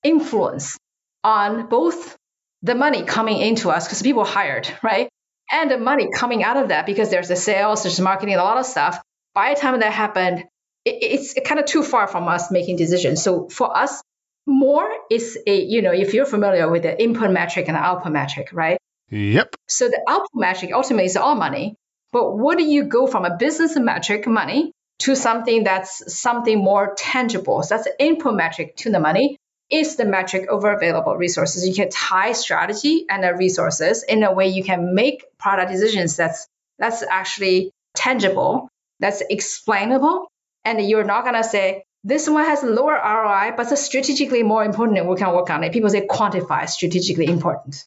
influence 0.02 0.76
on 1.22 1.68
both 1.68 2.16
the 2.62 2.74
money 2.74 3.04
coming 3.04 3.38
into 3.38 3.70
us 3.70 3.86
because 3.86 4.02
people 4.02 4.24
hired, 4.24 4.68
right? 4.82 5.08
And 5.50 5.70
the 5.70 5.78
money 5.78 6.10
coming 6.12 6.42
out 6.42 6.56
of 6.56 6.68
that 6.68 6.86
because 6.86 7.10
there's 7.10 7.28
the 7.28 7.36
sales, 7.36 7.82
there's 7.82 8.00
marketing, 8.00 8.34
a 8.34 8.38
lot 8.38 8.58
of 8.58 8.66
stuff. 8.66 9.00
By 9.34 9.54
the 9.54 9.60
time 9.60 9.80
that 9.80 9.92
happened, 9.92 10.44
it, 10.84 10.96
it's 11.02 11.34
kind 11.46 11.58
of 11.60 11.66
too 11.66 11.82
far 11.82 12.06
from 12.06 12.28
us 12.28 12.50
making 12.50 12.76
decisions. 12.76 13.22
So 13.22 13.48
for 13.48 13.74
us, 13.76 14.02
more 14.46 14.90
is 15.10 15.38
a, 15.46 15.62
you 15.62 15.82
know, 15.82 15.92
if 15.92 16.12
you're 16.12 16.26
familiar 16.26 16.70
with 16.70 16.82
the 16.82 17.02
input 17.02 17.30
metric 17.30 17.66
and 17.68 17.76
the 17.76 17.80
output 17.80 18.12
metric, 18.12 18.50
right? 18.52 18.78
Yep. 19.14 19.54
So 19.68 19.88
the 19.88 20.00
output 20.08 20.34
metric 20.34 20.72
ultimately 20.74 21.06
is 21.06 21.16
all 21.16 21.36
money. 21.36 21.76
But 22.12 22.36
what 22.36 22.58
do 22.58 22.64
you 22.64 22.84
go 22.84 23.06
from 23.06 23.24
a 23.24 23.36
business 23.36 23.76
metric 23.76 24.26
money 24.26 24.72
to 25.00 25.14
something 25.16 25.64
that's 25.64 26.14
something 26.14 26.58
more 26.58 26.94
tangible. 26.96 27.62
So 27.62 27.74
that's 27.74 27.84
the 27.84 28.04
input 28.04 28.34
metric 28.34 28.76
to 28.78 28.90
the 28.90 29.00
money 29.00 29.38
is 29.70 29.96
the 29.96 30.04
metric 30.04 30.46
over 30.48 30.72
available 30.72 31.16
resources. 31.16 31.66
You 31.66 31.74
can 31.74 31.90
tie 31.90 32.32
strategy 32.32 33.06
and 33.08 33.22
the 33.22 33.34
resources 33.34 34.02
in 34.02 34.22
a 34.22 34.32
way 34.32 34.48
you 34.48 34.62
can 34.62 34.94
make 34.94 35.24
product 35.38 35.70
decisions 35.70 36.16
that's 36.16 36.46
that's 36.78 37.02
actually 37.02 37.70
tangible, 37.94 38.68
that's 39.00 39.22
explainable, 39.30 40.28
and 40.64 40.80
you're 40.80 41.04
not 41.04 41.24
gonna 41.24 41.44
say 41.44 41.84
this 42.02 42.28
one 42.28 42.44
has 42.44 42.62
lower 42.62 42.94
ROI, 42.94 43.54
but 43.56 43.70
it's 43.70 43.82
strategically 43.82 44.42
more 44.42 44.64
important 44.64 45.06
we 45.06 45.16
can 45.16 45.34
work 45.34 45.50
on 45.50 45.64
it. 45.64 45.72
People 45.72 45.90
say 45.90 46.06
quantify 46.06 46.68
strategically 46.68 47.26
important. 47.26 47.84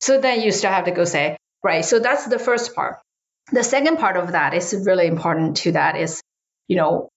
So 0.00 0.20
then 0.20 0.40
you 0.40 0.52
still 0.52 0.70
have 0.70 0.84
to 0.84 0.92
go 0.92 1.04
say, 1.04 1.36
right, 1.62 1.84
so 1.84 1.98
that's 1.98 2.26
the 2.26 2.38
first 2.38 2.74
part. 2.74 2.98
The 3.52 3.64
second 3.64 3.98
part 3.98 4.16
of 4.16 4.32
that 4.32 4.54
is 4.54 4.82
really 4.86 5.06
important 5.06 5.58
to 5.58 5.72
that 5.72 5.96
is 5.96 6.22
you 6.68 6.76
know, 6.76 7.08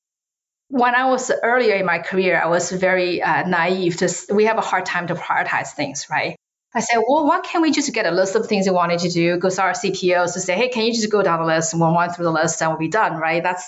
when 0.69 0.95
I 0.95 1.09
was 1.09 1.29
earlier 1.43 1.75
in 1.75 1.85
my 1.85 1.99
career, 1.99 2.41
I 2.41 2.47
was 2.47 2.71
very 2.71 3.21
uh, 3.21 3.47
naive. 3.47 3.97
To, 3.97 4.09
we 4.33 4.45
have 4.45 4.57
a 4.57 4.61
hard 4.61 4.85
time 4.85 5.07
to 5.07 5.15
prioritize 5.15 5.73
things, 5.73 6.07
right? 6.09 6.37
I 6.73 6.79
said, 6.79 7.01
well, 7.05 7.27
why 7.27 7.41
can't 7.41 7.61
we 7.61 7.71
just 7.71 7.93
get 7.93 8.05
a 8.05 8.11
list 8.11 8.35
of 8.35 8.47
things 8.47 8.65
we 8.65 8.71
wanted 8.71 8.99
to 8.99 9.09
do? 9.09 9.37
Go 9.37 9.49
to 9.49 9.61
our 9.61 9.73
CTOs 9.73 10.33
to 10.33 10.39
say, 10.39 10.55
hey, 10.55 10.69
can 10.69 10.85
you 10.85 10.93
just 10.93 11.11
go 11.11 11.21
down 11.21 11.41
the 11.41 11.45
list 11.45 11.73
and 11.73 11.81
we'll 11.81 11.93
run 11.93 12.11
through 12.11 12.23
the 12.23 12.31
list 12.31 12.61
and 12.61 12.71
we'll 12.71 12.79
be 12.79 12.87
done, 12.87 13.17
right? 13.17 13.43
That 13.43 13.59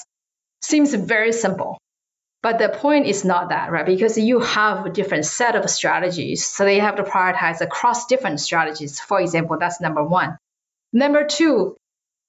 seems 0.62 0.94
very 0.94 1.34
simple. 1.34 1.78
But 2.44 2.60
the 2.60 2.68
point 2.68 3.08
is 3.08 3.24
not 3.24 3.50
that, 3.50 3.72
right? 3.72 3.86
Because 3.86 4.18
you 4.18 4.42
have 4.42 4.86
a 4.86 4.90
different 4.90 5.26
set 5.26 5.56
of 5.56 5.68
strategies. 5.70 6.46
So 6.46 6.66
they 6.66 6.80
have 6.80 6.98
to 6.98 7.04
prioritize 7.04 7.62
across 7.62 8.08
different 8.08 8.42
strategies. 8.42 9.00
For 9.00 9.22
example, 9.22 9.58
that's 9.58 9.80
number 9.80 10.04
one. 10.04 10.38
Number 10.92 11.26
two, 11.26 11.78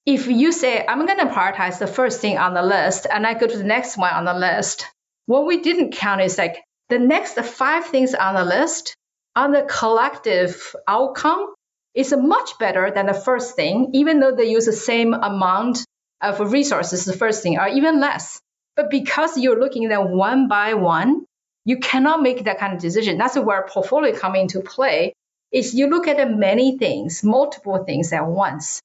if 0.07 0.29
you 0.29 0.53
say, 0.53 0.87
I'm 0.87 1.05
going 1.05 1.18
to 1.18 1.35
prioritize 1.35 1.81
the 1.81 1.88
first 1.88 2.20
thing 2.20 2.38
on 2.38 2.55
the 2.55 2.62
list 2.62 3.09
and 3.12 3.27
I 3.27 3.35
go 3.35 3.48
to 3.48 3.59
the 3.59 3.64
next 3.64 3.98
one 3.98 4.12
on 4.12 4.24
the 4.24 4.35
list, 4.35 4.87
what 5.27 5.46
we 5.46 5.61
didn't 5.61 5.92
count 5.92 6.20
is 6.20 6.38
like 6.38 6.62
the 6.90 6.98
next 7.00 7.35
five 7.40 7.87
things 7.87 8.14
on 8.14 8.35
the 8.35 8.44
list 8.44 8.94
on 9.35 9.50
the 9.50 9.62
collective 9.62 10.77
outcome 10.87 11.53
is 11.94 12.14
much 12.16 12.59
better 12.59 12.90
than 12.90 13.07
the 13.07 13.14
first 13.14 13.57
thing, 13.57 13.90
even 13.94 14.20
though 14.20 14.35
they 14.35 14.44
use 14.50 14.66
the 14.66 14.72
same 14.72 15.12
amount 15.12 15.85
of 16.20 16.53
resources, 16.53 17.05
the 17.05 17.12
first 17.12 17.42
thing, 17.42 17.59
or 17.59 17.66
even 17.66 18.00
less. 18.00 18.40
But 18.76 18.90
because 18.90 19.38
you're 19.38 19.58
looking 19.58 19.84
at 19.84 20.08
one 20.08 20.48
by 20.48 20.74
one, 20.74 21.24
you 21.64 21.78
cannot 21.78 22.22
make 22.22 22.44
that 22.44 22.58
kind 22.58 22.74
of 22.74 22.80
decision. 22.80 23.18
That's 23.18 23.38
where 23.38 23.66
portfolio 23.68 24.16
come 24.16 24.34
into 24.34 24.60
play. 24.60 25.14
Is 25.52 25.74
you 25.74 25.88
look 25.88 26.08
at 26.08 26.30
many 26.30 26.78
things, 26.78 27.22
multiple 27.22 27.84
things 27.84 28.12
at 28.12 28.26
once. 28.26 28.80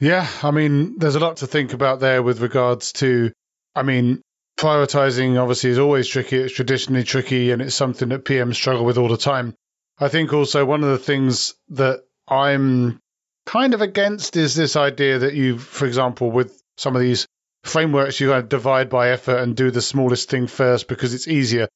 Yeah, 0.00 0.26
I 0.42 0.50
mean, 0.50 0.98
there's 0.98 1.14
a 1.14 1.20
lot 1.20 1.36
to 1.38 1.46
think 1.46 1.74
about 1.74 2.00
there 2.00 2.22
with 2.24 2.40
regards 2.40 2.92
to, 2.94 3.30
I 3.72 3.84
mean, 3.84 4.20
prioritizing 4.58 5.40
obviously 5.40 5.70
is 5.70 5.78
always 5.78 6.08
tricky. 6.08 6.38
It's 6.38 6.52
traditionally 6.52 7.04
tricky 7.04 7.52
and 7.52 7.62
it's 7.62 7.76
something 7.76 8.08
that 8.08 8.24
PMs 8.24 8.56
struggle 8.56 8.84
with 8.84 8.98
all 8.98 9.08
the 9.08 9.16
time. 9.16 9.54
I 9.98 10.08
think 10.08 10.32
also 10.32 10.64
one 10.64 10.82
of 10.82 10.90
the 10.90 10.98
things 10.98 11.54
that 11.68 12.00
I'm 12.26 12.98
kind 13.46 13.74
of 13.74 13.80
against 13.80 14.36
is 14.36 14.56
this 14.56 14.74
idea 14.74 15.20
that 15.20 15.34
you, 15.34 15.58
for 15.58 15.86
example, 15.86 16.32
with 16.32 16.60
some 16.76 16.96
of 16.96 17.02
these 17.02 17.26
frameworks, 17.64 18.20
you 18.20 18.28
kind 18.28 18.42
of 18.42 18.48
divide 18.48 18.88
by 18.88 19.10
effort 19.10 19.36
and 19.38 19.56
do 19.56 19.70
the 19.70 19.82
smallest 19.82 20.28
thing 20.28 20.46
first 20.46 20.88
because 20.88 21.14
it's 21.14 21.28
easier. 21.28 21.68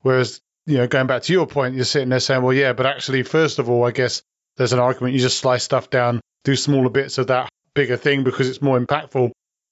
Whereas, 0.00 0.40
you 0.66 0.78
know, 0.78 0.86
going 0.86 1.06
back 1.06 1.22
to 1.22 1.32
your 1.32 1.46
point, 1.46 1.74
you're 1.74 1.84
sitting 1.84 2.08
there 2.08 2.20
saying, 2.20 2.42
well, 2.42 2.52
yeah, 2.54 2.72
but 2.72 2.86
actually, 2.86 3.22
first 3.22 3.58
of 3.58 3.68
all, 3.68 3.84
I 3.84 3.90
guess 3.90 4.22
there's 4.56 4.72
an 4.72 4.78
argument 4.78 5.14
you 5.14 5.20
just 5.20 5.38
slice 5.38 5.64
stuff 5.64 5.90
down, 5.90 6.20
do 6.44 6.56
smaller 6.56 6.90
bits 6.90 7.18
of 7.18 7.28
that 7.28 7.48
bigger 7.74 7.96
thing 7.96 8.24
because 8.24 8.48
it's 8.48 8.62
more 8.62 8.78
impactful. 8.78 9.30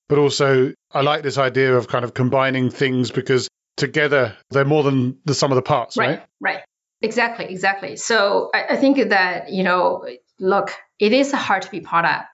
But 0.08 0.18
also, 0.18 0.72
I 0.90 1.02
like 1.02 1.22
this 1.22 1.38
idea 1.38 1.74
of 1.74 1.88
kind 1.88 2.04
of 2.04 2.12
combining 2.12 2.70
things 2.70 3.10
because 3.10 3.48
together 3.76 4.36
they're 4.50 4.64
more 4.64 4.82
than 4.82 5.18
the 5.24 5.34
sum 5.34 5.52
of 5.52 5.56
the 5.56 5.62
parts, 5.62 5.96
right? 5.96 6.18
Right, 6.18 6.22
right. 6.40 6.60
Exactly, 7.00 7.46
exactly. 7.46 7.96
So 7.96 8.50
I, 8.54 8.74
I 8.74 8.76
think 8.76 9.08
that, 9.08 9.50
you 9.50 9.64
know, 9.64 10.06
look, 10.38 10.72
it 10.98 11.12
is 11.12 11.32
hard 11.32 11.62
to 11.62 11.70
be 11.70 11.80
product 11.80 12.26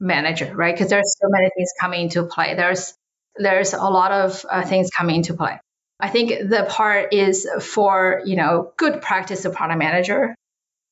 manager, 0.00 0.54
right? 0.54 0.74
Because 0.74 0.90
there's 0.90 1.16
so 1.20 1.28
many 1.28 1.50
things 1.56 1.70
coming 1.80 2.02
into 2.02 2.24
play. 2.24 2.54
There's 2.54 2.94
there's 3.36 3.74
a 3.74 3.78
lot 3.78 4.12
of 4.12 4.44
uh, 4.48 4.64
things 4.64 4.90
coming 4.90 5.16
into 5.16 5.34
play. 5.34 5.58
I 6.00 6.08
think 6.08 6.48
the 6.48 6.66
part 6.68 7.12
is 7.12 7.48
for 7.60 8.22
you 8.24 8.36
know 8.36 8.72
good 8.76 9.02
practice 9.02 9.44
of 9.44 9.54
product 9.54 9.78
manager. 9.78 10.34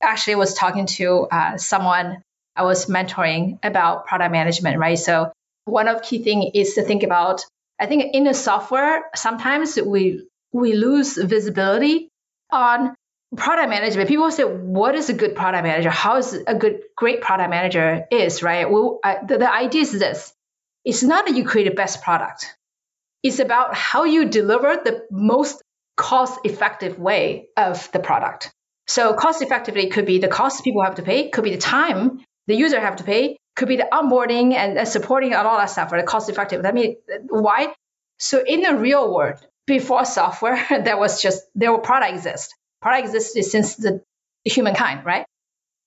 Actually, 0.03 0.35
I 0.35 0.39
was 0.39 0.55
talking 0.55 0.87
to 0.87 1.27
uh, 1.31 1.57
someone 1.57 2.23
I 2.57 2.63
was 2.63 2.87
mentoring 2.87 3.59
about 3.63 4.07
product 4.07 4.33
management, 4.33 4.79
right? 4.79 4.99
So 4.99 5.33
one 5.65 5.89
of 5.89 6.03
key 6.03 6.23
thing 6.23 6.51
is 6.55 6.75
to 6.75 6.83
think 6.83 7.03
about, 7.03 7.45
I 7.81 7.87
think 7.87 8.15
in 8.15 8.25
the 8.25 8.35
software, 8.35 9.05
sometimes 9.15 9.77
we 9.77 10.27
we 10.53 10.75
lose 10.75 11.17
visibility 11.17 12.09
on 12.51 12.95
product 13.37 13.69
management. 13.69 14.09
People 14.09 14.31
say, 14.31 14.45
"What 14.45 14.95
is 14.95 15.09
a 15.09 15.15
good 15.15 15.35
product 15.35 15.65
manager? 15.65 15.91
How 15.91 16.17
is 16.17 16.35
a 16.35 16.55
good, 16.55 16.81
great 16.97 17.21
product 17.21 17.51
manager 17.51 18.07
is?" 18.11 18.43
Right? 18.43 18.71
Well, 18.71 19.01
I, 19.05 19.19
the, 19.27 19.39
the 19.39 19.53
idea 19.53 19.83
is 19.83 19.93
this: 19.93 20.33
it's 20.85 21.03
not 21.03 21.27
that 21.27 21.37
you 21.37 21.45
create 21.45 21.67
a 21.67 21.75
best 21.75 22.03
product. 22.03 22.57
It's 23.23 23.39
about 23.39 23.75
how 23.75 24.05
you 24.05 24.27
deliver 24.27 24.77
the 24.77 25.07
most 25.11 25.63
cost-effective 25.97 26.99
way 26.99 27.49
of 27.57 27.91
the 27.93 27.99
product. 27.99 28.53
So, 28.87 29.15
cost-effectively 29.15 29.89
could 29.89 30.07
be 30.07 30.19
the 30.19 30.29
cost 30.29 30.63
people 30.63 30.83
have 30.83 30.97
to 30.97 31.03
pay, 31.03 31.31
could 31.31 31.45
be 31.45 31.55
the 31.55 31.61
time 31.61 32.21
the 32.47 32.55
user 32.55 32.79
have 32.79 32.97
to 32.97 33.05
pay, 33.05 33.39
could 33.57 33.69
be 33.69 33.77
the 33.77 33.89
onboarding 33.91 34.53
and 34.53 34.87
supporting 34.87 35.33
and 35.33 35.47
all 35.47 35.57
that 35.57 35.71
stuff 35.71 35.89
for 35.89 35.99
the 35.99 36.07
cost-effective. 36.07 36.65
I 36.67 36.73
mean, 36.73 36.97
why? 37.29 37.73
So, 38.19 38.43
in 38.45 38.61
the 38.61 38.75
real 38.75 39.15
world, 39.15 39.39
before 39.67 40.05
software, 40.05 40.59
there 40.85 40.99
was 40.99 41.23
just 41.23 41.43
there 41.55 41.73
were 41.73 41.79
product 41.79 42.13
exist. 42.15 42.55
Product 42.85 43.07
existed 43.07 43.45
since 43.45 43.77
the 43.77 44.03
humankind, 44.45 45.07
right? 45.07 45.25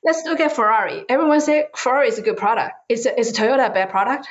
Let's 0.03 0.23
look 0.25 0.39
at 0.39 0.53
Ferrari. 0.53 1.05
Everyone 1.07 1.41
say 1.41 1.67
Ferrari 1.75 2.07
is 2.07 2.17
a 2.17 2.23
good 2.23 2.37
product. 2.37 2.73
Is 2.89 3.05
is 3.05 3.33
Toyota 3.33 3.69
a 3.69 3.71
bad 3.71 3.91
product? 3.91 4.27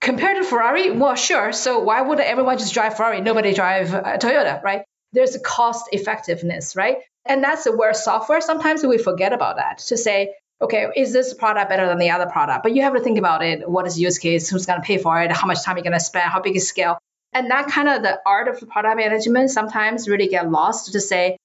Compared 0.00 0.36
to 0.36 0.44
Ferrari, 0.44 0.92
well, 0.92 1.16
sure. 1.16 1.50
So 1.50 1.80
why 1.80 2.00
would 2.00 2.20
everyone 2.20 2.58
just 2.58 2.72
drive 2.72 2.96
Ferrari? 2.96 3.20
Nobody 3.20 3.52
drive 3.52 3.92
uh, 3.92 4.16
Toyota, 4.16 4.62
right? 4.62 4.82
There's 5.12 5.34
a 5.34 5.40
cost 5.40 5.88
effectiveness, 5.90 6.76
right? 6.76 6.98
And 7.26 7.42
that's 7.42 7.66
where 7.66 7.92
software 7.94 8.42
sometimes 8.42 8.84
we 8.84 8.98
forget 8.98 9.32
about 9.32 9.56
that 9.56 9.78
to 9.88 9.96
say, 9.96 10.36
okay, 10.62 10.86
is 10.94 11.12
this 11.12 11.34
product 11.34 11.68
better 11.68 11.88
than 11.88 11.98
the 11.98 12.10
other 12.10 12.26
product? 12.26 12.62
But 12.62 12.76
you 12.76 12.82
have 12.82 12.94
to 12.94 13.00
think 13.00 13.18
about 13.18 13.42
it. 13.42 13.68
What 13.68 13.88
is 13.88 13.98
use 13.98 14.18
case? 14.18 14.48
Who's 14.48 14.66
going 14.66 14.80
to 14.80 14.86
pay 14.86 14.98
for 14.98 15.20
it? 15.20 15.32
How 15.32 15.48
much 15.48 15.64
time 15.64 15.76
you're 15.76 15.82
going 15.82 15.94
to 15.94 16.00
spend? 16.12 16.30
How 16.30 16.40
big 16.40 16.54
is 16.54 16.68
scale? 16.68 16.96
And 17.32 17.50
that 17.50 17.66
kind 17.66 17.88
of 17.88 18.04
the 18.04 18.20
art 18.24 18.46
of 18.46 18.68
product 18.68 18.96
management 18.96 19.50
sometimes 19.50 20.08
really 20.08 20.28
get 20.28 20.48
lost 20.48 20.92
to 20.92 21.00
say 21.00 21.38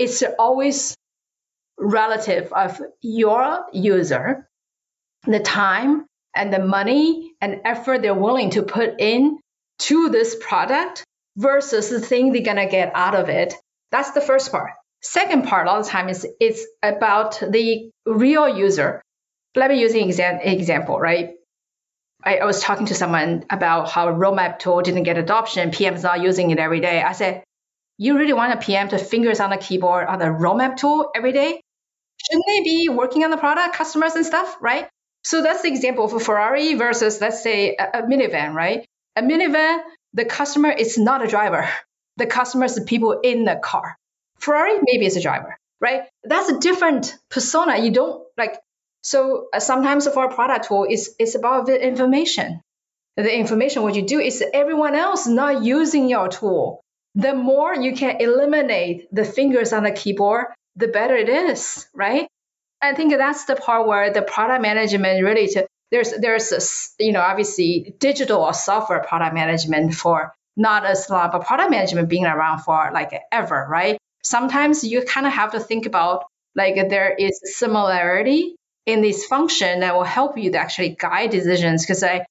it's 0.00 0.22
always 0.38 0.96
relative 1.78 2.52
of 2.54 2.80
your 3.02 3.66
user, 3.72 4.48
the 5.26 5.40
time 5.40 6.06
and 6.34 6.50
the 6.50 6.58
money 6.58 7.34
and 7.42 7.60
effort 7.66 8.00
they're 8.00 8.14
willing 8.14 8.50
to 8.50 8.62
put 8.62 8.98
in 8.98 9.38
to 9.78 10.08
this 10.08 10.34
product 10.40 11.04
versus 11.36 11.90
the 11.90 12.00
thing 12.00 12.32
they're 12.32 12.42
gonna 12.42 12.66
get 12.66 12.92
out 12.94 13.14
of 13.14 13.28
it. 13.28 13.52
That's 13.90 14.12
the 14.12 14.22
first 14.22 14.50
part. 14.50 14.70
Second 15.02 15.44
part, 15.44 15.68
all 15.68 15.82
the 15.82 15.88
time 15.88 16.08
is 16.08 16.26
it's 16.40 16.66
about 16.82 17.38
the 17.46 17.90
real 18.06 18.48
user. 18.48 19.02
Let 19.54 19.70
me 19.70 19.80
use 19.80 19.92
an 19.92 20.00
exam- 20.00 20.40
example, 20.40 20.98
right? 20.98 21.32
I, 22.24 22.38
I 22.38 22.44
was 22.46 22.60
talking 22.60 22.86
to 22.86 22.94
someone 22.94 23.44
about 23.50 23.90
how 23.90 24.08
roadmap 24.08 24.60
tool 24.60 24.80
didn't 24.80 25.02
get 25.02 25.18
adoption. 25.18 25.72
PM's 25.72 26.02
not 26.02 26.22
using 26.22 26.50
it 26.52 26.58
every 26.58 26.80
day. 26.80 27.02
I 27.02 27.12
said, 27.12 27.42
you 28.00 28.16
really 28.16 28.32
want 28.32 28.54
a 28.54 28.56
PM 28.56 28.88
to 28.88 28.98
fingers 28.98 29.40
on 29.40 29.50
the 29.50 29.58
keyboard 29.58 30.06
on 30.06 30.18
the 30.18 30.24
roadmap 30.24 30.78
tool 30.78 31.10
every 31.14 31.32
day? 31.32 31.60
Shouldn't 32.24 32.46
they 32.48 32.60
be 32.60 32.88
working 32.88 33.24
on 33.24 33.30
the 33.30 33.36
product, 33.36 33.74
customers 33.74 34.14
and 34.14 34.24
stuff, 34.24 34.56
right? 34.62 34.88
So 35.22 35.42
that's 35.42 35.60
the 35.60 35.68
example 35.68 36.06
of 36.06 36.14
a 36.14 36.20
Ferrari 36.20 36.74
versus, 36.74 37.20
let's 37.20 37.42
say, 37.42 37.76
a, 37.76 37.98
a 37.98 38.02
minivan, 38.02 38.54
right? 38.54 38.86
A 39.16 39.22
minivan, 39.22 39.80
the 40.14 40.24
customer 40.24 40.70
is 40.70 40.96
not 40.96 41.24
a 41.24 41.28
driver. 41.28 41.68
The 42.16 42.26
customer 42.26 42.66
is 42.66 42.74
the 42.74 42.82
people 42.82 43.20
in 43.22 43.46
the 43.46 43.56
car. 43.56 43.96
Ferrari 44.40 44.78
maybe 44.82 45.06
is 45.06 45.16
a 45.16 45.22
driver, 45.22 45.56
right? 45.80 46.02
That's 46.22 46.50
a 46.50 46.58
different 46.58 47.16
persona. 47.30 47.78
You 47.78 47.92
don't 47.92 48.26
like 48.36 48.58
so 49.02 49.48
uh, 49.52 49.60
sometimes 49.60 50.06
for 50.08 50.24
a 50.24 50.34
product 50.34 50.68
tool, 50.68 50.86
it's, 50.88 51.10
it's 51.18 51.34
about 51.34 51.66
the 51.66 51.80
information. 51.80 52.60
The 53.16 53.34
information, 53.34 53.82
what 53.82 53.94
you 53.94 54.02
do 54.02 54.20
is 54.20 54.44
everyone 54.52 54.94
else 54.94 55.26
not 55.26 55.62
using 55.64 56.08
your 56.08 56.28
tool. 56.28 56.80
The 57.14 57.34
more 57.34 57.74
you 57.74 57.94
can 57.94 58.20
eliminate 58.20 59.12
the 59.12 59.24
fingers 59.24 59.72
on 59.72 59.82
the 59.82 59.90
keyboard, 59.90 60.46
the 60.76 60.88
better 60.88 61.16
it 61.16 61.28
is, 61.28 61.86
right? 61.94 62.28
I 62.80 62.94
think 62.94 63.12
that's 63.12 63.44
the 63.44 63.56
part 63.56 63.86
where 63.86 64.12
the 64.12 64.22
product 64.22 64.62
management 64.62 65.22
really 65.22 65.48
to 65.48 65.66
there's 65.90 66.12
there's 66.12 66.52
a, 66.52 67.04
you 67.04 67.12
know 67.12 67.20
obviously 67.20 67.94
digital 67.98 68.42
or 68.42 68.54
software 68.54 69.00
product 69.00 69.34
management 69.34 69.94
for 69.94 70.32
not 70.56 70.84
as 70.84 71.08
long, 71.10 71.30
but 71.32 71.46
product 71.46 71.70
management 71.70 72.08
being 72.08 72.26
around 72.26 72.60
for 72.60 72.90
like 72.92 73.12
ever, 73.32 73.66
right? 73.68 73.98
Sometimes 74.22 74.84
you 74.84 75.02
kind 75.02 75.26
of 75.26 75.32
have 75.32 75.52
to 75.52 75.60
think 75.60 75.86
about 75.86 76.24
like 76.54 76.74
there 76.88 77.14
is 77.14 77.40
similarity 77.44 78.56
in 78.86 79.02
this 79.02 79.26
function 79.26 79.80
that 79.80 79.94
will 79.94 80.04
help 80.04 80.36
you 80.36 80.52
to 80.52 80.58
actually 80.58 80.90
guide 80.90 81.30
decisions. 81.30 81.84
Because 81.84 82.02
I, 82.02 82.26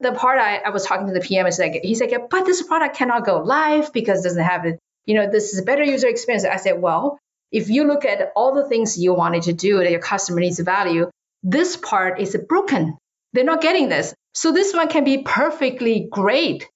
the 0.00 0.12
part 0.12 0.38
I, 0.38 0.56
I 0.58 0.70
was 0.70 0.84
talking 0.84 1.06
to 1.06 1.12
the 1.12 1.20
PM 1.20 1.46
is 1.46 1.58
like, 1.58 1.80
he's 1.82 2.00
like, 2.00 2.14
but 2.30 2.46
this 2.46 2.62
product 2.62 2.96
cannot 2.96 3.24
go 3.24 3.38
live 3.38 3.92
because 3.92 4.20
it 4.20 4.28
doesn't 4.28 4.42
have 4.42 4.64
it. 4.64 4.78
You 5.04 5.14
know, 5.14 5.30
this 5.30 5.52
is 5.52 5.60
a 5.60 5.62
better 5.62 5.84
user 5.84 6.08
experience. 6.08 6.44
I 6.44 6.56
said, 6.56 6.80
well, 6.80 7.18
if 7.52 7.68
you 7.68 7.84
look 7.86 8.04
at 8.04 8.32
all 8.34 8.54
the 8.54 8.68
things 8.68 8.98
you 8.98 9.14
wanted 9.14 9.44
to 9.44 9.52
do 9.52 9.78
that 9.78 9.90
your 9.90 10.00
customer 10.00 10.40
needs 10.40 10.58
value, 10.58 11.10
this 11.42 11.76
part 11.76 12.20
is 12.20 12.36
broken. 12.48 12.96
They're 13.32 13.44
not 13.44 13.60
getting 13.60 13.88
this. 13.88 14.14
So 14.34 14.52
this 14.52 14.72
one 14.72 14.88
can 14.88 15.04
be 15.04 15.18
perfectly 15.18 16.08
great, 16.10 16.68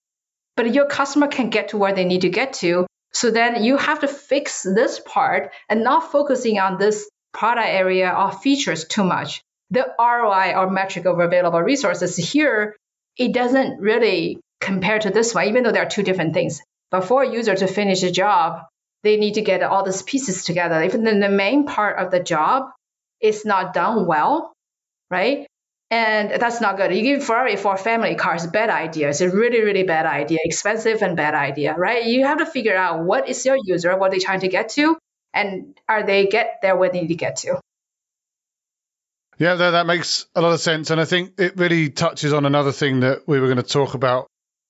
but 0.57 0.75
your 0.75 0.87
customer 0.87 1.29
can 1.29 1.51
get 1.51 1.69
to 1.69 1.79
where 1.79 1.95
they 1.95 2.05
need 2.05 2.23
to 2.23 2.31
get 2.31 2.55
to. 2.55 2.87
So 3.13 3.31
then 3.31 3.63
you 3.63 3.77
have 3.77 4.01
to 4.01 4.09
fix 4.09 4.63
this 4.63 5.01
part 5.01 5.53
and 5.69 5.85
not 5.85 6.11
focusing 6.11 6.59
on 6.59 6.79
this 6.79 7.09
product 7.33 7.69
area 7.69 8.13
or 8.13 8.33
features 8.33 8.85
too 8.85 9.05
much. 9.05 9.41
The 9.71 9.87
ROI 9.99 10.55
or 10.57 10.71
metric 10.71 11.07
over 11.07 11.23
available 11.23 11.61
resources 11.61 12.17
here, 12.17 12.77
it 13.17 13.33
doesn't 13.33 13.81
really 13.81 14.41
compare 14.61 14.99
to 14.99 15.11
this 15.11 15.35
one, 15.35 15.49
even 15.49 15.63
though 15.63 15.73
there 15.73 15.83
are 15.83 15.89
two 15.89 16.03
different 16.03 16.35
things. 16.35 16.61
But 16.91 17.03
for 17.03 17.23
a 17.23 17.31
user 17.31 17.55
to 17.55 17.67
finish 17.67 18.03
a 18.03 18.11
job, 18.11 18.63
they 19.03 19.17
need 19.17 19.35
to 19.35 19.43
get 19.43 19.63
all 19.63 19.85
these 19.85 20.03
pieces 20.03 20.45
together. 20.45 20.83
Even 20.83 21.05
then 21.05 21.21
the 21.21 21.29
main 21.29 21.67
part 21.67 21.99
of 21.99 22.11
the 22.11 22.21
job 22.21 22.71
is 23.21 23.45
not 23.45 23.75
done 23.75 24.07
well, 24.07 24.53
right? 25.11 25.47
And 25.91 26.41
that's 26.41 26.61
not 26.61 26.77
good. 26.77 26.95
You 26.95 27.03
give 27.03 27.25
Ferrari 27.25 27.57
for 27.57 27.77
family 27.77 28.15
cars, 28.15 28.47
bad 28.47 28.71
idea. 28.71 29.11
It's 29.11 29.21
a 29.21 29.29
really, 29.29 29.61
really 29.61 29.85
bad 29.85 30.07
idea, 30.07 30.39
expensive 30.43 31.03
and 31.03 31.17
bad 31.17 31.35
idea, 31.35 31.75
right? 31.77 32.05
You 32.05 32.25
have 32.25 32.39
to 32.39 32.47
figure 32.47 32.77
out 32.77 33.05
what 33.05 33.29
is 33.29 33.45
your 33.45 33.59
user, 33.63 33.97
what 33.97 34.11
they're 34.11 34.21
trying 34.21 34.41
to 34.41 34.49
get 34.49 34.71
to, 34.71 34.97
and 35.33 35.79
are 35.89 36.03
they 36.03 36.27
get 36.27 36.61
there 36.63 36.77
where 36.77 36.91
they 36.91 37.03
need 37.03 37.09
to 37.09 37.15
get 37.15 37.37
to? 37.37 37.61
Yeah, 39.39 39.55
that, 39.55 39.87
makes 39.87 40.27
a 40.35 40.41
lot 40.41 40.53
of 40.53 40.61
sense. 40.61 40.91
And 40.91 41.01
I 41.01 41.05
think 41.05 41.41
it 41.41 41.57
really 41.57 41.91
touches 41.91 42.33
on 42.33 42.47
another 42.47 42.73
thing 42.73 43.01
that 43.01 43.27
we 43.27 43.41
were 43.41 43.47
going 43.47 43.57
to 43.57 43.63
talk 43.63 43.95
about. 43.95 44.27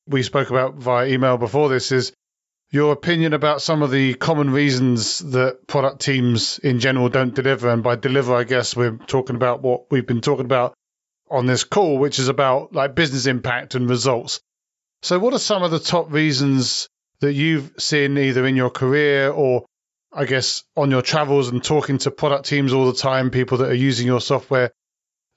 We 0.07 0.23
spoke 0.23 0.51
about 0.51 0.77
via 0.77 1.09
email 1.09 1.37
before 1.37 1.69
this 1.69 1.93
is 1.93 2.13
your 2.71 2.93
opinion 2.93 3.35
about 3.35 3.63
some 3.63 3.83
of 3.83 3.91
the 3.91 4.15
common 4.15 4.51
reasons 4.51 5.19
that 5.21 5.67
product 5.67 6.01
teams 6.01 6.59
in 6.59 6.81
general 6.81 7.09
don't 7.09 7.35
deliver. 7.35 7.69
And 7.69 7.83
by 7.83 7.97
deliver, 7.97 8.35
I 8.35 8.45
guess 8.45 8.75
we're 8.75 8.97
talking 8.97 9.37
about 9.37 9.63
what 9.63 9.91
we've 9.91 10.07
been 10.07 10.21
talking 10.21 10.47
about 10.47 10.75
on 11.31 11.47
this 11.47 11.65
call, 11.65 11.99
which 11.99 12.19
is 12.19 12.29
about 12.29 12.75
like 12.75 12.95
business 12.95 13.27
impact 13.27 13.75
and 13.75 13.89
results. 13.89 14.41
So, 15.03 15.19
what 15.19 15.35
are 15.35 15.39
some 15.39 15.63
of 15.63 15.71
the 15.71 15.79
top 15.79 16.13
reasons 16.13 16.89
that 17.21 17.33
you've 17.33 17.73
seen 17.79 18.17
either 18.19 18.47
in 18.47 18.57
your 18.57 18.71
career 18.71 19.31
or 19.31 19.65
I 20.15 20.25
guess, 20.27 20.63
on 20.77 20.91
your 20.91 21.03
travels 21.03 21.49
and 21.49 21.63
talking 21.63 21.99
to 21.99 22.11
product 22.11 22.47
teams 22.47 22.73
all 22.73 22.87
the 22.87 22.99
time, 22.99 23.31
people 23.31 23.59
that 23.59 23.71
are 23.71 23.75
using 23.75 24.07
your 24.07 24.21
software, 24.21 24.71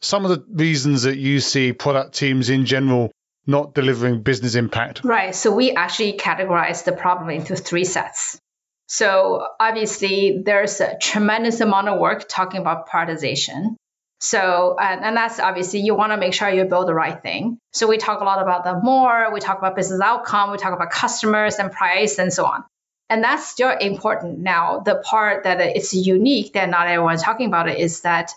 some 0.01 0.25
of 0.25 0.31
the 0.31 0.45
reasons 0.49 1.03
that 1.03 1.17
you 1.17 1.39
see 1.39 1.73
product 1.73 2.15
teams 2.15 2.49
in 2.49 2.65
general 2.65 3.11
not 3.47 3.73
delivering 3.73 4.21
business 4.21 4.55
impact? 4.55 5.03
Right. 5.03 5.33
So 5.33 5.51
we 5.51 5.71
actually 5.71 6.13
categorize 6.13 6.83
the 6.83 6.91
problem 6.91 7.29
into 7.29 7.55
three 7.55 7.85
sets. 7.85 8.39
So 8.87 9.45
obviously, 9.59 10.43
there's 10.45 10.79
a 10.79 10.97
tremendous 10.97 11.59
amount 11.59 11.89
of 11.89 11.99
work 11.99 12.27
talking 12.27 12.61
about 12.61 12.87
prioritization. 12.87 13.75
So, 14.19 14.77
and, 14.79 15.03
and 15.03 15.17
that's 15.17 15.39
obviously 15.39 15.81
you 15.81 15.95
want 15.95 16.11
to 16.11 16.17
make 16.17 16.33
sure 16.33 16.49
you 16.49 16.65
build 16.65 16.87
the 16.87 16.93
right 16.93 17.21
thing. 17.21 17.59
So 17.73 17.87
we 17.87 17.97
talk 17.97 18.21
a 18.21 18.23
lot 18.23 18.41
about 18.41 18.63
the 18.63 18.79
more, 18.81 19.31
we 19.33 19.39
talk 19.39 19.57
about 19.57 19.75
business 19.75 20.01
outcome, 20.01 20.51
we 20.51 20.57
talk 20.57 20.73
about 20.73 20.89
customers 20.89 21.55
and 21.55 21.71
price 21.71 22.17
and 22.17 22.33
so 22.33 22.45
on. 22.45 22.63
And 23.09 23.23
that's 23.23 23.47
still 23.47 23.71
important. 23.71 24.39
Now, 24.39 24.79
the 24.79 24.95
part 24.95 25.45
that 25.45 25.61
it's 25.61 25.93
unique 25.93 26.53
that 26.53 26.69
not 26.69 26.87
everyone's 26.87 27.23
talking 27.23 27.47
about 27.47 27.69
it 27.69 27.79
is 27.79 28.01
that 28.01 28.31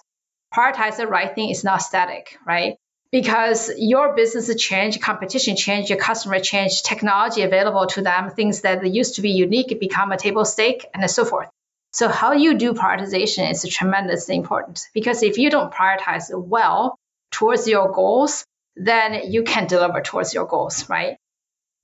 prioritize 0.55 0.97
the 0.97 1.07
right 1.07 1.35
thing 1.35 1.51
is 1.51 1.64
not 1.64 1.83
static, 1.83 2.39
right? 2.47 2.77
Because 3.11 3.71
your 3.77 4.14
business 4.14 4.55
change, 4.55 5.01
competition 5.01 5.57
change, 5.57 5.91
your 5.91 5.99
customer 5.99 6.39
change, 6.39 6.83
technology 6.83 7.43
available 7.43 7.87
to 7.89 8.03
them, 8.03 8.31
things 8.31 8.61
that 8.61 8.87
used 8.87 9.16
to 9.16 9.23
be 9.23 9.31
unique 9.31 9.81
become 9.81 10.12
a 10.12 10.16
table 10.16 10.45
stake 10.45 10.87
and 10.95 11.11
so 11.11 11.25
forth. 11.25 11.49
So 11.93 12.09
how 12.09 12.33
you 12.33 12.57
do 12.57 12.73
prioritization 12.73 13.51
is 13.51 13.66
tremendously 13.68 14.37
important 14.37 14.89
because 14.95 15.25
if 15.25 15.39
you 15.39 15.51
don't 15.51 15.73
prioritize 15.73 16.31
well 16.33 16.97
towards 17.33 17.66
your 17.66 17.91
goals, 17.91 18.45
then 18.77 19.33
you 19.33 19.43
can 19.43 19.66
deliver 19.66 20.01
towards 20.01 20.33
your 20.33 20.47
goals, 20.47 20.89
right? 20.89 21.16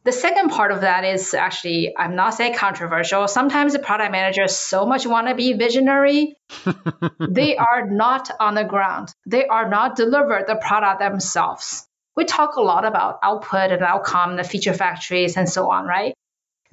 The 0.07 0.13
second 0.13 0.51
part 0.51 0.71
of 0.71 0.83
that 0.83 1.05
is 1.05 1.35
actually, 1.35 1.93
I'm 1.97 2.15
not 2.15 2.35
saying 2.35 2.55
controversial. 2.55 3.27
Sometimes 3.29 3.73
the 3.73 3.81
product 3.81 4.13
managers 4.13 4.57
so 4.57 4.87
much 4.87 5.07
want 5.07 5.29
to 5.29 5.35
be 5.35 5.53
visionary, 5.53 6.37
they 7.19 7.57
are 7.57 7.91
not 7.91 8.31
on 8.39 8.55
the 8.55 8.65
ground. 8.65 9.13
They 9.27 9.47
are 9.47 9.69
not 9.69 9.97
delivered 9.97 10.47
the 10.47 10.57
product 10.57 11.01
themselves. 11.01 11.87
We 12.17 12.25
talk 12.25 12.57
a 12.57 12.63
lot 12.63 12.85
about 12.87 13.19
output 13.23 13.73
and 13.73 13.83
outcome, 13.83 14.37
the 14.37 14.45
feature 14.45 14.73
factories, 14.73 15.37
and 15.37 15.49
so 15.49 15.71
on, 15.71 15.87
right? 15.87 16.15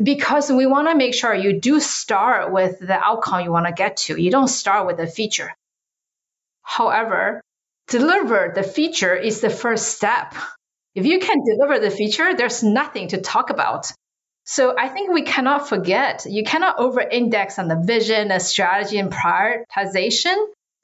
because 0.02 0.52
we 0.52 0.66
want 0.66 0.88
to 0.88 0.96
make 0.96 1.14
sure 1.14 1.34
you 1.34 1.60
do 1.60 1.80
start 1.80 2.52
with 2.52 2.80
the 2.80 2.94
outcome 2.94 3.44
you 3.44 3.52
want 3.52 3.68
to 3.68 3.74
get 3.74 3.98
to. 3.98 4.20
You 4.20 4.32
don't 4.32 4.48
start 4.48 4.88
with 4.88 4.98
the 4.98 5.08
feature. 5.08 5.54
However, 6.62 7.42
deliver 7.88 8.52
the 8.56 8.64
feature 8.64 9.16
is 9.16 9.42
the 9.42 9.50
first 9.50 9.90
step. 9.90 10.34
If 10.96 11.06
you 11.06 11.20
can 11.20 11.44
deliver 11.44 11.80
the 11.80 11.90
feature, 11.90 12.36
there's 12.36 12.64
nothing 12.64 13.10
to 13.10 13.22
talk 13.22 13.50
about. 13.50 13.92
So 14.46 14.76
I 14.78 14.90
think 14.90 15.12
we 15.12 15.24
cannot 15.24 15.70
forget, 15.70 16.26
you 16.30 16.44
cannot 16.44 16.78
over 16.78 17.00
index 17.00 17.58
on 17.58 17.68
the 17.68 17.82
vision, 17.82 18.28
the 18.28 18.40
strategy, 18.40 18.98
and 18.98 19.12
prioritization. 19.12 20.36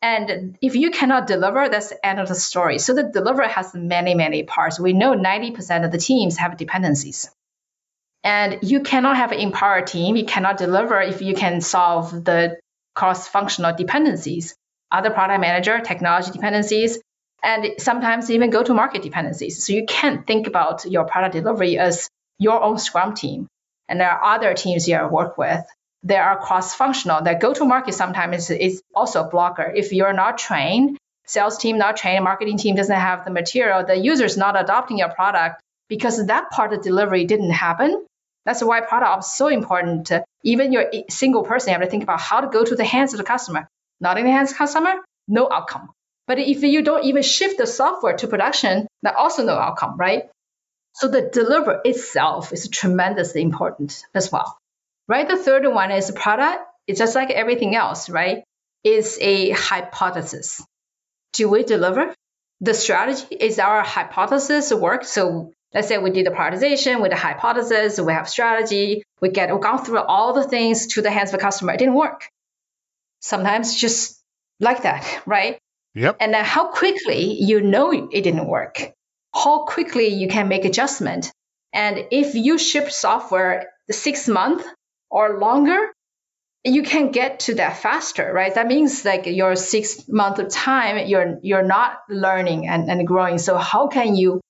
And 0.02 0.58
if 0.62 0.76
you 0.76 0.92
cannot 0.92 1.28
deliver, 1.28 1.68
that's 1.68 1.90
the 1.90 2.06
end 2.06 2.20
of 2.20 2.30
the 2.30 2.36
story. 2.36 2.80
So 2.80 2.94
the 2.94 3.04
deliver 3.04 3.44
has 3.44 3.74
many, 3.76 4.16
many 4.16 4.44
parts. 4.44 4.80
We 4.80 4.94
know 4.94 5.14
90% 5.14 5.84
of 5.84 5.92
the 5.92 5.98
teams 5.98 6.38
have 6.38 6.58
dependencies. 6.58 7.30
And 8.24 8.60
you 8.64 8.82
cannot 8.82 9.18
have 9.18 9.34
an 9.34 9.40
empowered 9.40 9.88
team. 9.88 10.16
You 10.16 10.26
cannot 10.26 10.58
deliver 10.58 11.02
if 11.02 11.22
you 11.22 11.36
can 11.36 11.60
solve 11.62 12.12
the 12.24 12.58
cross 12.96 13.28
functional 13.28 13.76
dependencies, 13.76 14.56
other 14.92 15.10
product 15.10 15.42
manager, 15.42 15.80
technology 15.80 16.32
dependencies, 16.32 17.00
and 17.44 17.76
sometimes 17.80 18.30
even 18.30 18.50
go 18.50 18.64
to 18.64 18.74
market 18.74 19.02
dependencies. 19.02 19.66
So 19.66 19.74
you 19.74 19.86
can't 19.86 20.26
think 20.26 20.48
about 20.48 20.86
your 20.86 21.06
product 21.06 21.34
delivery 21.34 21.78
as 21.78 22.10
your 22.38 22.62
own 22.62 22.78
Scrum 22.78 23.16
team. 23.16 23.48
And 23.88 24.00
there 24.00 24.10
are 24.10 24.36
other 24.36 24.54
teams 24.54 24.88
you 24.88 25.08
work 25.08 25.38
with. 25.38 25.64
They 26.04 26.16
are 26.16 26.40
cross 26.40 26.76
functional. 26.76 27.24
That 27.24 27.42
go 27.42 27.54
to 27.54 27.66
market 27.66 27.94
sometimes 27.94 28.50
is, 28.50 28.76
is 28.76 28.84
also 28.96 29.24
a 29.24 29.30
blocker. 29.30 29.72
If 29.76 29.92
you're 29.92 30.14
not 30.14 30.38
trained, 30.38 30.98
sales 31.26 31.58
team 31.58 31.78
not 31.78 31.98
trained, 31.98 32.24
marketing 32.24 32.58
team 32.58 32.76
doesn't 32.76 32.96
have 32.96 33.26
the 33.26 33.32
material, 33.32 33.86
the 33.86 33.96
user 33.96 34.26
is 34.26 34.38
not 34.38 34.60
adopting 34.60 34.98
your 34.98 35.10
product 35.10 35.62
because 35.90 36.26
that 36.28 36.52
part 36.52 36.74
of 36.74 36.82
delivery 36.84 37.26
didn't 37.26 37.52
happen. 37.52 38.06
That's 38.46 38.64
why 38.64 38.82
product 38.82 39.10
ops 39.10 39.28
is 39.28 39.36
so 39.36 39.48
important. 39.48 40.12
Even 40.44 40.72
your 40.72 40.86
single 41.10 41.44
person, 41.44 41.70
you 41.70 41.74
have 41.74 41.84
to 41.84 41.90
think 41.90 42.04
about 42.04 42.22
how 42.22 42.42
to 42.42 42.48
go 42.48 42.64
to 42.64 42.76
the 42.76 42.86
hands 42.86 43.14
of 43.14 43.18
the 43.18 43.26
customer. 43.26 43.68
Not 44.00 44.18
in 44.18 44.26
the 44.26 44.32
hands 44.32 44.52
of 44.52 44.56
the 44.56 44.60
customer, 44.60 44.94
no 45.28 45.50
outcome. 45.52 45.90
But 46.30 46.38
if 46.38 46.62
you 46.62 46.84
don't 46.84 47.06
even 47.06 47.24
shift 47.24 47.58
the 47.58 47.66
software 47.66 48.16
to 48.18 48.28
production, 48.28 48.88
that 49.02 49.16
also 49.16 49.44
no 49.44 49.56
outcome, 49.56 49.98
right? 49.98 50.30
So 50.94 51.08
the 51.08 51.24
deliver 51.24 51.82
itself 51.84 52.54
is 52.54 52.70
tremendously 52.70 53.42
important 53.42 54.04
as 54.14 54.32
well, 54.32 54.56
right? 55.08 55.28
The 55.28 55.38
third 55.38 55.66
one 55.66 55.90
is 55.90 56.12
product. 56.12 56.62
It's 56.86 57.00
just 57.00 57.16
like 57.16 57.32
everything 57.32 57.76
else, 57.76 58.12
right? 58.12 58.44
It's 58.84 59.18
a 59.20 59.50
hypothesis. 59.50 60.64
Do 61.34 61.50
we 61.50 61.64
deliver? 61.64 62.14
The 62.62 62.76
strategy 62.76 63.36
is 63.36 63.58
our 63.58 63.82
hypothesis 63.82 64.72
work. 64.72 65.06
So 65.06 65.52
let's 65.74 65.88
say 65.88 65.98
we 65.98 66.12
did 66.12 66.28
the 66.28 66.32
prioritization 66.32 67.02
with 67.02 67.10
the 67.10 67.18
hypothesis, 67.18 68.00
we 68.00 68.14
have 68.14 68.30
strategy, 68.30 69.02
we 69.20 69.30
get 69.30 69.52
we 69.52 69.60
gone 69.60 69.84
through 69.84 70.02
all 70.02 70.34
the 70.34 70.48
things 70.48 70.86
to 70.94 71.02
the 71.02 71.10
hands 71.10 71.34
of 71.34 71.40
the 71.40 71.44
customer. 71.44 71.74
It 71.74 71.80
didn't 71.80 71.96
work. 71.96 72.30
Sometimes 73.20 73.76
just 73.76 74.22
like 74.60 74.84
that, 74.84 75.24
right? 75.26 75.58
Yep. 75.96 76.18
And 76.20 76.34
then 76.34 76.46
how 76.46 76.72
quickly 76.72 77.38
you 77.40 77.62
know 77.62 77.92
it 77.92 78.24
didn't 78.24 78.48
work 78.48 78.94
how 79.34 79.66
quickly 79.66 80.08
you 80.08 80.28
can 80.28 80.48
make 80.48 80.66
adjustment. 80.66 81.32
And 81.74 82.08
if 82.12 82.36
you 82.36 82.58
ship 82.58 82.90
software 82.90 83.68
six 83.92 84.28
months 84.28 84.66
or 85.10 85.40
longer, 85.40 85.92
you 86.64 86.84
can 86.84 87.12
get 87.12 87.42
to 87.42 87.56
that 87.56 87.78
faster, 87.78 88.32
right? 88.34 88.54
That 88.54 88.68
means 88.68 89.06
like 89.06 89.28
your 89.28 89.56
six 89.56 90.10
month 90.10 90.40
of 90.40 90.50
time, 90.50 91.08
you're 91.08 91.38
you're 91.42 91.64
not 91.64 92.00
learning 92.10 92.68
and, 92.68 92.90
and 92.90 93.08
growing. 93.08 93.38
So 93.38 93.58
how 93.58 93.88
can 93.88 94.16
you 94.16 94.42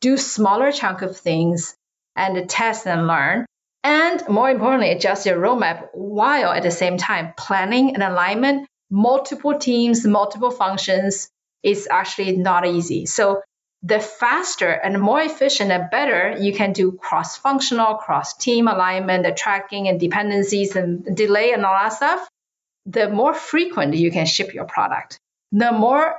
do 0.00 0.16
smaller 0.16 0.72
chunk 0.72 1.02
of 1.02 1.16
things 1.16 1.74
and 2.16 2.48
test 2.48 2.86
and 2.86 3.06
learn? 3.06 3.44
And 3.84 4.22
more 4.28 4.50
importantly, 4.50 4.90
adjust 4.90 5.26
your 5.26 5.38
roadmap 5.38 5.88
while 5.92 6.50
at 6.50 6.62
the 6.62 6.70
same 6.70 6.96
time 6.96 7.34
planning 7.36 7.94
and 7.94 8.02
alignment, 8.02 8.67
multiple 8.90 9.58
teams, 9.58 10.06
multiple 10.06 10.50
functions 10.50 11.28
is 11.62 11.88
actually 11.90 12.36
not 12.36 12.66
easy. 12.66 13.06
So 13.06 13.42
the 13.82 14.00
faster 14.00 14.68
and 14.68 15.00
more 15.00 15.20
efficient 15.20 15.70
and 15.70 15.90
better 15.90 16.36
you 16.40 16.52
can 16.52 16.72
do 16.72 16.92
cross 16.92 17.36
functional, 17.36 17.94
cross 17.94 18.36
team 18.36 18.66
alignment, 18.66 19.24
the 19.24 19.32
tracking 19.32 19.88
and 19.88 20.00
dependencies 20.00 20.74
and 20.74 21.04
delay 21.16 21.52
and 21.52 21.64
all 21.64 21.74
that 21.74 21.92
stuff, 21.92 22.28
the 22.86 23.08
more 23.08 23.34
frequent 23.34 23.94
you 23.94 24.10
can 24.10 24.26
ship 24.26 24.54
your 24.54 24.64
product, 24.64 25.18
the 25.52 25.72
more 25.72 26.16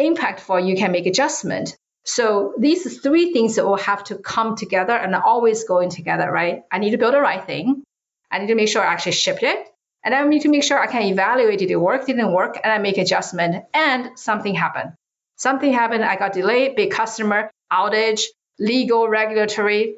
impactful 0.00 0.66
you 0.66 0.76
can 0.76 0.92
make 0.92 1.06
adjustment. 1.06 1.76
So 2.04 2.54
these 2.58 3.00
three 3.00 3.32
things 3.32 3.56
will 3.56 3.76
have 3.76 4.04
to 4.04 4.16
come 4.16 4.56
together 4.56 4.94
and 4.94 5.14
always 5.14 5.64
going 5.64 5.90
together, 5.90 6.30
right? 6.30 6.62
I 6.70 6.78
need 6.78 6.90
to 6.90 6.98
build 6.98 7.14
the 7.14 7.20
right 7.20 7.44
thing. 7.44 7.82
I 8.30 8.38
need 8.38 8.48
to 8.48 8.54
make 8.54 8.68
sure 8.68 8.82
I 8.82 8.92
actually 8.92 9.12
shipped 9.12 9.42
it. 9.42 9.66
And 10.02 10.14
I 10.14 10.26
need 10.26 10.42
to 10.42 10.48
make 10.48 10.62
sure 10.62 10.78
I 10.78 10.86
can 10.86 11.02
evaluate 11.02 11.58
did 11.58 11.70
it 11.70 11.76
work, 11.76 12.06
didn't 12.06 12.32
work, 12.32 12.58
and 12.62 12.72
I 12.72 12.78
make 12.78 12.98
adjustment 12.98 13.64
and 13.74 14.18
something 14.18 14.54
happened. 14.54 14.92
Something 15.36 15.72
happened, 15.72 16.04
I 16.04 16.16
got 16.16 16.32
delayed, 16.32 16.76
big 16.76 16.90
customer, 16.90 17.50
outage, 17.72 18.22
legal, 18.58 19.08
regulatory, 19.08 19.96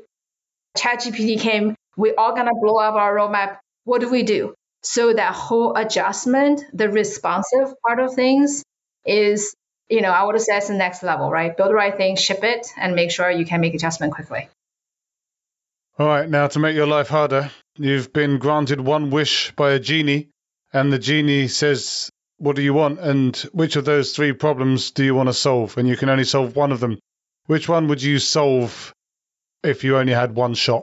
ChatGPT 0.76 1.38
came, 1.40 1.74
we 1.96 2.14
all 2.14 2.34
gonna 2.34 2.52
blow 2.60 2.76
up 2.76 2.94
our 2.94 3.14
roadmap. 3.14 3.58
What 3.84 4.00
do 4.00 4.10
we 4.10 4.22
do? 4.22 4.54
So 4.82 5.12
that 5.12 5.34
whole 5.34 5.76
adjustment, 5.76 6.62
the 6.72 6.88
responsive 6.88 7.74
part 7.86 8.00
of 8.00 8.14
things 8.14 8.64
is, 9.04 9.54
you 9.88 10.00
know, 10.00 10.10
I 10.10 10.24
would 10.24 10.40
say 10.40 10.56
it's 10.56 10.68
the 10.68 10.74
next 10.74 11.02
level, 11.02 11.30
right? 11.30 11.56
Build 11.56 11.70
the 11.70 11.74
right 11.74 11.96
thing, 11.96 12.16
ship 12.16 12.42
it, 12.42 12.66
and 12.76 12.94
make 12.94 13.10
sure 13.10 13.30
you 13.30 13.44
can 13.44 13.60
make 13.60 13.74
adjustment 13.74 14.14
quickly. 14.14 14.48
All 15.98 16.06
right, 16.06 16.28
now 16.28 16.46
to 16.46 16.58
make 16.58 16.74
your 16.74 16.86
life 16.86 17.08
harder, 17.08 17.50
you've 17.76 18.12
been 18.12 18.38
granted 18.38 18.80
one 18.80 19.10
wish 19.10 19.52
by 19.56 19.72
a 19.72 19.78
genie, 19.78 20.28
and 20.72 20.92
the 20.92 20.98
genie 20.98 21.48
says 21.48 22.10
what 22.42 22.56
do 22.56 22.62
you 22.62 22.74
want, 22.74 22.98
and 22.98 23.36
which 23.52 23.76
of 23.76 23.84
those 23.84 24.16
three 24.16 24.32
problems 24.32 24.90
do 24.90 25.04
you 25.04 25.14
want 25.14 25.28
to 25.28 25.32
solve? 25.32 25.78
And 25.78 25.86
you 25.88 25.96
can 25.96 26.08
only 26.08 26.24
solve 26.24 26.56
one 26.56 26.72
of 26.72 26.80
them. 26.80 26.98
Which 27.46 27.68
one 27.68 27.86
would 27.86 28.02
you 28.02 28.18
solve 28.18 28.92
if 29.62 29.84
you 29.84 29.96
only 29.96 30.12
had 30.12 30.34
one 30.34 30.54
shot? 30.54 30.82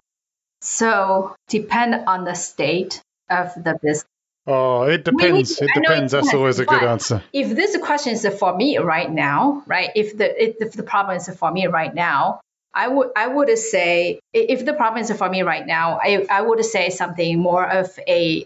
So, 0.61 1.35
depend 1.49 1.95
on 2.07 2.23
the 2.23 2.33
state 2.33 3.01
of 3.29 3.53
the 3.55 3.77
business. 3.81 4.05
Oh, 4.47 4.83
it 4.83 5.03
depends. 5.03 5.61
it 5.61 5.69
depends. 5.73 6.13
That's 6.13 6.33
always 6.33 6.59
a 6.59 6.65
good 6.65 6.81
answer. 6.81 7.21
If 7.33 7.55
this 7.55 7.75
question 7.77 8.13
is 8.13 8.25
for 8.39 8.55
me 8.55 8.77
right 8.77 9.11
now, 9.11 9.63
right? 9.67 9.89
If 9.95 10.17
the 10.17 10.59
if 10.61 10.71
the 10.71 10.83
problem 10.83 11.17
is 11.17 11.29
for 11.37 11.51
me 11.51 11.67
right 11.67 11.93
now, 11.93 12.39
I 12.73 12.87
would 12.87 13.09
I 13.15 13.27
would 13.27 13.57
say 13.57 14.19
if 14.33 14.65
the 14.65 14.73
problem 14.73 15.01
is 15.01 15.11
for 15.11 15.29
me 15.29 15.41
right 15.41 15.65
now, 15.65 15.99
I, 16.01 16.25
I 16.29 16.41
would 16.41 16.63
say 16.63 16.89
something 16.89 17.39
more 17.39 17.67
of 17.67 17.97
a 18.07 18.45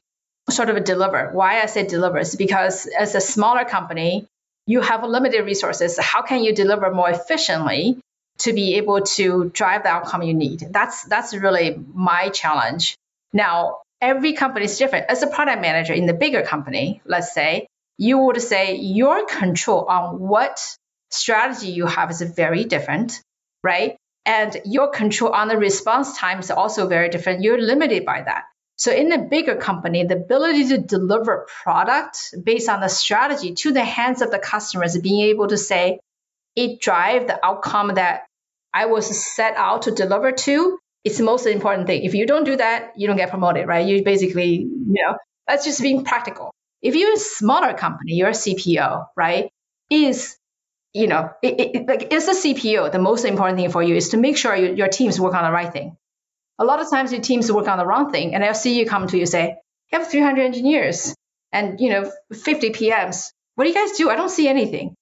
sort 0.49 0.69
of 0.69 0.77
a 0.77 0.81
deliver. 0.81 1.29
Why 1.31 1.61
I 1.61 1.65
say 1.67 1.85
deliver 1.85 2.19
is 2.19 2.35
because 2.35 2.85
as 2.87 3.15
a 3.15 3.21
smaller 3.21 3.65
company, 3.65 4.25
you 4.65 4.81
have 4.81 5.03
limited 5.03 5.43
resources. 5.43 5.97
How 5.99 6.21
can 6.21 6.43
you 6.43 6.53
deliver 6.53 6.91
more 6.91 7.09
efficiently 7.09 7.99
to 8.39 8.53
be 8.53 8.75
able 8.75 9.01
to 9.01 9.49
drive 9.53 9.83
the 9.83 9.89
outcome 9.89 10.23
you 10.23 10.33
need? 10.33 10.67
That's 10.71 11.03
that's 11.03 11.33
really 11.33 11.77
my 11.93 12.29
challenge. 12.29 12.95
Now, 13.33 13.81
every 14.01 14.33
company 14.33 14.65
is 14.65 14.77
different. 14.77 15.07
As 15.09 15.23
a 15.23 15.27
product 15.27 15.61
manager 15.61 15.93
in 15.93 16.05
the 16.05 16.13
bigger 16.13 16.43
company, 16.43 17.01
let's 17.05 17.33
say, 17.33 17.67
you 17.97 18.17
would 18.17 18.41
say 18.41 18.75
your 18.75 19.25
control 19.25 19.85
on 19.85 20.19
what 20.19 20.59
strategy 21.09 21.69
you 21.69 21.85
have 21.85 22.09
is 22.11 22.21
very 22.21 22.63
different, 22.63 23.21
right? 23.63 23.97
And 24.25 24.55
your 24.65 24.89
control 24.89 25.31
on 25.31 25.47
the 25.47 25.57
response 25.57 26.17
time 26.17 26.39
is 26.39 26.49
also 26.49 26.87
very 26.87 27.09
different. 27.09 27.43
You're 27.43 27.61
limited 27.61 28.05
by 28.05 28.21
that. 28.21 28.43
So 28.75 28.91
in 28.91 29.11
a 29.11 29.23
bigger 29.23 29.55
company, 29.55 30.03
the 30.05 30.15
ability 30.15 30.69
to 30.69 30.77
deliver 30.77 31.47
product 31.63 32.33
based 32.43 32.69
on 32.69 32.81
the 32.81 32.87
strategy 32.87 33.53
to 33.55 33.71
the 33.71 33.83
hands 33.83 34.21
of 34.21 34.31
the 34.31 34.39
customers, 34.39 34.97
being 34.97 35.21
able 35.29 35.47
to 35.47 35.57
say 35.57 35.99
it 36.55 36.79
drive 36.79 37.27
the 37.27 37.45
outcome 37.45 37.95
that 37.95 38.23
I 38.73 38.87
was 38.87 39.33
set 39.33 39.55
out 39.55 39.83
to 39.83 39.91
deliver 39.91 40.31
to, 40.31 40.79
it's 41.03 41.17
the 41.17 41.23
most 41.23 41.45
important 41.45 41.87
thing. 41.87 42.03
If 42.03 42.15
you 42.15 42.25
don't 42.25 42.45
do 42.45 42.55
that, 42.55 42.93
you 42.97 43.07
don't 43.07 43.17
get 43.17 43.29
promoted, 43.29 43.67
right? 43.67 43.85
You 43.85 44.03
basically, 44.03 44.55
you 44.55 44.85
know, 44.87 45.17
that's 45.47 45.65
just 45.65 45.81
being 45.81 46.03
practical. 46.03 46.51
If 46.81 46.95
you're 46.95 47.13
a 47.13 47.17
smaller 47.17 47.73
company, 47.73 48.13
you're 48.13 48.29
a 48.29 48.31
CPO, 48.31 49.05
right? 49.15 49.49
Is 49.89 50.37
you 50.93 51.07
know, 51.07 51.31
it, 51.41 51.59
it, 51.59 51.87
like 51.87 52.13
is 52.13 52.25
the 52.25 52.33
CPO 52.33 52.91
the 52.91 52.99
most 52.99 53.25
important 53.25 53.57
thing 53.57 53.71
for 53.71 53.81
you 53.81 53.95
is 53.95 54.09
to 54.09 54.17
make 54.17 54.37
sure 54.37 54.55
your, 54.55 54.73
your 54.73 54.87
teams 54.87 55.19
work 55.19 55.33
on 55.33 55.43
the 55.43 55.51
right 55.51 55.71
thing 55.71 55.97
a 56.59 56.65
lot 56.65 56.81
of 56.81 56.89
times 56.89 57.11
your 57.11 57.21
teams 57.21 57.51
work 57.51 57.67
on 57.67 57.77
the 57.77 57.85
wrong 57.85 58.11
thing, 58.11 58.35
and 58.35 58.43
I'll 58.43 58.53
see 58.53 58.77
you 58.77 58.85
come 58.85 59.07
to 59.07 59.17
you 59.17 59.25
say, 59.25 59.57
"You 59.91 59.99
have 59.99 60.07
300 60.09 60.41
engineers 60.41 61.15
and 61.51 61.79
you 61.79 61.89
know 61.89 62.11
50 62.31 62.69
PMs. 62.71 63.31
What 63.55 63.65
do 63.65 63.69
you 63.69 63.75
guys 63.75 63.97
do? 63.97 64.09
I 64.09 64.15
don't 64.15 64.29
see 64.29 64.47
anything. 64.47 64.95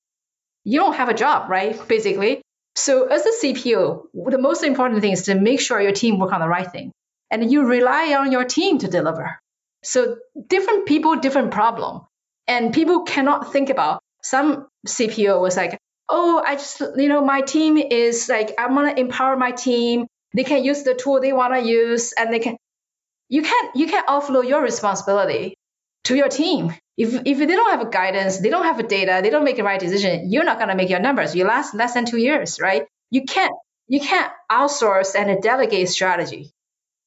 You 0.64 0.80
don't 0.80 0.96
have 0.96 1.10
a 1.10 1.14
job, 1.14 1.50
right? 1.50 1.76
Basically." 1.88 2.42
So 2.76 3.08
as 3.08 3.26
a 3.26 3.32
CPO, 3.42 4.08
the 4.14 4.38
most 4.38 4.64
important 4.64 5.02
thing 5.02 5.12
is 5.12 5.24
to 5.24 5.36
make 5.36 5.60
sure 5.60 5.82
your 5.82 5.92
team 5.92 6.20
work 6.20 6.32
on 6.32 6.40
the 6.40 6.48
right 6.48 6.72
thing, 6.72 6.92
and 7.30 7.52
you 7.52 7.66
rely 7.66 8.16
on 8.16 8.32
your 8.32 8.46
team 8.46 8.78
to 8.80 8.88
deliver. 8.88 9.40
So 9.84 10.18
different 10.48 10.86
people, 10.86 11.18
different 11.18 11.52
problem, 11.52 12.02
and 12.48 12.74
people 12.74 13.04
cannot 13.04 13.52
think 13.52 13.70
about. 13.70 14.02
Some 14.24 14.68
CPO 14.88 15.40
was 15.42 15.58
like, 15.58 15.78
"Oh, 16.10 16.42
I 16.46 16.56
just 16.56 16.82
you 16.98 17.10
know 17.10 17.24
my 17.24 17.42
team 17.42 17.78
is 17.78 18.30
like 18.30 18.56
I 18.60 18.68
want 18.68 18.96
to 18.96 19.02
empower 19.02 19.38
my 19.38 19.52
team." 19.52 20.08
They 20.36 20.44
can 20.46 20.64
use 20.64 20.84
the 20.84 20.94
tool 20.96 21.20
they 21.22 21.34
want 21.34 21.54
to 21.54 21.62
use 21.62 22.14
and 22.14 22.34
they 22.34 22.40
can. 22.40 22.58
you 23.30 23.42
can't 23.44 23.76
you 23.76 23.88
can't 23.88 24.08
offload 24.08 24.48
your 24.48 24.62
responsibility 24.62 25.56
to 26.06 26.16
your 26.16 26.30
team. 26.30 26.74
If 26.98 27.14
if 27.26 27.38
they 27.38 27.46
don't 27.46 27.72
have 27.72 27.82
a 27.82 27.90
guidance, 27.90 28.40
they 28.40 28.50
don't 28.50 28.66
have 28.66 28.80
a 28.80 28.84
data, 28.84 29.20
they 29.24 29.30
don't 29.30 29.44
make 29.44 29.56
the 29.58 29.64
right 29.64 29.80
decision, 29.80 30.32
you're 30.32 30.44
not 30.44 30.60
gonna 30.60 30.76
make 30.76 30.90
your 30.90 31.00
numbers. 31.00 31.36
You 31.36 31.46
last 31.46 31.74
less 31.74 31.94
than 31.94 32.06
two 32.06 32.18
years, 32.18 32.60
right? 32.60 32.86
You 33.10 33.24
can't 33.26 33.54
you 33.88 34.00
can't 34.00 34.32
outsource 34.52 35.16
and 35.16 35.42
delegate 35.42 35.90
strategy 35.90 36.52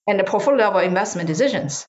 and 0.09 0.19
the 0.21 0.25
portfolio 0.25 0.59
level 0.67 0.81
investment 0.81 1.29
decisions. 1.29 1.87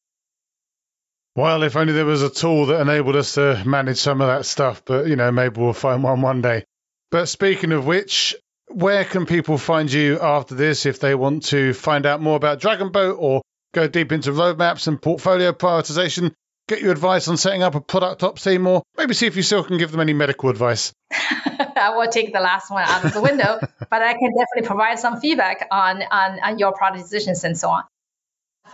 Well, 1.36 1.64
if 1.64 1.76
only 1.76 1.92
there 1.92 2.06
was 2.06 2.24
a 2.24 2.30
tool 2.30 2.68
that 2.68 2.80
enabled 2.80 3.18
us 3.18 3.34
to 3.34 3.62
manage 3.66 3.98
some 3.98 4.22
of 4.22 4.28
that 4.28 4.46
stuff, 4.46 4.84
but 4.86 5.08
you 5.08 5.18
know, 5.18 5.32
maybe 5.34 5.60
we'll 5.60 5.74
find 5.74 6.02
one 6.02 6.22
one 6.22 6.42
day. 6.42 6.64
But 7.12 7.26
speaking 7.28 7.74
of 7.74 7.86
which, 7.86 8.36
where 8.68 9.04
can 9.04 9.26
people 9.26 9.58
find 9.58 9.92
you 9.92 10.20
after 10.22 10.56
this 10.56 10.86
if 10.86 11.02
they 11.02 11.14
want 11.14 11.46
to 11.48 11.74
find 11.74 12.06
out 12.06 12.22
more 12.22 12.38
about 12.38 12.62
Dragonboat 12.62 13.18
or 13.20 13.42
go 13.74 13.88
deep 13.88 14.14
into 14.14 14.32
roadmaps 14.32 14.88
and 14.88 15.02
portfolio 15.02 15.52
prioritization? 15.52 16.34
Get 16.70 16.82
your 16.82 16.94
advice 16.94 17.28
on 17.28 17.36
setting 17.36 17.64
up 17.64 17.76
a 17.76 17.82
product 17.82 18.24
ops 18.24 18.44
team, 18.44 18.66
or 18.66 18.82
maybe 18.98 19.14
see 19.14 19.28
if 19.28 19.36
you 19.36 19.44
still 19.44 19.64
can 19.64 19.78
give 19.78 19.92
them 19.92 20.00
any 20.00 20.14
medical 20.14 20.50
advice. 20.50 20.94
I 21.12 21.94
will 21.96 22.10
take 22.10 22.34
the 22.34 22.40
last 22.40 22.72
one 22.72 22.84
out 22.88 23.04
of 23.04 23.14
the 23.14 23.22
window, 23.22 23.60
but 23.90 24.02
I 24.02 24.14
can 24.14 24.32
definitely 24.32 24.66
provide 24.66 25.00
some 25.00 25.20
feedback 25.20 25.68
on, 25.70 26.02
on, 26.02 26.40
on 26.40 26.60
your 26.60 26.72
product 26.72 27.04
decisions 27.04 27.44
and 27.44 27.58
so 27.58 27.70
on. 27.70 27.84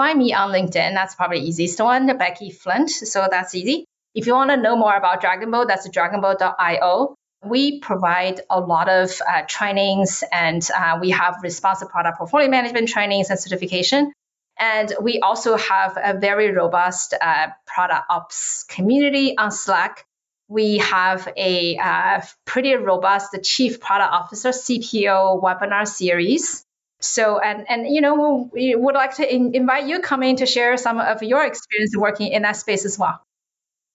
Find 0.02 0.18
me 0.18 0.34
on 0.34 0.50
LinkedIn. 0.50 0.96
That's 0.96 1.14
probably 1.14 1.42
the 1.42 1.48
easiest 1.50 1.80
one, 1.80 2.18
Becky 2.18 2.50
Flint. 2.50 2.90
So 2.90 3.28
that's 3.30 3.54
easy. 3.54 3.86
If 4.16 4.26
you 4.26 4.34
want 4.34 4.50
to 4.50 4.58
know 4.58 4.76
more 4.76 4.96
about 4.96 5.22
Dragonboat, 5.22 5.68
that's 5.68 5.88
dragonboat.io. 5.88 7.14
We 7.46 7.80
provide 7.82 8.42
a 8.50 8.60
lot 8.60 8.90
of 8.90 9.12
uh, 9.22 9.44
trainings 9.48 10.24
and 10.32 10.68
uh, 10.76 10.98
we 11.00 11.12
have 11.12 11.44
responsive 11.44 11.90
product 11.90 12.18
portfolio 12.18 12.50
management 12.50 12.90
trainings 12.90 13.30
and 13.30 13.40
certification. 13.40 14.12
And 14.60 14.92
we 15.00 15.20
also 15.20 15.56
have 15.56 15.96
a 16.04 16.18
very 16.18 16.52
robust 16.52 17.14
uh, 17.22 17.50
product 17.68 18.06
ops 18.10 18.66
community 18.68 19.38
on 19.38 19.52
Slack. 19.52 20.04
We 20.48 20.80
have 20.80 21.32
a 21.38 21.78
uh, 21.78 22.22
pretty 22.46 22.74
robust 22.74 23.38
chief 23.44 23.80
product 23.80 24.12
officer 24.12 24.50
CPO 24.50 25.44
webinar 25.44 25.88
series 25.88 26.66
so, 27.04 27.40
and, 27.40 27.66
and, 27.70 27.88
you 27.88 28.02
know, 28.02 28.50
we 28.54 28.76
would 28.76 28.96
like 28.96 29.16
to 29.18 29.36
in, 29.36 29.54
invite 29.56 29.88
you 29.88 30.00
come 30.00 30.24
in 30.24 30.38
to 30.38 30.46
share 30.46 30.78
some 30.78 31.00
of 31.00 31.24
your 31.24 31.46
experience 31.46 31.96
working 31.98 32.32
in 32.32 32.44
that 32.44 32.56
space 32.56 32.86
as 32.86 32.98
well. 32.98 33.22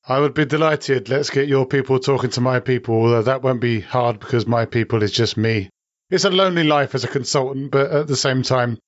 I 0.08 0.20
would 0.20 0.34
be 0.34 0.44
delighted. 0.44 1.08
Let's 1.08 1.30
get 1.30 1.48
your 1.48 1.66
people 1.66 1.98
talking 1.98 2.30
to 2.30 2.40
my 2.40 2.60
people, 2.60 2.94
although 2.94 3.22
that 3.22 3.42
won't 3.42 3.60
be 3.60 3.80
hard 3.80 4.20
because 4.20 4.46
my 4.46 4.64
people 4.64 5.02
is 5.02 5.10
just 5.10 5.36
me. 5.36 5.68
It's 6.10 6.24
a 6.24 6.30
lonely 6.30 6.62
life 6.62 6.94
as 6.94 7.02
a 7.02 7.08
consultant, 7.08 7.72
but 7.72 7.90
at 7.90 8.06
the 8.06 8.16
same 8.16 8.42
time, 8.42 8.78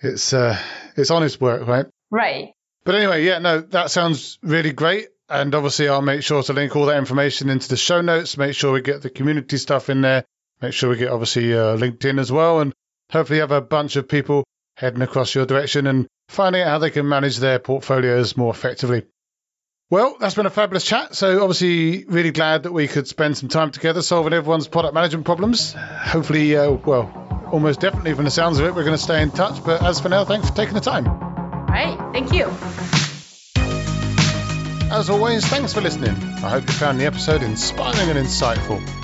it's 0.00 0.32
uh, 0.32 0.58
it's 0.96 1.12
honest 1.12 1.40
work, 1.40 1.68
right? 1.68 1.86
Right. 2.10 2.52
But 2.84 2.96
anyway, 2.96 3.24
yeah, 3.24 3.38
no, 3.38 3.60
that 3.60 3.90
sounds 3.90 4.38
really 4.42 4.72
great. 4.72 5.08
And 5.28 5.54
obviously, 5.54 5.88
I'll 5.88 6.02
make 6.02 6.22
sure 6.22 6.42
to 6.42 6.52
link 6.52 6.74
all 6.74 6.86
that 6.86 6.98
information 6.98 7.48
into 7.48 7.68
the 7.68 7.76
show 7.76 8.00
notes. 8.00 8.36
Make 8.36 8.54
sure 8.54 8.72
we 8.72 8.82
get 8.82 9.02
the 9.02 9.10
community 9.10 9.56
stuff 9.56 9.88
in 9.88 10.00
there. 10.00 10.24
Make 10.60 10.72
sure 10.72 10.90
we 10.90 10.96
get 10.96 11.10
obviously 11.10 11.54
uh, 11.54 11.76
LinkedIn 11.76 12.18
as 12.18 12.30
well. 12.30 12.60
And 12.60 12.74
hopefully 13.10 13.40
have 13.40 13.52
a 13.52 13.60
bunch 13.60 13.96
of 13.96 14.08
people 14.08 14.44
heading 14.76 15.02
across 15.02 15.34
your 15.34 15.46
direction 15.46 15.86
and 15.86 16.06
finding 16.28 16.62
out 16.62 16.68
how 16.68 16.78
they 16.78 16.90
can 16.90 17.08
manage 17.08 17.38
their 17.38 17.58
portfolios 17.58 18.36
more 18.36 18.52
effectively. 18.52 19.04
Well, 19.90 20.16
that's 20.18 20.34
been 20.34 20.46
a 20.46 20.50
fabulous 20.50 20.84
chat. 20.84 21.14
So, 21.14 21.42
obviously, 21.42 22.04
really 22.06 22.32
glad 22.32 22.64
that 22.64 22.72
we 22.72 22.88
could 22.88 23.06
spend 23.06 23.36
some 23.36 23.48
time 23.48 23.70
together 23.70 24.02
solving 24.02 24.32
everyone's 24.32 24.66
product 24.66 24.94
management 24.94 25.26
problems. 25.26 25.74
Hopefully, 25.74 26.56
uh, 26.56 26.72
well, 26.72 27.48
almost 27.52 27.80
definitely 27.80 28.14
from 28.14 28.24
the 28.24 28.30
sounds 28.30 28.58
of 28.58 28.66
it, 28.66 28.74
we're 28.74 28.84
going 28.84 28.96
to 28.96 29.02
stay 29.02 29.22
in 29.22 29.30
touch. 29.30 29.62
But 29.62 29.82
as 29.82 30.00
for 30.00 30.08
now, 30.08 30.24
thanks 30.24 30.48
for 30.48 30.56
taking 30.56 30.74
the 30.74 30.80
time. 30.80 31.06
All 31.06 31.66
right. 31.68 31.98
Thank 32.12 32.32
you. 32.32 32.46
As 34.90 35.10
always, 35.10 35.44
thanks 35.46 35.72
for 35.72 35.80
listening. 35.80 36.14
I 36.14 36.50
hope 36.50 36.62
you 36.66 36.72
found 36.72 36.98
the 36.98 37.06
episode 37.06 37.42
inspiring 37.42 38.10
and 38.10 38.18
insightful. 38.18 39.03